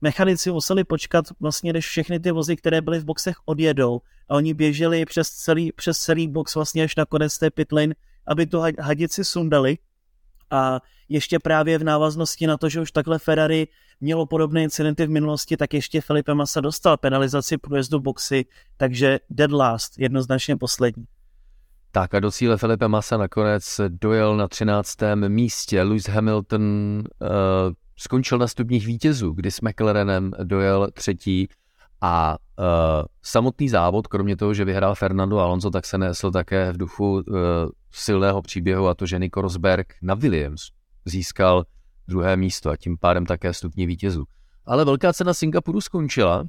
mechanici 0.00 0.52
museli 0.52 0.84
počkat 0.84 1.24
vlastně, 1.40 1.72
než 1.72 1.86
všechny 1.86 2.20
ty 2.20 2.30
vozy, 2.30 2.56
které 2.56 2.80
byly 2.80 2.98
v 2.98 3.04
boxech, 3.04 3.36
odjedou 3.44 4.00
a 4.28 4.34
oni 4.34 4.54
běželi 4.54 5.04
přes 5.04 5.30
celý, 5.30 5.72
přes 5.72 5.98
celý 5.98 6.28
box 6.28 6.54
vlastně 6.54 6.84
až 6.84 6.96
na 6.96 7.04
konec 7.04 7.38
té 7.38 7.50
pit 7.50 7.72
lane, 7.72 7.94
aby 8.26 8.46
tu 8.46 8.62
hadici 8.80 9.24
sundali 9.24 9.78
a 10.52 10.80
ještě 11.08 11.38
právě 11.38 11.78
v 11.78 11.84
návaznosti 11.84 12.46
na 12.46 12.56
to, 12.56 12.68
že 12.68 12.80
už 12.80 12.92
takhle 12.92 13.18
Ferrari 13.18 13.68
mělo 14.00 14.26
podobné 14.26 14.62
incidenty 14.62 15.06
v 15.06 15.10
minulosti, 15.10 15.56
tak 15.56 15.74
ještě 15.74 16.00
Felipe 16.00 16.34
Massa 16.34 16.60
dostal 16.60 16.96
penalizaci 16.96 17.58
průjezdu 17.58 18.00
boxy, 18.00 18.44
takže 18.76 19.20
dead 19.30 19.52
last, 19.52 19.98
jednoznačně 19.98 20.56
poslední. 20.56 21.04
Tak 21.90 22.14
a 22.14 22.20
do 22.20 22.30
cíle 22.30 22.56
Felipe 22.56 22.88
Massa 22.88 23.16
nakonec 23.16 23.80
dojel 23.88 24.36
na 24.36 24.48
13. 24.48 24.98
místě. 25.28 25.82
Lewis 25.82 26.08
Hamilton 26.08 26.62
uh, 26.62 27.28
skončil 27.96 28.38
na 28.38 28.46
stupních 28.48 28.86
vítězů, 28.86 29.32
kdy 29.32 29.50
s 29.50 29.60
McLarenem 29.60 30.32
dojel 30.42 30.88
třetí 30.92 31.48
a 32.00 32.36
uh, 32.58 32.64
samotný 33.22 33.68
závod, 33.68 34.06
kromě 34.06 34.36
toho, 34.36 34.54
že 34.54 34.64
vyhrál 34.64 34.94
Fernando 34.94 35.38
Alonso, 35.38 35.70
tak 35.70 35.86
se 35.86 35.98
nesl 35.98 36.30
také 36.30 36.72
v 36.72 36.76
duchu 36.76 37.12
uh, 37.12 37.22
silného 37.92 38.42
příběhu 38.42 38.88
a 38.88 38.94
to, 38.94 39.06
že 39.06 39.18
Nico 39.18 39.40
Rosberg 39.40 39.94
na 40.02 40.14
Williams 40.14 40.62
získal 41.04 41.64
druhé 42.08 42.36
místo 42.36 42.70
a 42.70 42.76
tím 42.76 42.98
pádem 42.98 43.26
také 43.26 43.54
stupní 43.54 43.86
vítězů. 43.86 44.24
Ale 44.66 44.84
velká 44.84 45.12
cena 45.12 45.34
Singapuru 45.34 45.80
skončila 45.80 46.44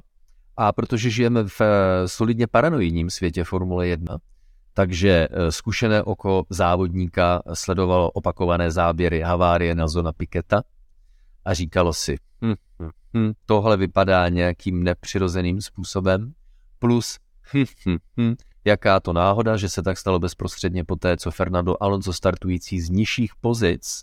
a 0.56 0.72
protože 0.72 1.10
žijeme 1.10 1.44
v 1.44 1.60
solidně 2.06 2.46
paranoidním 2.46 3.10
světě 3.10 3.44
Formule 3.44 3.86
1, 3.86 4.18
takže 4.74 5.28
zkušené 5.50 6.02
oko 6.02 6.44
závodníka 6.50 7.42
sledovalo 7.54 8.10
opakované 8.10 8.70
záběry 8.70 9.20
havárie 9.20 9.74
na 9.74 9.88
zona 9.88 10.12
Piketa 10.12 10.62
a 11.44 11.54
říkalo 11.54 11.92
si, 11.92 12.16
hm, 12.44 12.54
hm, 12.82 12.90
hm, 13.16 13.32
tohle 13.46 13.76
vypadá 13.76 14.28
nějakým 14.28 14.82
nepřirozeným 14.82 15.60
způsobem, 15.60 16.32
plus 16.78 17.18
hm, 17.54 17.64
hm, 17.86 17.96
hm, 18.20 18.34
jaká 18.64 19.00
to 19.00 19.12
náhoda, 19.12 19.56
že 19.56 19.68
se 19.68 19.82
tak 19.82 19.98
stalo 19.98 20.18
bezprostředně 20.18 20.84
po 20.84 20.96
té, 20.96 21.16
co 21.16 21.30
Fernando 21.30 21.82
Alonso 21.82 22.12
startující 22.12 22.80
z 22.80 22.90
nižších 22.90 23.32
pozic 23.40 24.02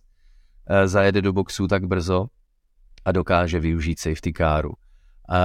eh, 0.68 0.88
zajede 0.88 1.22
do 1.22 1.34
boxu 1.34 1.68
tak 1.68 1.86
brzo 1.86 2.28
a 3.06 3.12
dokáže 3.12 3.60
využít 3.60 4.00
safety 4.00 4.34
caru. 4.34 4.72
Eh, 4.74 5.36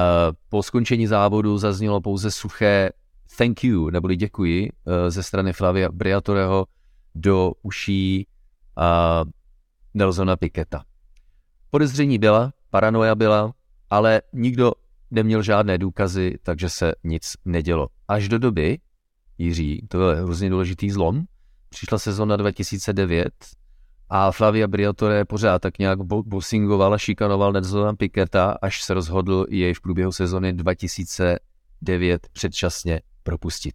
po 0.48 0.62
skončení 0.62 1.06
závodu 1.06 1.58
zaznělo 1.58 2.00
pouze 2.00 2.30
suché 2.30 2.90
thank 3.38 3.64
you, 3.64 3.90
neboli 3.90 4.16
děkuji, 4.16 4.72
eh, 4.86 5.10
ze 5.10 5.22
strany 5.22 5.52
Flavia 5.52 5.88
Briatoreho 5.92 6.66
do 7.14 7.52
uší 7.62 8.26
Nelsona 9.94 10.36
Piketa. 10.36 10.84
Podezření 11.70 12.18
byla, 12.18 12.52
paranoia 12.70 13.14
byla, 13.14 13.52
ale 13.90 14.22
nikdo 14.32 14.72
neměl 15.10 15.42
žádné 15.42 15.78
důkazy, 15.78 16.38
takže 16.42 16.68
se 16.68 16.92
nic 17.04 17.32
nedělo. 17.44 17.88
Až 18.08 18.28
do 18.28 18.38
doby, 18.38 18.78
Jiří, 19.38 19.86
to 19.88 20.10
je 20.10 20.16
hrozně 20.16 20.50
důležitý 20.50 20.90
zlom, 20.90 21.24
přišla 21.68 21.98
sezona 21.98 22.36
2009 22.36 23.28
a 24.08 24.32
Flavia 24.32 24.68
Briatore 24.68 25.24
pořád 25.24 25.58
tak 25.58 25.78
nějak 25.78 25.98
bossingoval 26.02 26.94
a 26.94 26.98
šikanoval 26.98 27.52
Nelsona 27.52 27.94
Piketa, 27.94 28.58
až 28.62 28.82
se 28.82 28.94
rozhodl 28.94 29.46
jej 29.48 29.74
v 29.74 29.80
průběhu 29.80 30.12
sezony 30.12 30.52
2009 30.52 32.28
předčasně 32.32 33.00
propustit. 33.22 33.74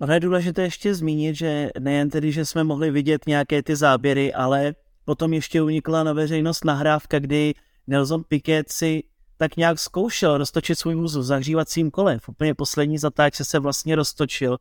Ono 0.00 0.12
je 0.12 0.20
důležité 0.20 0.62
ještě 0.62 0.94
zmínit, 0.94 1.36
že 1.36 1.70
nejen 1.80 2.10
tedy, 2.10 2.32
že 2.32 2.44
jsme 2.44 2.64
mohli 2.64 2.90
vidět 2.90 3.26
nějaké 3.26 3.62
ty 3.62 3.76
záběry, 3.76 4.34
ale 4.34 4.74
Potom 5.06 5.32
ještě 5.32 5.62
unikla 5.62 6.02
na 6.02 6.12
veřejnost 6.12 6.64
nahrávka, 6.64 7.18
kdy 7.18 7.54
Nelson 7.86 8.24
Piquet 8.28 8.72
si 8.72 9.02
tak 9.36 9.56
nějak 9.56 9.78
zkoušel 9.78 10.38
roztočit 10.38 10.78
svůj 10.78 10.94
vůz 10.94 11.16
v 11.16 11.22
zahřívacím 11.22 11.90
kole. 11.90 12.18
V 12.18 12.28
úplně 12.28 12.54
poslední 12.54 12.98
zatáčce 12.98 13.44
se 13.44 13.58
vlastně 13.58 13.96
roztočil 13.96 14.58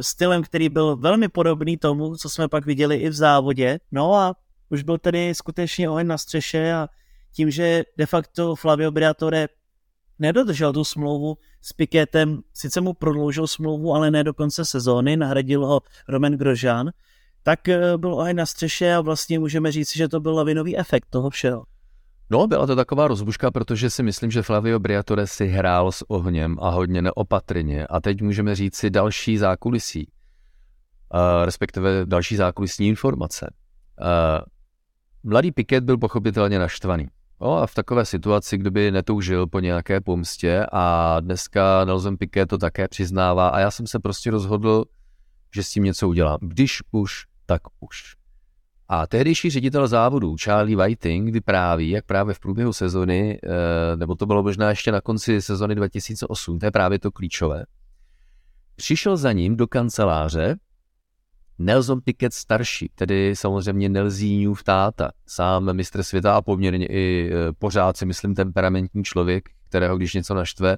stylem, 0.00 0.42
který 0.42 0.68
byl 0.68 0.96
velmi 0.96 1.28
podobný 1.28 1.76
tomu, 1.76 2.16
co 2.16 2.28
jsme 2.28 2.48
pak 2.48 2.66
viděli 2.66 2.96
i 2.96 3.08
v 3.08 3.12
závodě. 3.12 3.80
No 3.92 4.14
a 4.14 4.36
už 4.70 4.82
byl 4.82 4.98
tedy 4.98 5.34
skutečně 5.34 5.90
oheň 5.90 6.06
na 6.06 6.18
střeše 6.18 6.72
a 6.72 6.88
tím, 7.32 7.50
že 7.50 7.82
de 7.96 8.06
facto 8.06 8.54
Flavio 8.54 8.90
Briatore 8.90 9.48
nedodržel 10.18 10.72
tu 10.72 10.84
smlouvu 10.84 11.38
s 11.62 11.72
Piketem, 11.72 12.40
sice 12.54 12.80
mu 12.80 12.92
prodloužil 12.92 13.46
smlouvu, 13.46 13.94
ale 13.94 14.10
ne 14.10 14.24
do 14.24 14.34
konce 14.34 14.64
sezóny, 14.64 15.16
nahradil 15.16 15.66
ho 15.66 15.80
Roman 16.08 16.32
Grožán, 16.32 16.90
tak 17.42 17.68
eh, 17.68 17.98
byl 17.98 18.14
oheň 18.14 18.36
na 18.36 18.46
střeše 18.46 18.94
a 18.94 19.00
vlastně 19.00 19.38
můžeme 19.38 19.72
říct, 19.72 19.96
že 19.96 20.08
to 20.08 20.20
byl 20.20 20.34
lavinový 20.34 20.78
efekt 20.78 21.06
toho 21.10 21.30
všeho. 21.30 21.64
No, 22.32 22.46
byla 22.46 22.66
to 22.66 22.76
taková 22.76 23.08
rozbuška, 23.08 23.50
protože 23.50 23.90
si 23.90 24.02
myslím, 24.02 24.30
že 24.30 24.42
Flavio 24.42 24.78
Briatore 24.78 25.26
si 25.26 25.46
hrál 25.46 25.92
s 25.92 26.10
ohněm 26.10 26.56
a 26.60 26.70
hodně 26.70 27.02
neopatrně. 27.02 27.86
A 27.86 28.00
teď 28.00 28.22
můžeme 28.22 28.54
říct 28.54 28.76
si 28.76 28.90
další 28.90 29.38
zákulisí, 29.38 30.08
uh, 31.14 31.44
respektive 31.44 32.06
další 32.06 32.36
zákulisní 32.36 32.88
informace. 32.88 33.54
Uh, 34.00 34.06
mladý 35.30 35.52
Piket 35.52 35.84
byl 35.84 35.98
pochopitelně 35.98 36.58
naštvaný. 36.58 37.06
No 37.40 37.58
a 37.58 37.66
v 37.66 37.74
takové 37.74 38.04
situaci, 38.04 38.58
kdyby 38.58 38.90
netoužil 38.90 39.46
po 39.46 39.60
nějaké 39.60 40.00
pomstě 40.00 40.66
a 40.72 41.16
dneska 41.20 41.84
Nelson 41.84 42.16
Piquet 42.16 42.48
to 42.48 42.58
také 42.58 42.88
přiznává 42.88 43.48
a 43.48 43.58
já 43.58 43.70
jsem 43.70 43.86
se 43.86 43.98
prostě 43.98 44.30
rozhodl, 44.30 44.84
že 45.54 45.62
s 45.62 45.70
tím 45.70 45.84
něco 45.84 46.08
udělám. 46.08 46.38
Když 46.42 46.82
už 46.90 47.24
tak 47.46 47.62
už. 47.80 48.21
A 48.94 49.06
tehdejší 49.06 49.50
ředitel 49.50 49.88
závodu 49.88 50.36
Charlie 50.44 50.76
Whiting 50.76 51.32
vypráví, 51.32 51.90
jak 51.90 52.06
právě 52.06 52.34
v 52.34 52.40
průběhu 52.40 52.72
sezony, 52.72 53.38
eh, 53.44 53.96
nebo 53.96 54.14
to 54.14 54.26
bylo 54.26 54.42
možná 54.42 54.70
ještě 54.70 54.92
na 54.92 55.00
konci 55.00 55.42
sezony 55.42 55.74
2008, 55.74 56.58
to 56.58 56.66
je 56.66 56.70
právě 56.70 56.98
to 56.98 57.10
klíčové, 57.10 57.64
přišel 58.76 59.16
za 59.16 59.32
ním 59.32 59.56
do 59.56 59.66
kanceláře 59.66 60.56
Nelson 61.58 62.00
Piquet 62.00 62.32
starší, 62.32 62.90
tedy 62.94 63.36
samozřejmě 63.36 63.88
Nelzíňův 63.88 64.62
táta, 64.62 65.10
sám 65.26 65.72
mistr 65.72 66.02
světa 66.02 66.36
a 66.36 66.42
poměrně 66.42 66.86
i 66.86 67.30
eh, 67.32 67.52
pořád 67.58 67.96
si 67.96 68.06
myslím 68.06 68.34
temperamentní 68.34 69.04
člověk, 69.04 69.48
kterého 69.68 69.96
když 69.96 70.14
něco 70.14 70.34
naštve, 70.34 70.76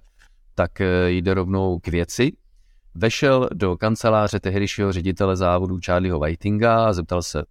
tak 0.55 0.81
eh, 0.81 1.11
jde 1.11 1.35
rovnou 1.35 1.79
k 1.79 1.89
věci. 1.89 2.33
Vešel 2.95 3.49
do 3.55 3.77
kanceláře 3.77 4.41
tehdejšího 4.41 4.93
ředitele 4.93 5.37
závodu 5.37 5.79
Charlieho 5.87 6.21
Whitinga 6.21 6.85
a 6.87 6.93
zeptal 6.93 7.23
se, 7.23 7.45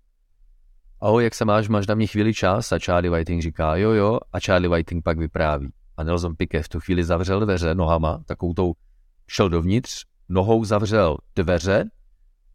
ahoj, 1.03 1.23
jak 1.23 1.35
se 1.35 1.45
máš, 1.45 1.69
máš 1.69 1.87
na 1.87 1.95
mě 1.95 2.07
chvíli 2.07 2.33
čas? 2.33 2.71
A 2.71 2.79
Charlie 2.79 3.11
Whiting 3.11 3.41
říká, 3.41 3.75
jo, 3.75 3.91
jo, 3.91 4.19
a 4.33 4.39
Charlie 4.39 4.69
Whiting 4.69 5.03
pak 5.03 5.17
vypráví. 5.17 5.69
A 5.97 6.03
Nelson 6.03 6.35
Piquet 6.35 6.65
v 6.65 6.69
tu 6.69 6.79
chvíli 6.79 7.03
zavřel 7.03 7.39
dveře 7.39 7.75
nohama, 7.75 8.23
takovou 8.25 8.53
tou 8.53 8.73
šel 9.27 9.49
dovnitř, 9.49 10.03
nohou 10.29 10.65
zavřel 10.65 11.17
dveře 11.35 11.85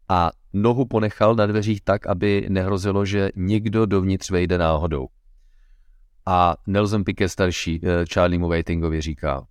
a 0.09 0.31
nohu 0.53 0.85
ponechal 0.85 1.35
na 1.35 1.45
dveřích 1.45 1.81
tak, 1.81 2.07
aby 2.07 2.45
nehrozilo, 2.49 3.05
že 3.05 3.29
někdo 3.35 3.85
dovnitř 3.85 4.31
vejde 4.31 4.57
náhodou. 4.57 5.07
A 6.25 6.55
Nelson 6.67 7.03
Piquet 7.03 7.29
starší 7.29 7.81
eh, 7.83 8.05
Charliemu 8.13 8.49
Whitingovi 8.49 9.01
říká, 9.01 9.47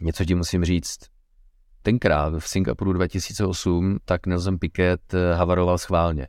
něco 0.00 0.24
ti 0.24 0.34
musím 0.34 0.64
říct, 0.64 0.98
tenkrát 1.82 2.34
v 2.38 2.48
Singapuru 2.48 2.92
2008, 2.92 3.98
tak 4.04 4.26
Nelson 4.26 4.58
Piquet 4.58 5.14
eh, 5.14 5.34
havaroval 5.34 5.78
schválně. 5.78 6.28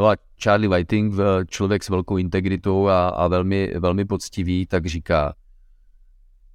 No 0.00 0.06
a 0.06 0.16
Charlie 0.42 0.68
Whiting, 0.68 1.14
člověk 1.48 1.84
s 1.84 1.88
velkou 1.88 2.16
integritou 2.16 2.88
a, 2.88 3.08
a 3.08 3.28
velmi, 3.28 3.72
velmi 3.78 4.04
poctivý, 4.04 4.66
tak 4.66 4.86
říká, 4.86 5.34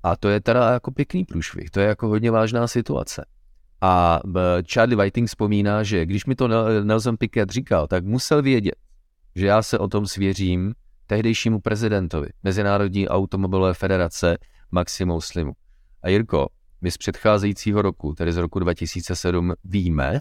a 0.03 0.15
to 0.15 0.29
je 0.29 0.41
teda 0.41 0.71
jako 0.71 0.91
pěkný 0.91 1.25
průšvih, 1.25 1.69
to 1.69 1.79
je 1.79 1.87
jako 1.87 2.07
hodně 2.07 2.31
vážná 2.31 2.67
situace. 2.67 3.25
A 3.81 4.19
Charlie 4.73 4.97
Whiting 4.97 5.29
vzpomíná, 5.29 5.83
že 5.83 6.05
když 6.05 6.25
mi 6.25 6.35
to 6.35 6.47
Nelson 6.83 7.17
Piquet 7.17 7.49
říkal, 7.49 7.87
tak 7.87 8.05
musel 8.05 8.41
vědět, 8.41 8.75
že 9.35 9.45
já 9.45 9.61
se 9.61 9.79
o 9.79 9.87
tom 9.87 10.07
svěřím 10.07 10.73
tehdejšímu 11.07 11.59
prezidentovi 11.59 12.27
Mezinárodní 12.43 13.07
automobilové 13.07 13.73
federace 13.73 14.37
Maximu 14.71 15.21
Slimu. 15.21 15.53
A 16.03 16.09
Jirko, 16.09 16.47
my 16.81 16.91
z 16.91 16.97
předcházejícího 16.97 17.81
roku, 17.81 18.13
tedy 18.13 18.33
z 18.33 18.37
roku 18.37 18.59
2007, 18.59 19.53
víme, 19.63 20.19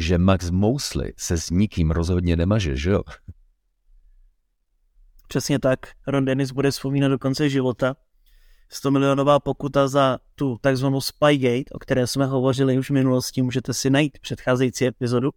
že 0.00 0.18
Max 0.18 0.50
Mosley 0.50 1.12
se 1.16 1.38
s 1.38 1.50
nikým 1.50 1.90
rozhodně 1.90 2.36
nemaže, 2.36 2.76
že 2.76 2.90
jo? 2.90 3.02
Přesně 5.28 5.58
tak. 5.58 5.78
Ron 6.06 6.24
Dennis 6.24 6.50
bude 6.50 6.70
vzpomínat 6.70 7.08
do 7.08 7.18
konce 7.18 7.48
života. 7.48 7.96
100 8.68 8.90
milionová 8.90 9.40
pokuta 9.40 9.88
za 9.88 10.18
tu 10.34 10.58
takzvanou 10.60 11.00
Spygate, 11.00 11.70
o 11.72 11.78
které 11.78 12.06
jsme 12.06 12.26
hovořili 12.26 12.78
už 12.78 12.90
v 12.90 12.92
minulosti, 12.92 13.42
můžete 13.42 13.74
si 13.74 13.90
najít 13.90 14.18
předcházející 14.18 14.86
epizodu 14.86 15.30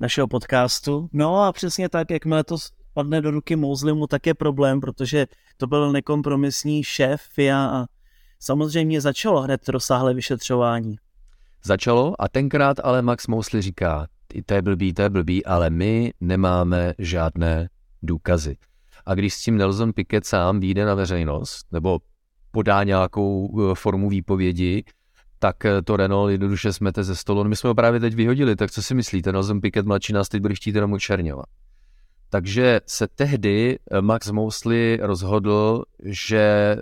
našeho 0.00 0.28
podcastu. 0.28 1.08
No 1.12 1.42
a 1.42 1.52
přesně 1.52 1.88
tak, 1.88 2.10
jakmile 2.10 2.44
to 2.44 2.56
padne 2.94 3.20
do 3.20 3.30
ruky 3.30 3.56
Mouslimu, 3.56 4.06
tak 4.06 4.26
je 4.26 4.34
problém, 4.34 4.80
protože 4.80 5.26
to 5.56 5.66
byl 5.66 5.92
nekompromisní 5.92 6.84
šéf 6.84 7.22
FIA 7.22 7.66
a 7.66 7.86
samozřejmě 8.40 9.00
začalo 9.00 9.40
hned 9.40 9.68
rozsáhlé 9.68 10.14
vyšetřování. 10.14 10.96
Začalo 11.66 12.22
a 12.22 12.28
tenkrát 12.28 12.76
ale 12.84 13.02
Max 13.02 13.26
Mosley 13.26 13.62
říká, 13.62 14.06
to 14.46 14.54
je 14.54 14.62
blbý, 14.62 14.94
to 14.94 15.02
je 15.02 15.10
blbý, 15.10 15.44
ale 15.44 15.70
my 15.70 16.12
nemáme 16.20 16.94
žádné 16.98 17.68
důkazy. 18.02 18.56
A 19.06 19.14
když 19.14 19.34
s 19.34 19.42
tím 19.42 19.56
Nelson 19.56 19.92
Piquet 19.92 20.26
sám 20.26 20.60
vyjde 20.60 20.84
na 20.84 20.94
veřejnost, 20.94 21.66
nebo 21.72 21.98
podá 22.50 22.84
nějakou 22.84 23.60
eh, 23.60 23.74
formu 23.74 24.08
výpovědi, 24.08 24.84
tak 25.38 25.64
eh, 25.64 25.82
to 25.82 25.96
Renault 25.96 26.30
jednoduše 26.30 26.72
smete 26.72 27.04
ze 27.04 27.16
stolu. 27.16 27.42
No 27.42 27.48
my 27.48 27.56
jsme 27.56 27.68
ho 27.68 27.74
právě 27.74 28.00
teď 28.00 28.14
vyhodili, 28.14 28.56
tak 28.56 28.70
co 28.70 28.82
si 28.82 28.94
myslíte? 28.94 29.32
Nelson 29.32 29.60
Piquet 29.60 29.86
mladší 29.86 30.12
nás 30.12 30.28
teď 30.28 30.42
bude 30.42 30.54
chtít 30.54 30.74
jenom 30.74 30.92
učerňovat. 30.92 31.46
Takže 32.30 32.80
se 32.86 33.08
tehdy 33.08 33.78
eh, 33.78 34.00
Max 34.00 34.30
Mosley 34.30 34.98
rozhodl, 35.02 35.82
že 36.04 36.76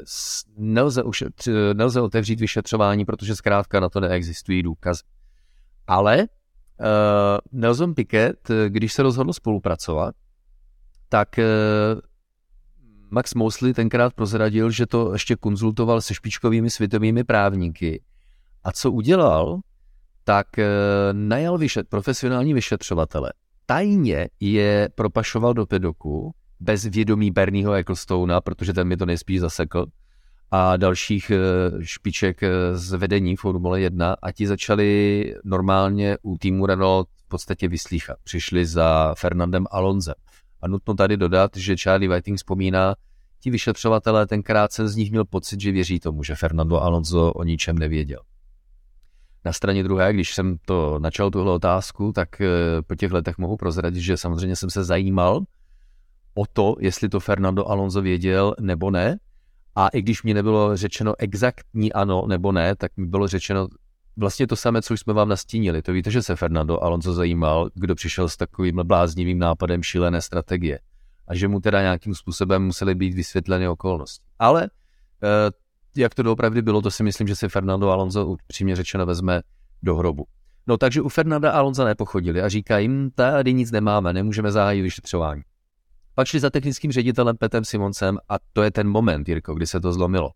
nelze, 0.57 1.03
ušetř, 1.03 1.49
nelze 1.75 2.01
otevřít 2.01 2.41
vyšetřování, 2.41 3.05
protože 3.05 3.37
zkrátka 3.37 3.81
na 3.81 3.89
to 3.89 4.01
neexistují 4.01 4.63
důkazy. 4.63 5.03
Ale 5.87 6.19
uh, 6.19 6.27
Nelson 7.53 7.95
Piquet, 7.95 8.49
když 8.69 8.93
se 8.93 9.03
rozhodl 9.03 9.33
spolupracovat, 9.33 10.15
tak 11.09 11.29
uh, 11.39 12.01
Max 13.11 13.35
Mosley 13.35 13.75
tenkrát 13.75 14.15
prozradil, 14.15 14.71
že 14.71 14.87
to 14.87 15.13
ještě 15.13 15.37
konzultoval 15.37 16.01
se 16.01 16.15
špičkovými 16.15 16.71
světovými 16.71 17.25
právníky. 17.25 18.03
A 18.65 18.73
co 18.73 18.93
udělal, 18.93 19.61
tak 20.25 20.47
uh, 20.59 20.65
najal 21.13 21.59
vyšet, 21.59 21.89
profesionální 21.89 22.55
vyšetřovatele, 22.55 23.33
tajně 23.67 24.29
je 24.41 24.89
propašoval 24.95 25.55
do 25.55 25.67
pedoku 25.67 26.35
bez 26.61 26.85
vědomí 26.85 27.31
Bernieho 27.31 27.73
Ecclestona, 27.73 28.41
protože 28.41 28.73
ten 28.73 28.89
mi 28.89 28.97
to 28.97 29.07
nejspíš 29.07 29.41
zasekl, 29.41 29.87
a 30.51 30.77
dalších 30.77 31.31
eh, 31.31 31.39
špiček 31.83 32.43
eh, 32.43 32.51
z 32.75 32.93
vedení 32.93 33.37
Formule 33.37 33.81
1 33.81 34.17
a 34.23 34.33
ti 34.33 34.47
začali 34.47 35.35
normálně 35.45 36.19
u 36.23 36.39
týmu 36.39 36.67
Renault 36.67 37.09
v 37.25 37.29
podstatě 37.29 37.69
vyslíchat. 37.69 38.17
Přišli 38.25 38.67
za 38.67 39.15
Fernandem 39.19 39.67
Alonzem. 39.71 40.15
A 40.61 40.69
nutno 40.69 40.95
tady 40.95 41.17
dodat, 41.17 41.57
že 41.57 41.77
Charlie 41.77 42.09
Whiting 42.09 42.39
vzpomíná, 42.39 42.95
ti 43.41 43.51
vyšetřovatelé 43.51 44.27
tenkrát 44.27 44.73
jsem 44.73 44.89
z 44.89 44.97
nich 44.97 45.11
měl 45.11 45.25
pocit, 45.25 45.61
že 45.61 45.73
věří 45.73 46.01
tomu, 46.01 46.23
že 46.23 46.35
Fernando 46.35 46.83
Alonso 46.83 47.33
o 47.33 47.45
ničem 47.45 47.79
nevěděl. 47.79 48.21
Na 49.45 49.53
straně 49.53 49.83
druhé, 49.83 50.13
když 50.13 50.35
jsem 50.35 50.57
to 50.65 50.99
načal 50.99 51.31
tuhle 51.31 51.53
otázku, 51.53 52.13
tak 52.13 52.41
eh, 52.41 52.49
po 52.87 52.95
těch 52.95 53.13
letech 53.13 53.39
mohu 53.39 53.57
prozradit, 53.57 54.03
že 54.03 54.17
samozřejmě 54.17 54.57
jsem 54.57 54.71
se 54.71 54.85
zajímal 54.85 55.41
o 56.35 56.47
to, 56.53 56.75
jestli 56.81 57.09
to 57.09 57.21
Fernando 57.21 57.69
Alonso 57.69 58.03
věděl 58.03 58.55
nebo 58.61 58.91
ne. 58.91 59.19
A 59.77 59.89
i 59.89 60.03
když 60.03 60.23
mi 60.23 60.35
nebylo 60.35 60.77
řečeno 60.77 61.15
exaktní 61.19 61.93
ano 61.93 62.25
nebo 62.27 62.53
ne, 62.53 62.77
tak 62.77 62.93
mi 62.97 63.07
bylo 63.07 63.29
řečeno 63.29 63.69
vlastně 64.17 64.47
to 64.47 64.57
samé, 64.57 64.83
co 64.83 64.95
jsme 64.95 65.13
vám 65.13 65.29
nastínili. 65.29 65.83
To 65.83 65.93
víte, 65.93 66.11
že 66.11 66.23
se 66.23 66.37
Fernando 66.37 66.85
Alonso 66.85 67.15
zajímal, 67.15 67.71
kdo 67.75 67.95
přišel 67.95 68.29
s 68.29 68.37
takovým 68.37 68.81
bláznivým 68.85 69.39
nápadem 69.39 69.83
šílené 69.83 70.23
strategie. 70.23 70.79
A 71.29 71.35
že 71.35 71.49
mu 71.49 71.61
teda 71.61 71.81
nějakým 71.81 72.15
způsobem 72.15 72.65
musely 72.65 72.95
být 72.95 73.15
vysvětleny 73.15 73.69
okolnosti. 73.69 74.25
Ale 74.39 74.63
eh, 75.23 75.51
jak 75.97 76.15
to 76.15 76.23
doopravdy 76.23 76.63
bylo, 76.63 76.83
to 76.83 76.91
si 76.91 77.03
myslím, 77.03 77.29
že 77.29 77.37
si 77.37 77.49
Fernando 77.49 77.91
Alonso 77.91 78.27
upřímně 78.27 78.77
řečeno 78.77 79.07
vezme 79.07 79.43
do 79.83 79.97
hrobu. 79.97 80.27
No 80.67 80.77
takže 80.77 81.03
u 81.03 81.09
Fernanda 81.09 81.53
Alonso 81.53 81.85
nepochodili 81.85 82.43
a 82.43 82.49
říkají, 82.49 82.85
jim, 82.85 83.11
tady 83.11 83.53
nic 83.53 83.71
nemáme, 83.71 84.13
nemůžeme 84.13 84.53
zahájit 84.53 84.83
vyšetřování. 84.83 85.43
Pak 86.15 86.27
šli 86.27 86.41
za 86.41 86.51
technickým 86.51 86.93
ředitelem 86.93 87.37
Petem 87.37 87.65
Simoncem 87.65 88.19
a 88.29 88.37
to 88.53 88.63
je 88.63 88.71
ten 88.71 88.89
moment, 88.89 89.29
Jirko, 89.29 89.55
kdy 89.55 89.67
se 89.67 89.81
to 89.81 89.93
zlomilo. 89.93 90.31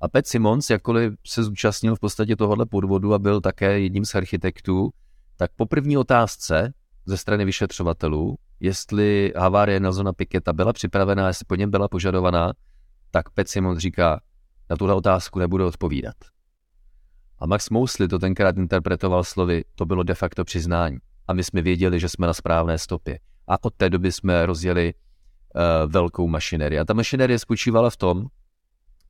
A 0.00 0.08
Pet 0.08 0.26
Simons, 0.26 0.70
jakkoliv 0.70 1.14
se 1.26 1.44
zúčastnil 1.44 1.96
v 1.96 2.00
podstatě 2.00 2.36
tohohle 2.36 2.66
podvodu 2.66 3.14
a 3.14 3.18
byl 3.18 3.40
také 3.40 3.80
jedním 3.80 4.04
z 4.04 4.14
architektů, 4.14 4.90
tak 5.36 5.50
po 5.56 5.66
první 5.66 5.96
otázce 5.96 6.72
ze 7.06 7.16
strany 7.16 7.44
vyšetřovatelů, 7.44 8.36
jestli 8.60 9.32
havárie 9.36 9.80
Nelsona 9.80 10.12
Piketa 10.12 10.52
byla 10.52 10.72
připravená, 10.72 11.28
jestli 11.28 11.44
po 11.44 11.54
něm 11.54 11.70
byla 11.70 11.88
požadovaná, 11.88 12.52
tak 13.10 13.30
Pet 13.30 13.48
Simons 13.48 13.78
říká, 13.78 14.20
na 14.70 14.76
tuhle 14.76 14.94
otázku 14.94 15.38
nebudu 15.38 15.66
odpovídat. 15.66 16.14
A 17.38 17.46
Max 17.46 17.70
Mosley 17.70 18.08
to 18.08 18.18
tenkrát 18.18 18.56
interpretoval 18.56 19.24
slovy, 19.24 19.64
to 19.74 19.86
bylo 19.86 20.02
de 20.02 20.14
facto 20.14 20.44
přiznání. 20.44 20.98
A 21.28 21.32
my 21.32 21.44
jsme 21.44 21.62
věděli, 21.62 22.00
že 22.00 22.08
jsme 22.08 22.26
na 22.26 22.34
správné 22.34 22.78
stopě. 22.78 23.18
A 23.48 23.64
od 23.64 23.74
té 23.74 23.90
doby 23.90 24.12
jsme 24.12 24.46
rozjeli 24.46 24.94
uh, 24.94 25.92
velkou 25.92 26.28
mašinerii. 26.28 26.78
A 26.78 26.84
ta 26.84 26.94
mašinerie 26.94 27.38
spočívala 27.38 27.90
v 27.90 27.96
tom, 27.96 28.26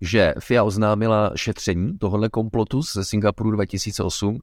že 0.01 0.35
FIA 0.39 0.65
oznámila 0.65 1.33
šetření 1.37 1.99
tohohle 1.99 2.29
komplotu 2.29 2.83
ze 2.83 3.05
Singapuru 3.05 3.51
2008. 3.51 4.35
Uh, 4.35 4.41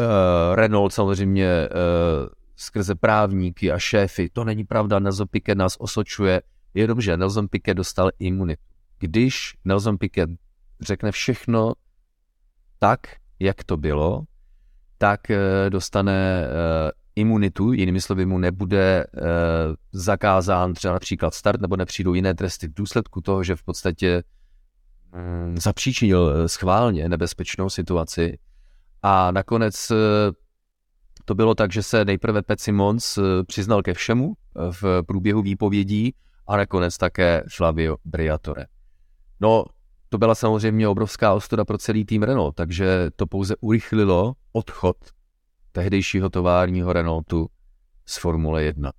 eh, 0.00 0.56
Renault 0.56 0.92
samozřejmě 0.92 1.68
uh, 1.68 2.28
skrze 2.56 2.94
právníky 2.94 3.72
a 3.72 3.78
šéfy, 3.78 4.30
to 4.32 4.44
není 4.44 4.64
pravda, 4.64 4.98
Nelson 4.98 5.26
Piquet 5.30 5.58
nás 5.58 5.76
osočuje, 5.78 6.42
jenomže 6.74 7.16
Nelson 7.16 7.48
Piquet 7.48 7.76
dostal 7.76 8.10
imunitu 8.18 8.73
když 8.98 9.54
Nelson 9.64 9.98
Piquet 9.98 10.30
řekne 10.80 11.12
všechno 11.12 11.72
tak, 12.78 13.00
jak 13.40 13.64
to 13.64 13.76
bylo, 13.76 14.22
tak 14.98 15.30
eh, 15.30 15.38
dostane 15.68 16.44
eh, 16.44 16.90
imunitu, 17.16 17.72
jinými 17.72 18.00
slovy 18.00 18.26
mu 18.26 18.38
nebude 18.38 19.04
eh, 19.04 19.20
zakázán 19.92 20.74
třeba 20.74 20.94
například 20.94 21.34
start 21.34 21.60
nebo 21.60 21.76
nepřijdou 21.76 22.14
jiné 22.14 22.34
tresty 22.34 22.68
v 22.68 22.74
důsledku 22.74 23.20
toho, 23.20 23.42
že 23.44 23.56
v 23.56 23.62
podstatě 23.62 24.22
mm, 25.12 25.56
zapříčinil 25.58 26.48
schválně 26.48 27.08
nebezpečnou 27.08 27.70
situaci. 27.70 28.38
A 29.02 29.30
nakonec 29.30 29.92
to 31.24 31.34
bylo 31.34 31.54
tak, 31.54 31.72
že 31.72 31.82
se 31.82 32.04
nejprve 32.04 32.42
Pet 32.42 32.60
Simons 32.60 33.18
přiznal 33.46 33.82
ke 33.82 33.94
všemu 33.94 34.34
v 34.70 35.02
průběhu 35.06 35.42
výpovědí 35.42 36.14
a 36.46 36.56
nakonec 36.56 36.98
také 36.98 37.42
Flavio 37.56 37.96
Briatore. 38.04 38.66
No, 39.40 39.64
to 40.08 40.18
byla 40.18 40.34
samozřejmě 40.34 40.88
obrovská 40.88 41.34
ostuda 41.34 41.64
pro 41.64 41.78
celý 41.78 42.04
tým 42.04 42.22
Renault, 42.22 42.54
takže 42.54 43.10
to 43.16 43.26
pouze 43.26 43.54
urychlilo 43.60 44.34
odchod 44.52 44.96
tehdejšího 45.72 46.30
továrního 46.30 46.92
Renaultu 46.92 47.48
z 48.06 48.18
Formule 48.18 48.62
1. 48.62 48.92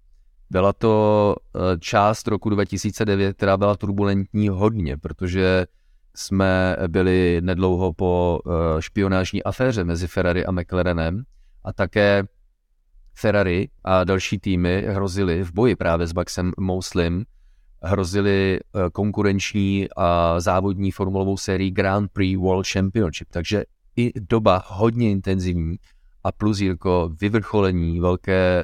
Byla 0.50 0.74
to 0.74 1.36
eh, 1.56 1.60
část 1.80 2.28
roku 2.28 2.50
2009, 2.50 3.38
která 3.38 3.58
byla 3.58 3.76
turbulentní 3.76 4.50
hodně, 4.50 4.98
protože 4.98 5.66
jsme 6.16 6.78
byli 6.88 7.42
nedlouho 7.44 7.94
po 7.94 8.40
eh, 8.46 8.82
špionážní 8.82 9.44
aféře 9.44 9.84
mezi 9.84 10.08
Ferrari 10.08 10.46
a 10.46 10.52
McLarenem 10.52 11.24
a 11.64 11.74
také 11.74 12.24
Ferrari 13.14 13.70
a 13.84 14.04
další 14.04 14.40
týmy 14.40 14.86
hrozili 14.88 15.44
v 15.44 15.54
boji 15.54 15.76
právě 15.76 16.08
s 16.08 16.14
Maxem 16.14 16.52
Mouslim, 16.60 17.26
hrozily 17.86 18.60
eh, 18.60 18.90
konkurenční 18.92 19.88
a 19.98 20.40
závodní 20.40 20.92
formulovou 20.92 21.38
sérii 21.38 21.72
Grand 21.72 22.12
Prix 22.12 22.38
World 22.38 22.68
Championship. 22.68 23.28
Takže 23.32 23.64
i 23.96 24.12
doba 24.30 24.64
hodně 24.68 25.12
intenzivní 25.12 25.76
a 26.24 26.32
plus 26.32 26.60
Jirko 26.60 27.10
vyvrcholení 27.22 28.00
velké 28.00 28.64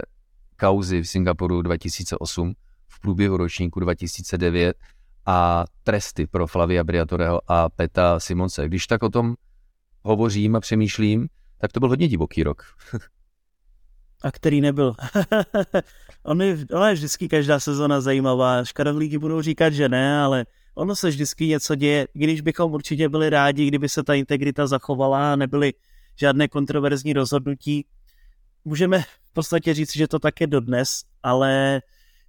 kauzy 0.59 1.01
v 1.01 1.07
Singapuru 1.07 1.61
2008 1.61 2.53
v 2.87 3.01
průběhu 3.01 3.37
ročníku 3.37 3.79
2009 3.79 4.77
a 5.25 5.65
tresty 5.83 6.27
pro 6.27 6.47
Flavia 6.47 6.83
Briatoreho 6.83 7.41
a 7.51 7.69
Peta 7.69 8.19
Simonce. 8.19 8.65
Když 8.65 8.87
tak 8.87 9.03
o 9.03 9.09
tom 9.09 9.35
hovořím 10.03 10.55
a 10.55 10.59
přemýšlím, 10.59 11.27
tak 11.57 11.71
to 11.71 11.79
byl 11.79 11.89
hodně 11.89 12.07
divoký 12.07 12.43
rok. 12.43 12.63
a 14.23 14.31
který 14.31 14.61
nebyl. 14.61 14.95
on 16.23 16.41
je, 16.41 16.57
ona 16.73 16.89
je 16.89 16.93
vždycky 16.93 17.29
každá 17.29 17.59
sezona 17.59 18.01
zajímavá. 18.01 18.63
Škaredlíky 18.63 19.17
budou 19.17 19.41
říkat, 19.41 19.69
že 19.73 19.89
ne, 19.89 20.21
ale 20.21 20.45
ono 20.75 20.95
se 20.95 21.09
vždycky 21.09 21.47
něco 21.47 21.75
děje, 21.75 22.07
když 22.13 22.41
bychom 22.41 22.73
určitě 22.73 23.09
byli 23.09 23.29
rádi, 23.29 23.67
kdyby 23.67 23.89
se 23.89 24.03
ta 24.03 24.13
integrita 24.13 24.67
zachovala 24.67 25.33
a 25.33 25.35
nebyly 25.35 25.73
žádné 26.15 26.47
kontroverzní 26.47 27.13
rozhodnutí. 27.13 27.85
Můžeme 28.65 29.01
v 29.01 29.33
podstatě 29.33 29.73
říct, 29.73 29.95
že 29.95 30.07
to 30.07 30.19
tak 30.19 30.41
je 30.41 30.47
dodnes, 30.47 31.01
ale 31.23 31.81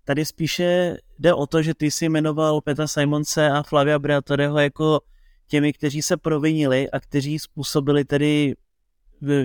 tady 0.04 0.24
spíše 0.24 0.96
jde 1.18 1.34
o 1.34 1.46
to, 1.46 1.62
že 1.62 1.74
ty 1.74 1.90
jsi 1.90 2.08
jmenoval 2.08 2.60
Petra 2.60 2.86
Simonce 2.86 3.50
a 3.50 3.62
Flavia 3.62 3.98
Briatoreho 3.98 4.58
jako 4.58 5.00
těmi, 5.46 5.72
kteří 5.72 6.02
se 6.02 6.16
provinili 6.16 6.90
a 6.90 7.00
kteří 7.00 7.38
způsobili 7.38 8.04
tedy 8.04 8.54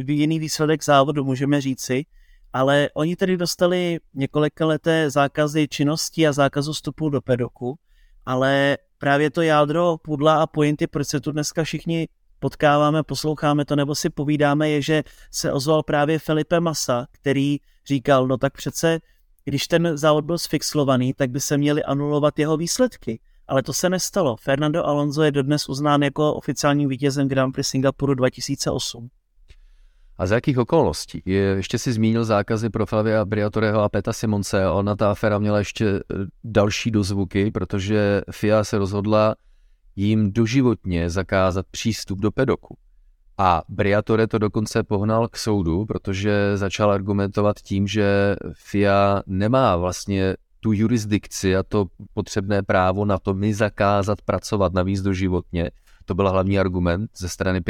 jiný 0.08 0.40
výsledek 0.40 0.84
závodu, 0.84 1.24
můžeme 1.24 1.62
říci 1.62 2.06
ale 2.54 2.90
oni 2.94 3.16
tedy 3.16 3.38
dostali 3.38 4.00
leté 4.60 5.10
zákazy 5.10 5.68
činnosti 5.68 6.28
a 6.28 6.34
zákazu 6.34 6.74
vstupu 6.74 7.10
do 7.10 7.22
pedoku, 7.22 7.80
ale 8.26 8.78
právě 8.98 9.32
to 9.32 9.42
jádro 9.42 9.98
pudla 9.98 10.42
a 10.42 10.48
pointy, 10.48 10.88
proč 10.88 11.08
se 11.08 11.22
tu 11.22 11.32
dneska 11.32 11.64
všichni 11.64 12.08
potkáváme, 12.40 13.04
posloucháme 13.04 13.66
to 13.66 13.76
nebo 13.76 13.96
si 13.96 14.10
povídáme, 14.10 14.70
je, 14.70 14.82
že 14.82 15.04
se 15.32 15.54
ozval 15.54 15.84
právě 15.84 16.20
Felipe 16.20 16.60
Massa, 16.60 17.08
který 17.12 17.58
říkal, 17.88 18.28
no 18.28 18.38
tak 18.38 18.54
přece 18.54 19.00
když 19.50 19.68
ten 19.68 19.98
závod 19.98 20.26
byl 20.26 20.38
sfixlovaný, 20.38 21.14
tak 21.14 21.30
by 21.30 21.40
se 21.40 21.58
měly 21.58 21.84
anulovat 21.84 22.40
jeho 22.40 22.58
výsledky. 22.58 23.20
Ale 23.48 23.64
to 23.64 23.74
se 23.74 23.90
nestalo. 23.90 24.36
Fernando 24.36 24.86
Alonso 24.86 25.24
je 25.24 25.32
dodnes 25.32 25.70
uznán 25.70 26.02
jako 26.02 26.34
oficiální 26.34 26.88
vítězem 26.88 27.28
Grand 27.28 27.54
Prix 27.54 27.70
Singapuru 27.70 28.14
2008. 28.14 29.10
A 30.18 30.26
za 30.26 30.36
jakých 30.36 30.58
okolností? 30.58 31.22
Je, 31.26 31.42
ještě 31.42 31.78
si 31.78 31.94
zmínil 31.94 32.26
zákazy 32.26 32.70
pro 32.70 32.86
Flavia 32.86 33.26
Briatoreho 33.26 33.82
a 33.82 33.90
Peta 33.90 34.14
Simonce. 34.14 34.70
Ona 34.70 34.96
ta 34.96 35.12
aféra 35.12 35.40
měla 35.40 35.58
ještě 35.60 35.88
e, 35.88 36.02
další 36.44 36.92
dozvuky, 36.92 37.52
protože 37.52 38.22
FIA 38.32 38.64
se 38.64 38.78
rozhodla 38.78 39.36
jim 39.96 40.32
doživotně 40.32 41.10
zakázat 41.10 41.66
přístup 41.72 42.20
do 42.20 42.32
pedoku. 42.32 42.78
A 43.38 43.62
Briatore 43.70 44.28
to 44.28 44.38
dokonce 44.38 44.84
pohnal 44.84 45.28
k 45.28 45.38
soudu, 45.38 45.86
protože 45.86 46.58
začal 46.58 46.92
argumentovat 46.92 47.60
tím, 47.60 47.88
že 47.88 48.36
FIA 48.54 49.24
nemá 49.28 49.76
vlastně 49.76 50.36
tu 50.60 50.72
jurisdikci 50.72 51.56
a 51.56 51.64
to 51.64 51.86
potřebné 52.14 52.64
právo 52.64 53.06
na 53.06 53.18
to 53.18 53.34
mi 53.34 53.54
zakázat 53.54 54.22
pracovat 54.22 54.74
navíc 54.74 55.02
doživotně. 55.02 55.72
To 56.06 56.16
byl 56.16 56.30
hlavní 56.30 56.60
argument 56.60 57.12
ze 57.18 57.30
strany 57.30 57.62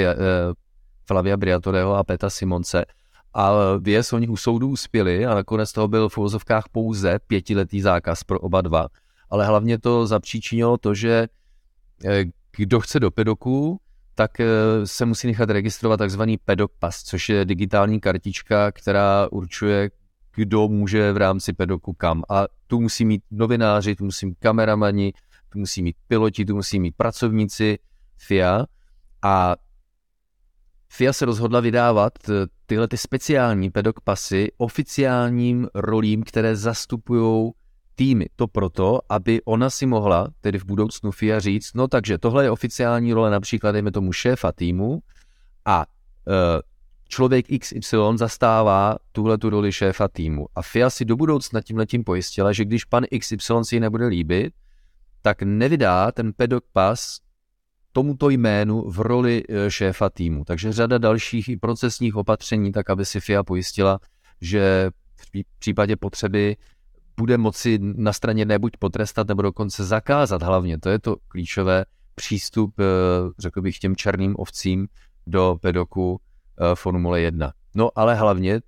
Flavia 1.08 1.38
Briatoreho 1.38 1.96
a 1.96 2.04
Peta 2.04 2.30
Simonce. 2.30 2.86
A 3.34 3.52
věc 3.80 4.14
oni 4.14 4.28
u 4.28 4.38
soudu 4.38 4.70
uspěli 4.70 5.26
a 5.26 5.36
nakonec 5.36 5.72
toho 5.72 5.88
byl 5.88 6.10
v 6.10 6.18
uvozovkách 6.18 6.70
pouze 6.72 7.20
pětiletý 7.28 7.82
zákaz 7.82 8.24
pro 8.24 8.40
oba 8.40 8.62
dva. 8.62 8.88
Ale 9.30 9.46
hlavně 9.46 9.80
to 9.80 10.08
zapříčinilo 10.08 10.78
to, 10.78 10.94
že 10.94 11.28
eh, 12.06 12.26
kdo 12.58 12.80
chce 12.80 13.00
do 13.00 13.12
pedoku, 13.12 13.80
tak 14.16 14.40
eh, 14.40 14.46
se 14.84 15.06
musí 15.06 15.28
nechat 15.28 15.50
registrovat 15.50 15.98
takzvaný 15.98 16.38
pedok 16.38 16.72
pas, 16.80 17.04
což 17.04 17.30
je 17.30 17.46
digitální 17.46 18.00
kartička, 18.00 18.72
která 18.72 19.28
určuje, 19.32 19.90
kdo 20.36 20.68
může 20.68 21.12
v 21.12 21.18
rámci 21.18 21.54
pedoku 21.54 21.94
kam. 21.94 22.24
A 22.30 22.46
tu 22.68 22.82
musí 22.82 23.06
mít 23.06 23.24
novináři, 23.32 23.96
tu 23.96 24.06
musí 24.06 24.26
mít 24.26 24.38
kameramani, 24.40 25.14
tu 25.50 25.60
musí 25.60 25.82
mít 25.84 25.96
piloti, 26.08 26.46
tu 26.46 26.56
musí 26.56 26.80
mít 26.80 26.96
pracovníci 26.98 27.78
FIA. 28.18 28.66
A 29.22 29.56
FIA 30.90 31.14
se 31.14 31.26
rozhodla 31.26 31.60
vydávat 31.60 32.14
eh, 32.30 32.34
tyhle 32.66 32.88
ty 32.88 32.98
speciální 32.98 33.70
pedok 33.72 34.02
pasy 34.02 34.52
oficiálním 34.58 35.68
rolím, 35.74 36.24
které 36.24 36.56
zastupují 36.56 37.52
týmy. 37.96 38.26
To 38.36 38.48
proto, 38.48 39.00
aby 39.10 39.42
ona 39.46 39.70
si 39.70 39.86
mohla, 39.86 40.28
tedy 40.42 40.60
v 40.60 40.66
budoucnu 40.66 41.12
FIA 41.12 41.40
říct, 41.40 41.74
no 41.74 41.88
takže 41.88 42.18
tohle 42.18 42.44
je 42.44 42.52
oficiální 42.52 43.14
role 43.14 43.32
například, 43.32 43.72
dejme 43.72 43.92
tomu 43.92 44.14
šéfa 44.14 44.52
týmu 44.52 45.00
a 45.66 45.86
e, 46.28 46.62
člověk 47.08 47.46
XY 47.60 47.98
zastává 48.16 48.96
tuhle 49.12 49.38
tu 49.38 49.50
roli 49.50 49.72
šéfa 49.72 50.08
týmu. 50.08 50.46
A 50.56 50.62
FIA 50.62 50.90
si 50.90 51.06
do 51.06 51.16
budoucna 51.16 51.62
tím 51.62 51.78
letím 51.78 52.04
pojistila, 52.04 52.54
že 52.54 52.66
když 52.66 52.86
pan 52.86 53.04
XY 53.20 53.38
si 53.64 53.76
ji 53.76 53.80
nebude 53.80 54.08
líbit, 54.08 54.54
tak 55.22 55.42
nevydá 55.42 56.12
ten 56.12 56.34
pedok 56.34 56.64
pas 56.74 57.20
tomuto 57.98 58.30
jménu 58.30 58.90
v 58.90 59.00
roli 59.00 59.44
e, 59.50 59.72
šéfa 59.72 60.10
týmu. 60.10 60.44
Takže 60.46 60.74
řada 60.74 60.98
dalších 60.98 61.50
i 61.50 61.58
procesních 61.58 62.16
opatření, 62.16 62.72
tak 62.72 62.90
aby 62.90 63.06
si 63.06 63.20
FIA 63.20 63.44
pojistila, 63.44 64.00
že 64.42 64.90
v 65.16 65.44
případě 65.60 65.96
potřeby 65.96 66.56
bude 67.18 67.38
moci 67.38 67.80
na 67.82 68.14
straně 68.14 68.46
nebuď 68.46 68.78
potrestat 68.80 69.28
nebo 69.28 69.42
dokonce 69.42 69.86
zakázat 69.86 70.44
hlavně, 70.44 70.78
to 70.80 70.90
je 70.90 71.00
to 71.00 71.16
klíčové, 71.28 71.86
přístup, 72.16 72.80
eh, 72.80 72.84
řekl 73.40 73.62
bych, 73.62 73.80
těm 73.80 73.96
černým 73.96 74.36
ovcím 74.38 74.88
do 75.28 75.58
pedoku 75.62 76.22
eh, 76.22 76.76
Formule 76.76 77.22
1. 77.22 77.54
No 77.76 77.90
ale 77.96 78.16
hlavně 78.16 78.62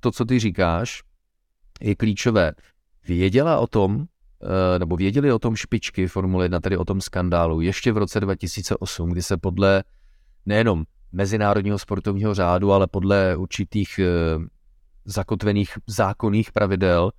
to, 0.00 0.10
co 0.10 0.24
ty 0.24 0.38
říkáš, 0.38 1.02
je 1.80 1.94
klíčové. 1.94 2.52
Věděla 3.08 3.58
o 3.58 3.66
tom, 3.66 4.00
eh, 4.00 4.15
nebo 4.78 4.96
věděli 4.96 5.32
o 5.32 5.38
tom 5.38 5.56
špičky 5.56 6.06
Formule 6.06 6.44
1, 6.44 6.60
tedy 6.60 6.76
o 6.76 6.84
tom 6.84 7.00
skandálu, 7.00 7.60
ještě 7.60 7.92
v 7.92 7.96
roce 7.96 8.20
2008, 8.20 9.10
kdy 9.10 9.22
se 9.22 9.36
podle 9.36 9.84
nejenom 10.46 10.84
mezinárodního 11.12 11.78
sportovního 11.78 12.34
řádu, 12.34 12.72
ale 12.72 12.86
podle 12.86 13.36
určitých 13.36 14.00
zakotvených 15.04 15.72
zákonných 15.86 16.52
pravidel 16.52 17.10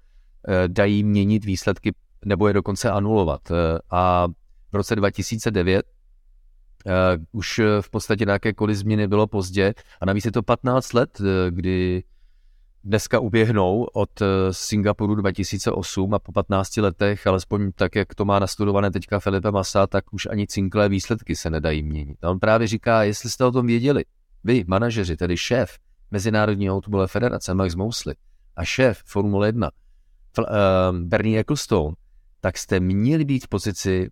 Eh, 0.47 0.67
dají 0.67 1.03
měnit 1.03 1.45
výsledky 1.45 1.93
nebo 2.25 2.47
je 2.47 2.53
dokonce 2.53 2.91
anulovat. 2.91 3.51
Eh, 3.51 3.79
a 3.91 4.27
v 4.71 4.75
roce 4.75 4.95
2009 4.95 5.85
uh, 5.85 6.91
eh, 6.93 7.17
už 7.31 7.61
v 7.81 7.89
podstatě 7.89 8.25
jakékoliv 8.27 8.77
změny 8.77 9.07
bylo 9.07 9.27
pozdě 9.27 9.73
a 10.01 10.05
navíc 10.05 10.25
je 10.25 10.31
to 10.31 10.43
15 10.43 10.93
let, 10.93 11.21
kdy 11.49 12.03
dneska 12.88 13.19
uběhnou 13.19 13.84
od 13.93 14.10
Singapuru 14.52 15.15
2008 15.15 16.13
a 16.13 16.19
po 16.19 16.32
15 16.32 16.78
letech, 16.78 17.28
alespoň 17.28 17.71
tak, 17.71 17.95
jak 17.95 18.15
to 18.15 18.26
má 18.26 18.39
nastudované 18.39 18.91
teďka 18.91 19.19
Felipe 19.19 19.52
Massa, 19.52 19.88
tak 19.88 20.13
už 20.13 20.26
ani 20.26 20.47
cinklé 20.47 20.89
výsledky 20.89 21.36
se 21.36 21.50
nedají 21.50 21.84
měnit. 21.84 22.23
A 22.23 22.30
on 22.30 22.39
právě 22.39 22.67
říká, 22.67 23.04
jestli 23.04 23.30
jste 23.30 23.45
o 23.45 23.52
tom 23.52 23.67
věděli, 23.67 24.06
vy, 24.43 24.63
manažeři, 24.67 25.17
tedy 25.17 25.38
šéf 25.38 25.78
Mezinárodní 26.12 26.71
automobilové 26.71 27.08
federace 27.08 27.54
Max 27.54 27.76
Mosley 27.76 28.15
a 28.56 28.63
šéf 28.63 29.02
Formule 29.06 29.47
1, 29.47 29.69
uh, 30.39 30.45
Bernie 31.00 31.39
Ecclestone, 31.39 31.95
tak 32.41 32.58
jste 32.58 32.80
měli 32.80 33.26
být 33.26 33.45
v 33.45 33.47
pozici 33.47 34.10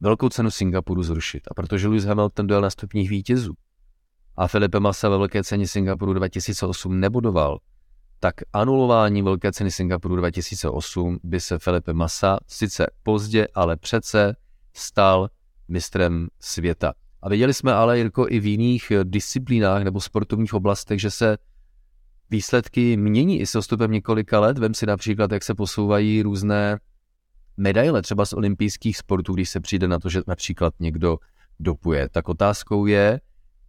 velkou 0.00 0.28
cenu 0.28 0.50
Singapuru 0.50 1.02
zrušit. 1.02 1.42
A 1.50 1.54
protože 1.54 1.88
Lewis 1.88 2.04
Hamilton 2.04 2.46
dojel 2.46 2.62
na 2.62 2.70
stupních 2.70 3.10
vítězů 3.10 3.54
a 4.36 4.48
Felipe 4.48 4.80
Massa 4.80 5.08
ve 5.08 5.18
velké 5.18 5.44
ceně 5.44 5.68
Singapuru 5.68 6.12
2008 6.12 7.00
nebudoval, 7.00 7.58
tak 8.20 8.34
anulování 8.52 9.22
velké 9.22 9.52
ceny 9.52 9.70
Singapuru 9.70 10.16
2008 10.16 11.18
by 11.22 11.40
se 11.40 11.58
Felipe 11.58 11.92
Massa 11.92 12.38
sice 12.46 12.86
pozdě, 13.02 13.46
ale 13.54 13.76
přece 13.76 14.36
stal 14.74 15.28
mistrem 15.68 16.28
světa. 16.40 16.92
A 17.22 17.28
viděli 17.28 17.54
jsme 17.54 17.72
ale, 17.72 17.98
Jirko, 17.98 18.26
i 18.28 18.40
v 18.40 18.46
jiných 18.46 18.92
disciplínách 19.04 19.82
nebo 19.82 20.00
sportovních 20.00 20.54
oblastech, 20.54 21.00
že 21.00 21.10
se 21.10 21.38
výsledky 22.30 22.96
mění 22.96 23.40
i 23.40 23.46
s 23.46 23.54
odstupem 23.54 23.90
několika 23.90 24.40
let. 24.40 24.58
Vem 24.58 24.74
si 24.74 24.86
například, 24.86 25.32
jak 25.32 25.42
se 25.42 25.54
posouvají 25.54 26.22
různé 26.22 26.78
medaile, 27.56 28.02
třeba 28.02 28.24
z 28.24 28.32
olympijských 28.32 28.96
sportů, 28.96 29.34
když 29.34 29.50
se 29.50 29.60
přijde 29.60 29.88
na 29.88 29.98
to, 29.98 30.08
že 30.08 30.20
například 30.26 30.74
někdo 30.80 31.18
dopuje. 31.60 32.08
Tak 32.08 32.28
otázkou 32.28 32.86
je, 32.86 33.20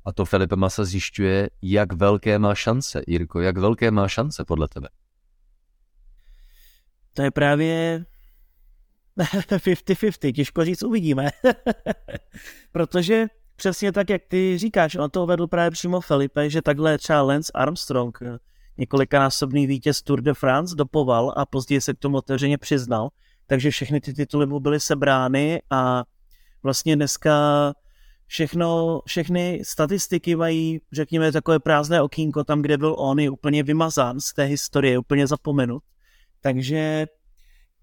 a 0.05 0.11
to 0.11 0.25
Felipe 0.25 0.55
Massa 0.55 0.83
zjišťuje, 0.83 1.49
jak 1.61 1.93
velké 1.93 2.39
má 2.39 2.55
šance. 2.55 3.01
Jirko, 3.07 3.39
jak 3.39 3.57
velké 3.57 3.91
má 3.91 4.07
šance 4.07 4.45
podle 4.45 4.67
tebe? 4.67 4.87
To 7.13 7.21
je 7.21 7.31
právě 7.31 8.05
50-50, 9.17 10.33
těžko 10.35 10.65
říct, 10.65 10.83
uvidíme. 10.83 11.29
Protože 12.71 13.27
přesně 13.55 13.91
tak, 13.91 14.09
jak 14.09 14.21
ty 14.27 14.57
říkáš, 14.57 14.95
on 14.95 15.09
to 15.09 15.25
vedl 15.25 15.47
právě 15.47 15.71
přímo 15.71 16.01
Felipe, 16.01 16.49
že 16.49 16.61
takhle 16.61 16.97
třeba 16.97 17.21
Lance 17.21 17.51
Armstrong 17.55 18.19
několikanásobný 18.77 19.67
vítěz 19.67 20.01
Tour 20.01 20.21
de 20.21 20.33
France 20.33 20.75
dopoval 20.75 21.33
a 21.37 21.45
později 21.45 21.81
se 21.81 21.93
k 21.93 21.99
tomu 21.99 22.17
otevřeně 22.17 22.57
přiznal, 22.57 23.09
takže 23.47 23.71
všechny 23.71 24.01
ty 24.01 24.13
tituly 24.13 24.45
mu 24.45 24.59
byly 24.59 24.79
sebrány 24.79 25.61
a 25.69 26.03
vlastně 26.63 26.95
dneska 26.95 27.33
všechno, 28.31 29.01
všechny 29.05 29.61
statistiky 29.63 30.35
mají, 30.35 30.81
řekněme, 30.91 31.31
takové 31.31 31.59
prázdné 31.59 32.01
okýnko, 32.01 32.43
tam, 32.43 32.61
kde 32.61 32.77
byl 32.77 32.95
on, 32.97 33.19
je 33.19 33.29
úplně 33.29 33.63
vymazán 33.63 34.19
z 34.19 34.33
té 34.33 34.43
historie, 34.43 34.99
úplně 34.99 35.27
zapomenut. 35.27 35.83
Takže 36.41 37.07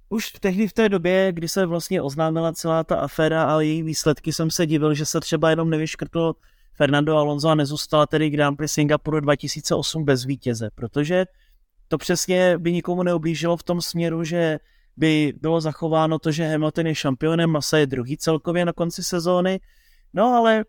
už 0.09 0.33
tehdy 0.33 0.69
v 0.69 0.73
té 0.73 0.89
době, 0.89 1.33
kdy 1.33 1.49
se 1.49 1.67
vlastně 1.67 2.03
oznámila 2.03 2.53
celá 2.53 2.85
ta 2.85 2.97
aféra 2.97 3.45
a 3.45 3.61
její 3.61 3.83
výsledky, 3.83 4.33
jsem 4.33 4.51
se 4.51 4.67
divil, 4.67 4.95
že 4.95 5.07
se 5.07 5.21
třeba 5.21 5.51
jenom 5.51 5.71
nevyškrtl 5.71 6.35
Fernando 6.75 7.17
Alonso 7.17 7.49
a 7.49 7.55
nezůstala 7.55 8.07
tedy 8.07 8.31
Grand 8.31 8.57
Prix 8.57 8.73
Singapuru 8.73 9.21
2008 9.21 10.05
bez 10.05 10.25
vítěze, 10.25 10.71
protože 10.75 11.27
to 11.89 11.99
přesně 11.99 12.59
by 12.59 12.73
nikomu 12.73 13.03
neoblížilo 13.03 13.57
v 13.57 13.63
tom 13.63 13.81
směru, 13.83 14.25
že 14.25 14.59
by 14.97 15.33
bylo 15.41 15.61
zachováno 15.61 16.19
to, 16.19 16.33
že 16.33 16.49
Hamilton 16.49 16.87
je 16.87 16.95
šampionem, 16.95 17.51
Massa 17.51 17.79
je 17.79 17.87
druhý 17.87 18.17
celkově 18.17 18.65
na 18.65 18.73
konci 18.73 19.05
sezóny, 19.05 19.61
no 20.13 20.25
ale 20.25 20.65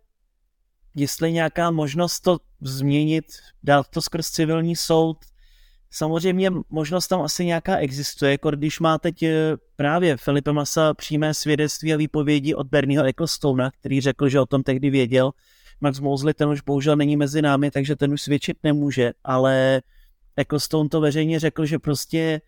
jestli 0.96 1.32
nějaká 1.32 1.72
možnost 1.72 2.20
to 2.20 2.38
změnit, 2.62 3.26
dát 3.64 3.88
to 3.88 4.02
skrz 4.02 4.30
civilní 4.30 4.76
soud, 4.76 5.18
samozřejmě 5.92 6.52
možnost 6.70 7.08
tam 7.08 7.22
asi 7.22 7.46
nějaká 7.46 7.78
existuje, 7.78 8.32
jako 8.32 8.52
když 8.52 8.80
má 8.80 8.98
teď 8.98 9.24
eh, 9.24 9.58
právě 9.76 10.18
Felipe 10.18 10.52
Massa 10.52 10.94
přímé 10.94 11.34
svědectví 11.34 11.94
a 11.94 11.98
výpovědi 11.98 12.56
od 12.56 12.68
Bernieho 12.68 13.06
Ecclestona, 13.06 13.72
který 13.80 14.02
řekl, 14.02 14.30
že 14.30 14.40
o 14.40 14.46
tom 14.46 14.64
tehdy 14.64 14.90
věděl, 14.90 15.32
Max 15.82 16.00
Mosley, 16.00 16.34
ten 16.34 16.50
už 16.50 16.62
bohužel 16.62 16.96
není 16.96 17.18
mezi 17.18 17.42
námi, 17.42 17.72
takže 17.72 17.96
ten 17.96 18.14
už 18.14 18.22
svědčit 18.22 18.58
nemůže, 18.64 19.12
ale 19.24 19.82
Ecclestone 20.38 20.90
to 20.90 21.02
veřejně 21.02 21.40
řekl, 21.40 21.66
že 21.66 21.80
prostě 21.80 22.42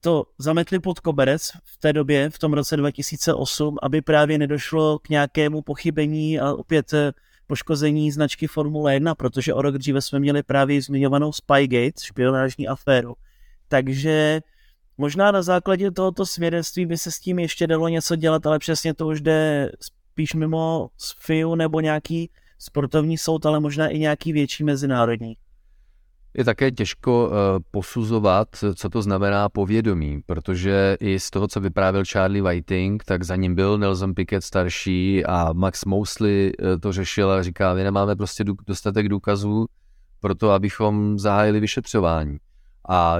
to 0.00 0.24
zametli 0.38 0.80
pod 0.80 1.00
koberec 1.00 1.50
v 1.64 1.78
té 1.78 1.92
době, 1.92 2.30
v 2.30 2.38
tom 2.38 2.52
roce 2.52 2.76
2008, 2.76 3.76
aby 3.82 4.02
právě 4.02 4.38
nedošlo 4.38 4.98
k 4.98 5.08
nějakému 5.08 5.62
pochybení 5.62 6.40
a 6.40 6.52
opět 6.52 6.94
eh, 6.94 7.12
poškození 7.46 8.10
značky 8.10 8.46
Formule 8.46 8.94
1, 8.94 9.14
protože 9.14 9.54
o 9.54 9.62
rok 9.62 9.78
dříve 9.78 10.02
jsme 10.02 10.20
měli 10.20 10.42
právě 10.42 10.82
zmiňovanou 10.82 11.32
Spygate, 11.32 12.04
špionážní 12.04 12.68
aféru. 12.68 13.14
Takže 13.68 14.40
Možná 15.00 15.30
na 15.30 15.42
základě 15.42 15.90
tohoto 15.90 16.26
svědectví 16.26 16.86
by 16.86 16.98
se 16.98 17.10
s 17.10 17.20
tím 17.20 17.38
ještě 17.38 17.66
dalo 17.66 17.88
něco 17.88 18.16
dělat, 18.16 18.46
ale 18.46 18.58
přesně 18.58 18.94
to 18.94 19.06
už 19.06 19.20
jde 19.20 19.70
spíš 19.80 20.34
mimo 20.34 20.88
FIU 21.18 21.54
nebo 21.54 21.80
nějaký 21.80 22.30
sportovní 22.58 23.18
soud, 23.18 23.46
ale 23.46 23.60
možná 23.60 23.88
i 23.88 23.98
nějaký 23.98 24.32
větší 24.32 24.64
mezinárodní. 24.64 25.36
Je 26.34 26.44
také 26.44 26.70
těžko 26.70 27.26
uh, 27.26 27.34
posuzovat, 27.70 28.48
co 28.74 28.88
to 28.88 29.02
znamená 29.02 29.48
povědomí, 29.48 30.20
protože 30.26 30.96
i 31.00 31.20
z 31.20 31.30
toho, 31.30 31.48
co 31.48 31.60
vyprávěl 31.60 32.02
Charlie 32.12 32.42
Whiting, 32.42 33.04
tak 33.04 33.22
za 33.22 33.36
ním 33.36 33.54
byl 33.54 33.78
Nelson 33.78 34.14
Piquet 34.14 34.44
starší 34.44 35.24
a 35.24 35.52
Max 35.52 35.84
Mosley 35.84 36.52
uh, 36.62 36.80
to 36.80 36.92
řešil 36.92 37.30
a 37.30 37.42
říká, 37.42 37.74
my 37.74 37.84
nemáme 37.84 38.16
prostě 38.16 38.44
dostatek 38.66 39.08
důkazů 39.08 39.66
pro 40.20 40.34
to, 40.34 40.50
abychom 40.50 41.18
zahájili 41.18 41.60
vyšetřování. 41.60 42.38
A 42.88 43.18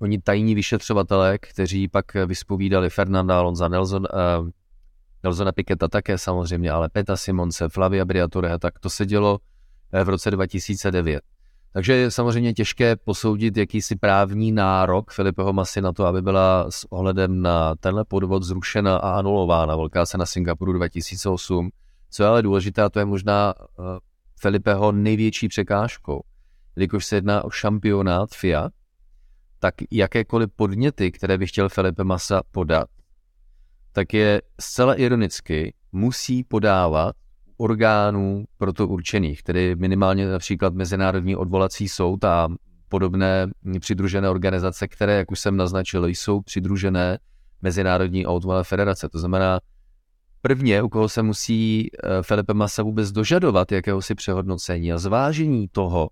oni 0.00 0.18
tajní 0.18 0.54
vyšetřovatelé, 0.54 1.38
kteří 1.38 1.88
pak 1.88 2.14
vyspovídali 2.26 2.90
Fernanda 2.90 3.38
Alonso, 3.38 3.68
Nelson, 3.68 4.06
uh, 4.40 4.48
Nelsona 5.22 5.52
Piketa 5.52 5.88
také 5.88 6.18
samozřejmě, 6.18 6.70
ale 6.70 6.88
Peta 6.88 7.16
Simonce, 7.16 7.68
Flavia 7.68 8.04
Briatore, 8.04 8.58
tak 8.58 8.78
to 8.78 8.90
se 8.90 9.06
dělo 9.06 9.38
v 10.04 10.08
roce 10.08 10.30
2009. 10.30 11.20
Takže 11.72 11.92
je 11.92 12.10
samozřejmě 12.10 12.52
těžké 12.52 12.96
posoudit 12.96 13.56
jakýsi 13.56 13.96
právní 13.96 14.52
nárok 14.52 15.10
Filipeho 15.10 15.52
Masy 15.52 15.80
na 15.80 15.92
to, 15.92 16.06
aby 16.06 16.22
byla 16.22 16.70
s 16.70 16.92
ohledem 16.92 17.42
na 17.42 17.74
tenhle 17.74 18.04
podvod 18.04 18.42
zrušena 18.42 18.96
a 18.96 19.18
anulována 19.18 19.76
velká 19.76 20.06
cena 20.06 20.26
Singapuru 20.26 20.72
2008. 20.72 21.70
Co 22.10 22.22
je 22.22 22.28
ale 22.28 22.42
důležité, 22.42 22.90
to 22.90 22.98
je 22.98 23.04
možná 23.04 23.54
uh, 23.58 23.84
Filipeho 24.40 24.92
největší 24.92 25.48
překážkou. 25.48 26.22
Jelikož 26.76 27.06
se 27.06 27.16
jedná 27.16 27.44
o 27.44 27.50
šampionát 27.50 28.30
FIA, 28.30 28.68
tak 29.58 29.74
jakékoliv 29.90 30.50
podněty, 30.56 31.10
které 31.10 31.38
by 31.38 31.46
chtěl 31.46 31.68
Felipe 31.68 32.04
Massa 32.04 32.42
podat, 32.50 32.88
tak 33.92 34.14
je 34.14 34.42
zcela 34.60 34.94
ironicky 34.94 35.74
musí 35.92 36.44
podávat 36.44 37.16
orgánů 37.60 38.44
pro 38.58 38.72
to 38.72 38.88
určených, 38.88 39.42
tedy 39.42 39.76
minimálně 39.76 40.28
například 40.28 40.74
Mezinárodní 40.74 41.36
odvolací 41.36 41.88
soud 41.88 42.24
a 42.24 42.48
podobné 42.88 43.50
přidružené 43.80 44.30
organizace, 44.30 44.88
které, 44.88 45.16
jak 45.16 45.30
už 45.30 45.40
jsem 45.40 45.56
naznačil, 45.56 46.06
jsou 46.06 46.40
přidružené 46.40 47.18
Mezinárodní 47.62 48.26
automobilové 48.26 48.64
federace. 48.64 49.08
To 49.08 49.18
znamená, 49.18 49.60
prvně, 50.42 50.82
u 50.82 50.88
koho 50.88 51.08
se 51.08 51.22
musí 51.22 51.88
eh, 51.92 52.22
Felipe 52.22 52.54
Massa 52.54 52.82
vůbec 52.82 53.12
dožadovat 53.12 53.72
jakéhosi 53.72 54.14
přehodnocení 54.14 54.92
a 54.92 54.98
zvážení 54.98 55.68
toho, 55.68 56.10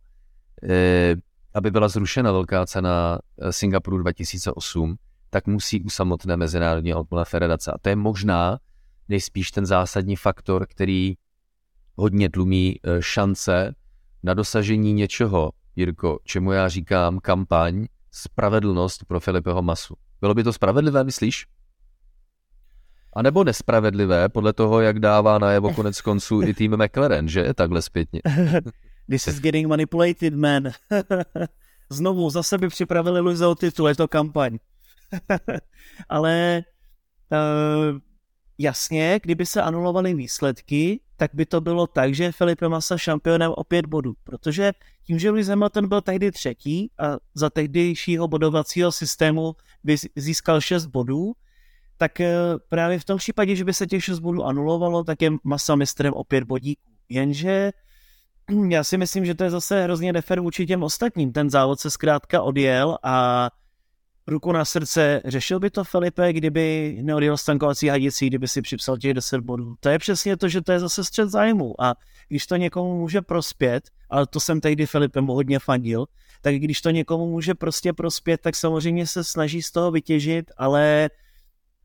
eh, 0.63 1.17
aby 1.55 1.71
byla 1.71 1.89
zrušena 1.89 2.33
velká 2.33 2.67
cena 2.67 3.19
eh, 3.39 3.53
Singapuru 3.53 3.99
2008, 3.99 4.97
tak 5.31 5.47
musí 5.47 5.83
u 5.83 5.91
samotné 5.91 6.37
Mezinárodní 6.37 6.95
automobilové 6.95 7.25
federace. 7.25 7.73
A 7.73 7.79
to 7.79 7.89
je 7.89 7.97
možná 7.97 8.59
nejspíš 9.09 9.51
ten 9.51 9.67
zásadní 9.67 10.17
faktor, 10.17 10.67
který 10.67 11.15
hodně 11.99 12.31
tlumí 12.31 12.77
e, 12.83 13.03
šance 13.03 13.75
na 14.23 14.35
dosažení 14.35 14.93
něčeho, 14.93 15.51
Jirko, 15.77 16.19
čemu 16.25 16.53
já 16.53 16.69
říkám 16.69 17.19
kampaň 17.19 17.87
Spravedlnost 18.11 19.05
pro 19.05 19.21
Filipeho 19.21 19.63
Masu. 19.63 19.95
Bylo 20.21 20.35
by 20.35 20.45
to 20.45 20.53
spravedlivé, 20.53 21.05
myslíš? 21.05 21.47
A 23.17 23.23
nebo 23.23 23.45
nespravedlivé, 23.45 24.29
podle 24.29 24.53
toho, 24.53 24.81
jak 24.81 24.99
dává 24.99 25.39
najevo 25.39 25.75
konec 25.75 26.01
konců 26.01 26.43
i 26.43 26.55
tým 26.55 26.77
McLaren, 26.77 27.29
že? 27.29 27.55
Takhle 27.55 27.83
zpětně. 27.83 28.21
This 29.11 29.27
is 29.27 29.41
getting 29.41 29.67
manipulated, 29.67 30.35
man. 30.35 30.63
Znovu, 31.91 32.31
zase 32.31 32.59
by 32.59 32.69
připravili 32.69 33.21
Luisa 33.21 33.49
o 33.49 33.55
titul, 33.55 33.89
je 33.89 33.95
to 33.95 34.09
kampaň. 34.09 34.59
Ale 36.09 36.63
uh, 37.33 37.99
jasně, 38.59 39.21
kdyby 39.23 39.47
se 39.47 39.63
anulovaly 39.63 40.15
výsledky, 40.15 41.01
tak 41.17 41.31
by 41.35 41.47
to 41.47 41.61
bylo 41.61 41.87
tak, 41.87 42.15
že 42.15 42.33
Felipe 42.33 42.69
Massa 42.69 42.99
šampionem 42.99 43.53
o 43.57 43.65
pět 43.65 43.87
bodů, 43.87 44.15
protože 44.25 44.73
tím, 45.07 45.19
že 45.19 45.31
Lewis 45.31 45.49
Hamilton 45.49 45.89
byl 45.89 46.01
tehdy 46.01 46.33
třetí 46.33 46.91
a 46.99 47.17
za 47.35 47.51
tehdejšího 47.51 48.29
bodovacího 48.29 48.93
systému 48.93 49.55
by 49.85 49.97
získal 50.17 50.61
šest 50.61 50.87
bodů, 50.87 51.33
tak 51.97 52.21
eh, 52.21 52.35
právě 52.69 52.99
v 52.99 53.05
tom 53.05 53.19
případě, 53.19 53.57
že 53.57 53.65
by 53.65 53.75
se 53.75 53.87
těch 53.87 54.05
šest 54.05 54.19
bodů 54.19 54.45
anulovalo, 54.45 55.05
tak 55.05 55.23
je 55.23 55.31
Massa 55.45 55.75
mistrem 55.75 56.15
o 56.15 56.25
pět 56.25 56.45
bodíků. 56.45 56.91
Jenže 57.09 57.73
já 58.69 58.85
si 58.85 58.99
myslím, 58.99 59.27
že 59.27 59.35
to 59.35 59.45
je 59.45 59.51
zase 59.51 59.83
hrozně 59.83 60.13
nefer 60.13 60.41
vůči 60.41 60.67
těm 60.67 60.83
ostatním. 60.83 61.33
Ten 61.33 61.51
závod 61.51 61.81
se 61.81 61.91
zkrátka 61.91 62.43
odjel 62.43 62.99
a 63.03 63.51
ruku 64.29 64.53
na 64.53 64.65
srdce, 64.65 65.21
řešil 65.25 65.61
by 65.61 65.71
to 65.71 65.85
Felipe, 65.85 66.33
kdyby 66.33 66.97
neodjel 67.03 67.37
stankovací 67.37 67.89
hadicí, 67.89 68.27
kdyby 68.27 68.49
si 68.49 68.63
připsal 68.63 68.97
těch 68.97 69.15
10 69.15 69.41
bodů. 69.41 69.75
To 69.81 69.89
je 69.89 69.99
přesně 69.99 70.37
to, 70.37 70.49
že 70.49 70.61
to 70.61 70.73
je 70.73 70.81
zase 70.81 71.05
střed 71.05 71.29
zájmu 71.29 71.83
a 71.83 71.95
když 72.29 72.47
to 72.47 72.57
někomu 72.57 72.99
může 72.99 73.23
prospět, 73.23 73.89
ale 74.11 74.27
to 74.27 74.41
jsem 74.41 74.61
tehdy 74.61 74.87
Filipem 74.87 75.27
hodně 75.27 75.59
fandil, 75.59 76.07
tak 76.41 76.55
když 76.55 76.81
to 76.81 76.91
někomu 76.91 77.31
může 77.31 77.55
prostě 77.55 77.93
prospět, 77.93 78.41
tak 78.41 78.57
samozřejmě 78.57 79.07
se 79.07 79.25
snaží 79.25 79.63
z 79.63 79.71
toho 79.71 79.91
vytěžit, 79.91 80.51
ale 80.57 81.11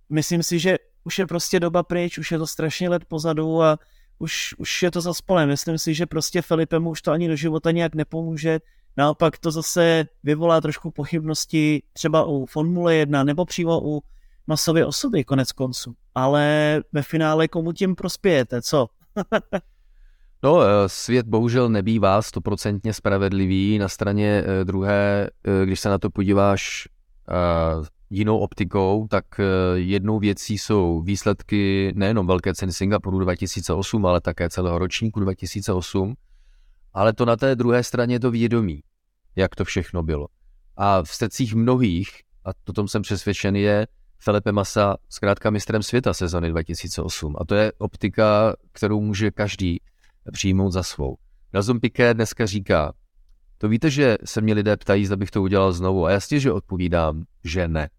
myslím 0.10 0.44
si, 0.44 0.60
že 0.60 0.78
už 1.04 1.20
je 1.20 1.28
prostě 1.28 1.60
doba 1.60 1.84
pryč, 1.84 2.18
už 2.18 2.32
je 2.32 2.38
to 2.38 2.48
strašně 2.48 2.90
let 2.90 3.06
pozadu 3.06 3.64
a 3.64 3.80
už, 4.20 4.56
už 4.58 4.84
je 4.84 4.92
to 4.92 5.02
za 5.02 5.14
spolem. 5.14 5.50
Myslím 5.50 5.78
si, 5.78 5.94
že 5.94 6.06
prostě 6.06 6.42
Filipemu 6.42 6.90
už 6.90 7.02
to 7.02 7.12
ani 7.12 7.28
do 7.28 7.36
života 7.36 7.72
nějak 7.72 7.96
nepomůže, 7.96 8.60
Naopak 8.98 9.38
to 9.38 9.52
zase 9.52 10.06
vyvolá 10.24 10.62
trošku 10.62 10.92
pochybnosti 10.92 11.84
třeba 11.94 12.26
u 12.26 12.46
Formule 12.46 12.96
1 12.96 13.24
nebo 13.24 13.46
přímo 13.46 13.82
u 13.84 14.02
masové 14.48 14.86
osoby 14.86 15.24
konec 15.24 15.52
konců. 15.52 15.94
Ale 16.16 16.82
ve 16.92 17.02
finále 17.02 17.48
komu 17.48 17.74
tím 17.74 17.96
prospějete, 17.96 18.62
co? 18.62 18.88
No, 20.44 20.62
eh, 20.62 20.90
svět 20.90 21.28
bohužel 21.28 21.70
nebývá 21.70 22.22
stoprocentně 22.22 22.94
spravedlivý. 22.94 23.78
Na 23.78 23.90
straně 23.90 24.44
eh, 24.46 24.66
druhé, 24.66 25.30
eh, 25.44 25.66
když 25.66 25.80
se 25.80 25.90
na 25.90 25.98
to 25.98 26.10
podíváš 26.10 26.88
jinou 28.10 28.38
optikou, 28.38 29.08
tak 29.10 29.26
jednou 29.74 30.20
věcí 30.20 30.58
jsou 30.58 31.02
výsledky 31.02 31.94
nejenom 31.96 32.28
velké 32.28 32.54
ceny 32.54 32.72
Singapuru 32.72 33.20
2008, 33.20 34.06
ale 34.06 34.22
také 34.22 34.50
celého 34.50 34.78
ročníku 34.78 35.20
2008 35.20 36.16
ale 36.94 37.14
to 37.14 37.26
na 37.26 37.36
té 37.36 37.56
druhé 37.56 37.84
straně 37.84 38.20
to 38.20 38.32
vědomí, 38.32 38.84
jak 39.36 39.56
to 39.56 39.66
všechno 39.66 40.04
bylo. 40.04 40.28
A 40.78 41.04
v 41.04 41.10
stecích 41.10 41.56
mnohých, 41.56 42.10
a 42.46 42.50
to 42.64 42.74
tom 42.74 42.88
jsem 42.88 43.02
přesvědčen, 43.02 43.56
je 43.56 43.88
Felipe 44.20 44.52
Massa 44.52 44.98
zkrátka 45.10 45.50
mistrem 45.50 45.84
světa 45.84 46.14
sezony 46.14 46.50
2008. 46.50 47.36
A 47.40 47.46
to 47.46 47.56
je 47.56 47.72
optika, 47.78 48.56
kterou 48.72 49.02
může 49.02 49.32
každý 49.32 49.80
přijmout 50.32 50.72
za 50.72 50.84
svou. 50.84 51.18
Nelson 51.54 51.80
Piquet 51.80 52.18
dneska 52.18 52.46
říká, 52.46 52.94
to 53.58 53.70
víte, 53.70 53.90
že 53.90 54.18
se 54.26 54.42
mě 54.42 54.54
lidé 54.54 54.78
ptají, 54.78 55.06
zda 55.06 55.16
bych 55.16 55.32
to 55.32 55.42
udělal 55.42 55.72
znovu. 55.72 56.06
A 56.06 56.12
jasně, 56.12 56.40
že 56.40 56.52
odpovídám, 56.52 57.24
že 57.44 57.68
ne. 57.68 57.90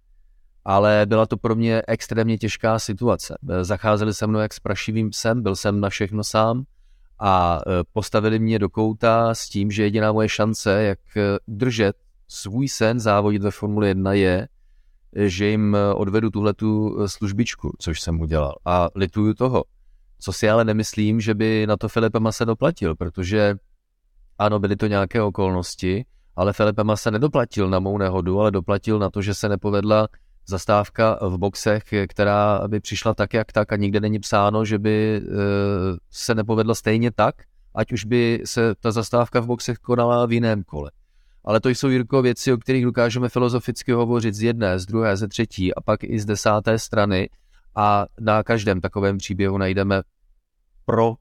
Ale 0.65 1.07
byla 1.07 1.27
to 1.27 1.37
pro 1.37 1.55
mě 1.55 1.83
extrémně 1.89 2.39
těžká 2.39 2.79
situace. 2.79 3.39
Zacházeli 3.63 4.15
se 4.15 4.27
mnou 4.27 4.39
jak 4.39 4.55
s 4.55 4.61
prašivým 4.61 5.11
psem, 5.11 5.43
byl 5.43 5.57
jsem 5.57 5.81
na 5.81 5.89
všechno 5.89 6.25
sám 6.25 6.65
a 7.19 7.61
e, 7.67 7.85
postavili 7.93 8.39
mě 8.39 8.59
do 8.59 8.69
kouta 8.69 9.35
s 9.35 9.49
tím, 9.49 9.71
že 9.71 9.83
jediná 9.83 10.13
moje 10.13 10.29
šance, 10.29 10.83
jak 10.83 11.17
e, 11.17 11.39
držet 11.49 11.97
svůj 12.29 12.69
sen 12.69 13.01
závodit 13.01 13.43
ve 13.43 13.51
Formule 13.51 13.89
1 13.89 14.13
je, 14.13 14.49
že 15.17 15.47
jim 15.47 15.75
e, 15.75 15.95
odvedu 15.95 16.31
tuhle 16.31 16.55
tu 16.55 16.99
službičku, 17.07 17.77
což 17.79 18.01
jsem 18.01 18.21
udělal. 18.21 18.55
A 18.65 18.89
lituju 18.95 19.35
toho. 19.35 19.65
Co 20.21 20.33
si 20.33 20.51
ale 20.51 20.65
nemyslím, 20.65 21.21
že 21.21 21.35
by 21.35 21.67
na 21.67 21.77
to 21.77 21.89
Filipe 21.89 22.21
Massa 22.21 22.45
doplatil, 22.45 22.97
protože 22.97 23.55
ano, 24.39 24.59
byly 24.59 24.77
to 24.77 24.87
nějaké 24.87 25.23
okolnosti, 25.23 26.05
ale 26.37 26.53
Filipe 26.53 26.85
Massa 26.85 27.11
nedoplatil 27.11 27.71
na 27.71 27.79
mou 27.79 27.99
nehodu, 27.99 28.41
ale 28.41 28.51
doplatil 28.51 28.99
na 28.99 29.11
to, 29.11 29.23
že 29.23 29.35
se 29.35 29.49
nepovedla 29.49 30.09
zastávka 30.47 31.19
v 31.23 31.39
boxech, 31.39 31.83
která 32.09 32.69
by 32.69 32.81
přišla 32.81 33.15
tak, 33.15 33.35
jak 33.35 33.53
tak 33.53 33.73
a 33.73 33.77
nikde 33.77 34.01
není 34.01 34.19
psáno, 34.19 34.65
že 34.65 34.79
by 34.79 35.23
eh, 35.23 35.31
se 36.11 36.35
nepovedla 36.35 36.75
stejně 36.75 37.11
tak, 37.11 37.35
ať 37.75 37.93
už 37.93 38.05
by 38.05 38.43
se 38.45 38.75
ta 38.81 38.93
zastávka 38.93 39.41
v 39.41 39.47
boxech 39.47 39.79
konala 39.79 40.27
v 40.27 40.33
jiném 40.33 40.63
kole. 40.63 40.91
Ale 41.45 41.61
to 41.61 41.69
jsou, 41.69 41.89
Jirko, 41.89 42.23
věci, 42.23 42.53
o 42.53 42.57
kterých 42.57 42.85
dokážeme 42.85 43.29
filozoficky 43.29 43.93
hovořit 43.93 44.35
z 44.35 44.43
jedné, 44.43 44.79
z 44.79 44.87
druhé, 44.87 45.17
ze 45.17 45.29
třetí 45.29 45.75
a 45.75 45.81
pak 45.81 46.05
i 46.05 46.21
z 46.21 46.25
desáté 46.25 46.79
strany 46.79 47.29
a 47.77 48.07
na 48.21 48.43
každém 48.43 48.81
takovém 48.81 49.19
příběhu 49.19 49.59
najdeme 49.59 50.03
pro 50.85 51.15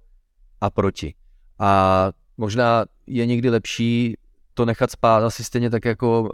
a 0.61 0.69
proti. 0.69 1.13
A 1.59 2.11
možná 2.37 2.85
je 3.07 3.25
někdy 3.25 3.49
lepší 3.49 4.17
to 4.53 4.65
nechat 4.65 4.91
spát 4.91 5.23
asi 5.23 5.43
stejně 5.43 5.69
tak 5.69 5.85
jako 5.85 6.21
uh, 6.21 6.29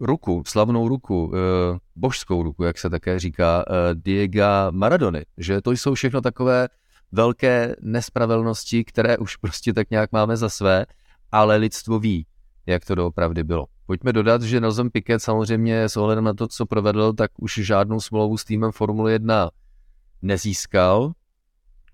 ruku, 0.00 0.42
slavnou 0.46 0.88
ruku, 0.88 1.32
eh, 1.34 1.78
božskou 1.96 2.42
ruku, 2.42 2.64
jak 2.64 2.78
se 2.78 2.90
také 2.90 3.18
říká, 3.18 3.64
eh, 3.68 3.94
Diego 3.94 4.42
Maradony, 4.70 5.24
že 5.36 5.60
to 5.60 5.72
jsou 5.72 5.94
všechno 5.94 6.20
takové 6.20 6.68
velké 7.12 7.76
nespravedlnosti, 7.80 8.84
které 8.84 9.18
už 9.18 9.36
prostě 9.36 9.72
tak 9.72 9.90
nějak 9.90 10.12
máme 10.12 10.36
za 10.36 10.48
své, 10.48 10.86
ale 11.32 11.56
lidstvo 11.56 11.98
ví, 11.98 12.26
jak 12.66 12.84
to 12.84 12.94
doopravdy 12.94 13.44
bylo. 13.44 13.66
Pojďme 13.86 14.12
dodat, 14.12 14.42
že 14.42 14.60
Nelson 14.60 14.90
Piquet 14.90 15.22
samozřejmě 15.22 15.82
s 15.82 15.96
ohledem 15.96 16.24
na 16.24 16.34
to, 16.34 16.48
co 16.48 16.66
provedl, 16.66 17.12
tak 17.12 17.30
už 17.38 17.54
žádnou 17.54 18.00
smlouvu 18.00 18.38
s 18.38 18.44
týmem 18.44 18.72
Formule 18.72 19.12
1 19.12 19.50
nezískal. 20.22 21.12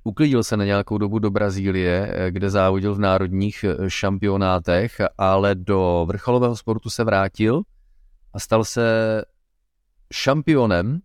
Uklidil 0.05 0.43
se 0.43 0.57
na 0.57 0.65
nějakou 0.65 0.99
dobu 0.99 1.19
do 1.19 1.31
Brazílie, 1.31 2.15
kde 2.31 2.51
závodil 2.51 2.95
v 2.95 2.99
národních 2.99 3.65
šampionátech, 3.89 5.01
ale 5.19 5.55
do 5.55 6.05
vrcholového 6.09 6.57
sportu 6.57 6.91
se 6.91 7.05
vrátil 7.05 7.63
a 8.33 8.41
stal 8.41 8.65
se 8.65 9.23
šampionem. 10.13 11.01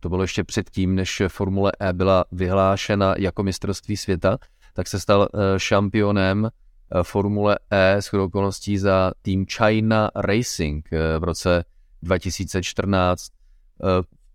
To 0.00 0.08
bylo 0.08 0.22
ještě 0.22 0.44
předtím, 0.44 0.94
než 0.94 1.22
Formule 1.28 1.72
E 1.80 1.92
byla 1.92 2.24
vyhlášena 2.32 3.14
jako 3.18 3.42
mistrovství 3.42 3.96
světa, 3.96 4.38
tak 4.74 4.88
se 4.88 5.00
stal 5.00 5.28
eh, 5.34 5.38
šampionem 5.58 6.46
eh, 6.46 7.02
Formule 7.02 7.58
E 7.70 7.96
s 8.02 8.14
okolností 8.14 8.78
za 8.78 9.12
tým 9.22 9.46
China 9.46 10.10
Racing 10.14 10.92
eh, 10.92 11.18
v 11.18 11.24
roce 11.24 11.64
2014. 12.02 13.28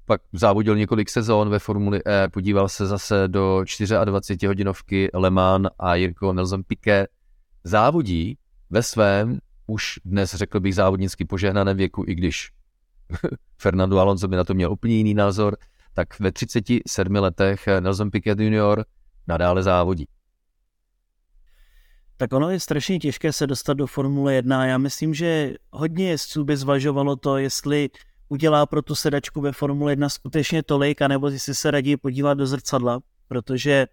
Pak 0.06 0.22
závodil 0.34 0.76
několik 0.76 1.10
sezón 1.10 1.50
ve 1.50 1.60
Formuli 1.60 2.02
E, 2.08 2.28
podíval 2.30 2.70
se 2.70 2.88
zase 2.88 3.28
do 3.28 3.64
24 4.06 4.48
hodinovky 4.48 5.10
Le 5.14 5.30
Mans 5.30 5.68
a 5.80 5.96
Jirko 5.96 6.34
Nelson 6.34 6.64
Piquet 6.64 7.08
závodí 7.64 8.38
ve 8.70 8.84
svém 8.84 9.40
už 9.68 10.00
dnes 10.06 10.36
řekl 10.36 10.60
bych 10.60 10.76
závodnicky 10.76 11.26
požehnaném 11.26 11.78
věku, 11.78 12.04
i 12.08 12.16
když 12.16 12.52
Fernando 13.58 14.00
Alonso 14.00 14.28
by 14.28 14.36
na 14.36 14.44
to 14.44 14.54
měl 14.54 14.72
úplně 14.72 14.96
jiný 14.96 15.14
názor, 15.14 15.58
tak 15.94 16.20
ve 16.20 16.32
37 16.32 17.16
letech 17.16 17.68
Nelson 17.80 18.12
Piquet 18.12 18.40
junior 18.40 18.86
nadále 19.28 19.64
závodí. 19.64 20.08
Tak 22.18 22.34
ono 22.34 22.50
je 22.50 22.60
strašně 22.60 23.00
těžké 23.00 23.34
se 23.34 23.48
dostat 23.48 23.74
do 23.74 23.88
Formule 23.88 24.34
1. 24.34 24.66
Já 24.66 24.78
myslím, 24.78 25.14
že 25.14 25.54
hodně 25.72 26.10
jezdců 26.10 26.44
by 26.44 26.58
zvažovalo 26.58 27.16
to, 27.16 27.38
jestli 27.38 27.90
udělá 28.30 28.66
pro 28.66 28.82
tu 28.82 28.96
sedačku 28.96 29.42
ve 29.42 29.52
Formule 29.52 29.92
1 29.92 30.10
skutečně 30.10 30.64
tolik, 30.64 31.02
anebo 31.02 31.30
jestli 31.30 31.56
se 31.56 31.72
raději 31.72 31.98
podívat 31.98 32.34
do 32.34 32.48
zrcadla, 32.48 33.00
protože 33.28 33.88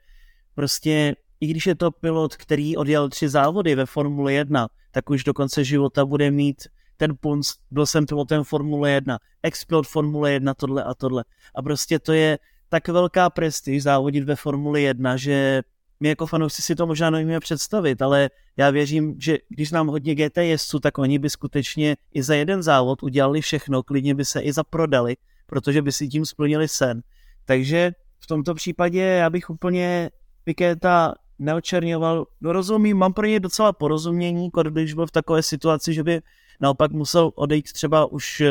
prostě 0.55 1.17
i 1.41 1.47
když 1.47 1.67
je 1.67 1.75
to 1.75 1.91
pilot, 1.91 2.37
který 2.37 2.77
odjel 2.77 3.09
tři 3.09 3.29
závody 3.29 3.75
ve 3.75 3.87
Formule 3.87 4.33
1, 4.33 4.69
tak 4.91 5.11
už 5.11 5.25
do 5.25 5.35
konce 5.35 5.65
života 5.65 6.05
bude 6.05 6.31
mít 6.31 6.69
ten 6.97 7.17
punc, 7.21 7.53
byl 7.71 7.87
jsem 7.87 8.07
pilotem 8.07 8.45
Formule 8.45 8.91
1, 8.91 9.19
ex-pilot 9.43 9.87
Formule 9.87 10.33
1, 10.33 10.55
tohle 10.55 10.85
a 10.85 10.95
tohle. 10.95 11.25
A 11.55 11.63
prostě 11.63 11.99
to 11.99 12.13
je 12.13 12.39
tak 12.69 12.89
velká 12.89 13.31
prestiž 13.31 13.83
závodit 13.83 14.25
ve 14.25 14.37
Formule 14.37 14.81
1, 14.81 15.17
že 15.17 15.63
my 16.01 16.09
jako 16.09 16.27
fanoušci 16.27 16.63
si 16.63 16.75
to 16.75 16.87
možná 16.87 17.11
nevíme 17.11 17.41
představit, 17.41 18.03
ale 18.03 18.31
já 18.57 18.71
věřím, 18.71 19.15
že 19.19 19.39
když 19.49 19.71
nám 19.71 19.87
hodně 19.87 20.15
GT 20.15 20.37
jezdců, 20.37 20.81
tak 20.81 20.99
oni 20.99 21.19
by 21.19 21.31
skutečně 21.31 21.97
i 22.15 22.23
za 22.23 22.35
jeden 22.35 22.63
závod 22.63 23.03
udělali 23.03 23.41
všechno, 23.41 23.83
klidně 23.83 24.15
by 24.15 24.25
se 24.25 24.41
i 24.41 24.53
zaprodali, 24.53 25.17
protože 25.47 25.83
by 25.83 25.93
si 25.93 26.09
tím 26.09 26.25
splnili 26.25 26.69
sen. 26.69 27.03
Takže 27.45 27.93
v 28.21 28.27
tomto 28.27 28.55
případě 28.55 29.01
já 29.01 29.31
bych 29.31 29.51
úplně 29.51 30.11
Piketa 30.45 31.15
neočerňoval. 31.41 32.27
No 32.41 32.53
rozumím, 32.53 32.97
mám 32.97 33.13
pro 33.13 33.27
ně 33.27 33.41
docela 33.41 33.73
porozumění, 33.73 34.51
když 34.71 34.95
byl 34.95 35.07
v 35.07 35.11
takové 35.11 35.43
situaci, 35.43 35.95
že 35.95 36.05
by 36.05 36.21
naopak 36.61 36.93
musel 36.93 37.33
odejít 37.35 37.73
třeba 37.73 38.07
už 38.13 38.43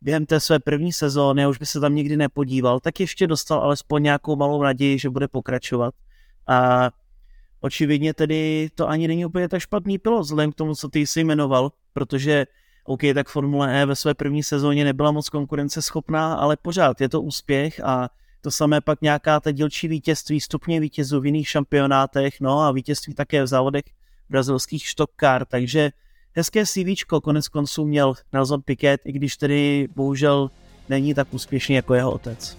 během 0.00 0.26
té 0.26 0.40
své 0.40 0.58
první 0.58 0.92
sezóny 0.92 1.44
a 1.44 1.48
už 1.48 1.58
by 1.58 1.66
se 1.66 1.80
tam 1.80 1.94
nikdy 1.94 2.16
nepodíval, 2.16 2.80
tak 2.80 3.00
ještě 3.00 3.26
dostal 3.26 3.60
alespoň 3.60 4.02
nějakou 4.02 4.36
malou 4.36 4.62
naději, 4.62 4.98
že 4.98 5.10
bude 5.10 5.28
pokračovat. 5.28 5.94
A 6.46 6.90
očividně 7.60 8.14
tedy 8.14 8.68
to 8.74 8.88
ani 8.88 9.08
není 9.08 9.26
úplně 9.26 9.48
tak 9.48 9.60
špatný 9.60 9.98
pilot, 9.98 10.20
vzhledem 10.20 10.52
k 10.52 10.54
tomu, 10.54 10.74
co 10.74 10.88
ty 10.88 11.06
jsi 11.06 11.20
jmenoval, 11.20 11.72
protože 11.92 12.46
OK, 12.84 13.00
tak 13.14 13.28
Formule 13.28 13.82
E 13.82 13.86
ve 13.86 13.96
své 13.96 14.14
první 14.14 14.42
sezóně 14.42 14.84
nebyla 14.84 15.12
moc 15.12 15.28
konkurenceschopná, 15.28 16.34
ale 16.34 16.56
pořád 16.56 17.00
je 17.00 17.08
to 17.08 17.22
úspěch 17.22 17.80
a 17.84 18.08
to 18.40 18.50
samé 18.50 18.80
pak 18.80 19.02
nějaká 19.02 19.40
ta 19.40 19.50
dílčí 19.50 19.88
vítězství, 19.88 20.40
stupně 20.40 20.80
vítězů 20.80 21.20
v 21.20 21.26
jiných 21.26 21.48
šampionátech, 21.48 22.40
no 22.40 22.60
a 22.60 22.72
vítězství 22.72 23.14
také 23.14 23.42
v 23.42 23.46
závodech 23.46 23.84
brazilských 24.30 24.86
štokár, 24.86 25.44
takže 25.44 25.90
hezké 26.32 26.66
CV, 26.66 27.04
konec 27.22 27.48
konců 27.48 27.84
měl 27.84 28.14
Nelson 28.32 28.62
Piquet, 28.62 29.00
i 29.04 29.12
když 29.12 29.36
tedy 29.36 29.88
bohužel 29.96 30.50
není 30.88 31.14
tak 31.14 31.34
úspěšný 31.34 31.74
jako 31.74 31.94
jeho 31.94 32.12
otec. 32.12 32.58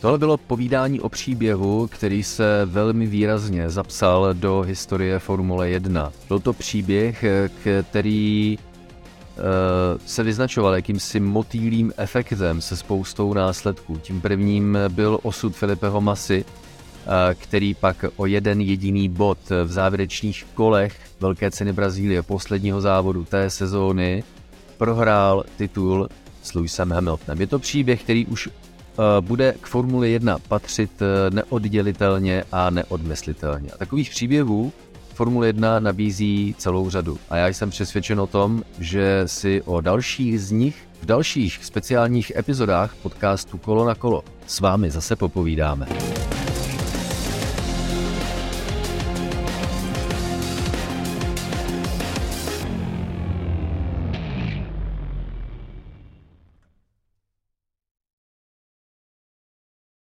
Tohle 0.00 0.18
bylo 0.18 0.36
povídání 0.36 1.00
o 1.00 1.08
příběhu, 1.08 1.86
který 1.86 2.22
se 2.22 2.62
velmi 2.64 3.06
výrazně 3.06 3.70
zapsal 3.70 4.34
do 4.34 4.60
historie 4.60 5.18
Formule 5.18 5.68
1. 5.68 6.12
Byl 6.28 6.40
to 6.40 6.52
příběh, 6.52 7.24
který 7.90 8.58
se 10.06 10.22
vyznačoval 10.22 10.74
jakýmsi 10.74 11.20
motýlým 11.20 11.92
efektem 11.96 12.60
se 12.60 12.76
spoustou 12.76 13.34
následků. 13.34 13.98
Tím 13.98 14.20
prvním 14.20 14.78
byl 14.88 15.18
osud 15.22 15.56
Filipeho 15.56 16.00
Masy, 16.00 16.44
eh, 16.44 17.34
který 17.34 17.74
pak 17.74 18.04
o 18.16 18.26
jeden 18.26 18.60
jediný 18.60 19.08
bod 19.08 19.38
v 19.64 19.72
závěrečných 19.72 20.46
kolech 20.54 21.00
Velké 21.20 21.50
ceny 21.50 21.72
Brazílie 21.72 22.22
posledního 22.22 22.80
závodu 22.80 23.24
té 23.24 23.50
sezóny 23.50 24.24
prohrál 24.78 25.44
titul 25.56 26.08
s 26.42 26.54
Lewisem 26.54 26.92
Hamiltonem. 26.92 27.40
Je 27.40 27.46
to 27.46 27.58
příběh, 27.58 28.02
který 28.02 28.26
už 28.26 28.48
Eh, 28.98 29.20
bude 29.20 29.54
k 29.60 29.66
Formuli 29.66 30.12
1 30.12 30.38
patřit 30.48 30.90
eh, 31.02 31.30
neoddělitelně 31.30 32.44
a 32.52 32.70
neodmyslitelně. 32.70 33.70
A 33.70 33.76
takových 33.76 34.10
příběhů 34.10 34.72
Formule 35.16 35.46
1 35.46 35.80
nabízí 35.80 36.54
celou 36.58 36.90
řadu. 36.90 37.18
A 37.30 37.36
já 37.36 37.48
jsem 37.48 37.70
přesvědčen 37.70 38.20
o 38.20 38.26
tom, 38.26 38.62
že 38.78 39.22
si 39.26 39.62
o 39.62 39.80
dalších 39.80 40.40
z 40.40 40.50
nich 40.50 40.88
v 41.02 41.06
dalších 41.06 41.64
speciálních 41.64 42.32
epizodách 42.36 42.94
podcastu 42.94 43.58
Kolo 43.58 43.86
na 43.86 43.94
kolo 43.94 44.24
s 44.46 44.60
vámi 44.60 44.90
zase 44.90 45.16
popovídáme. 45.16 45.86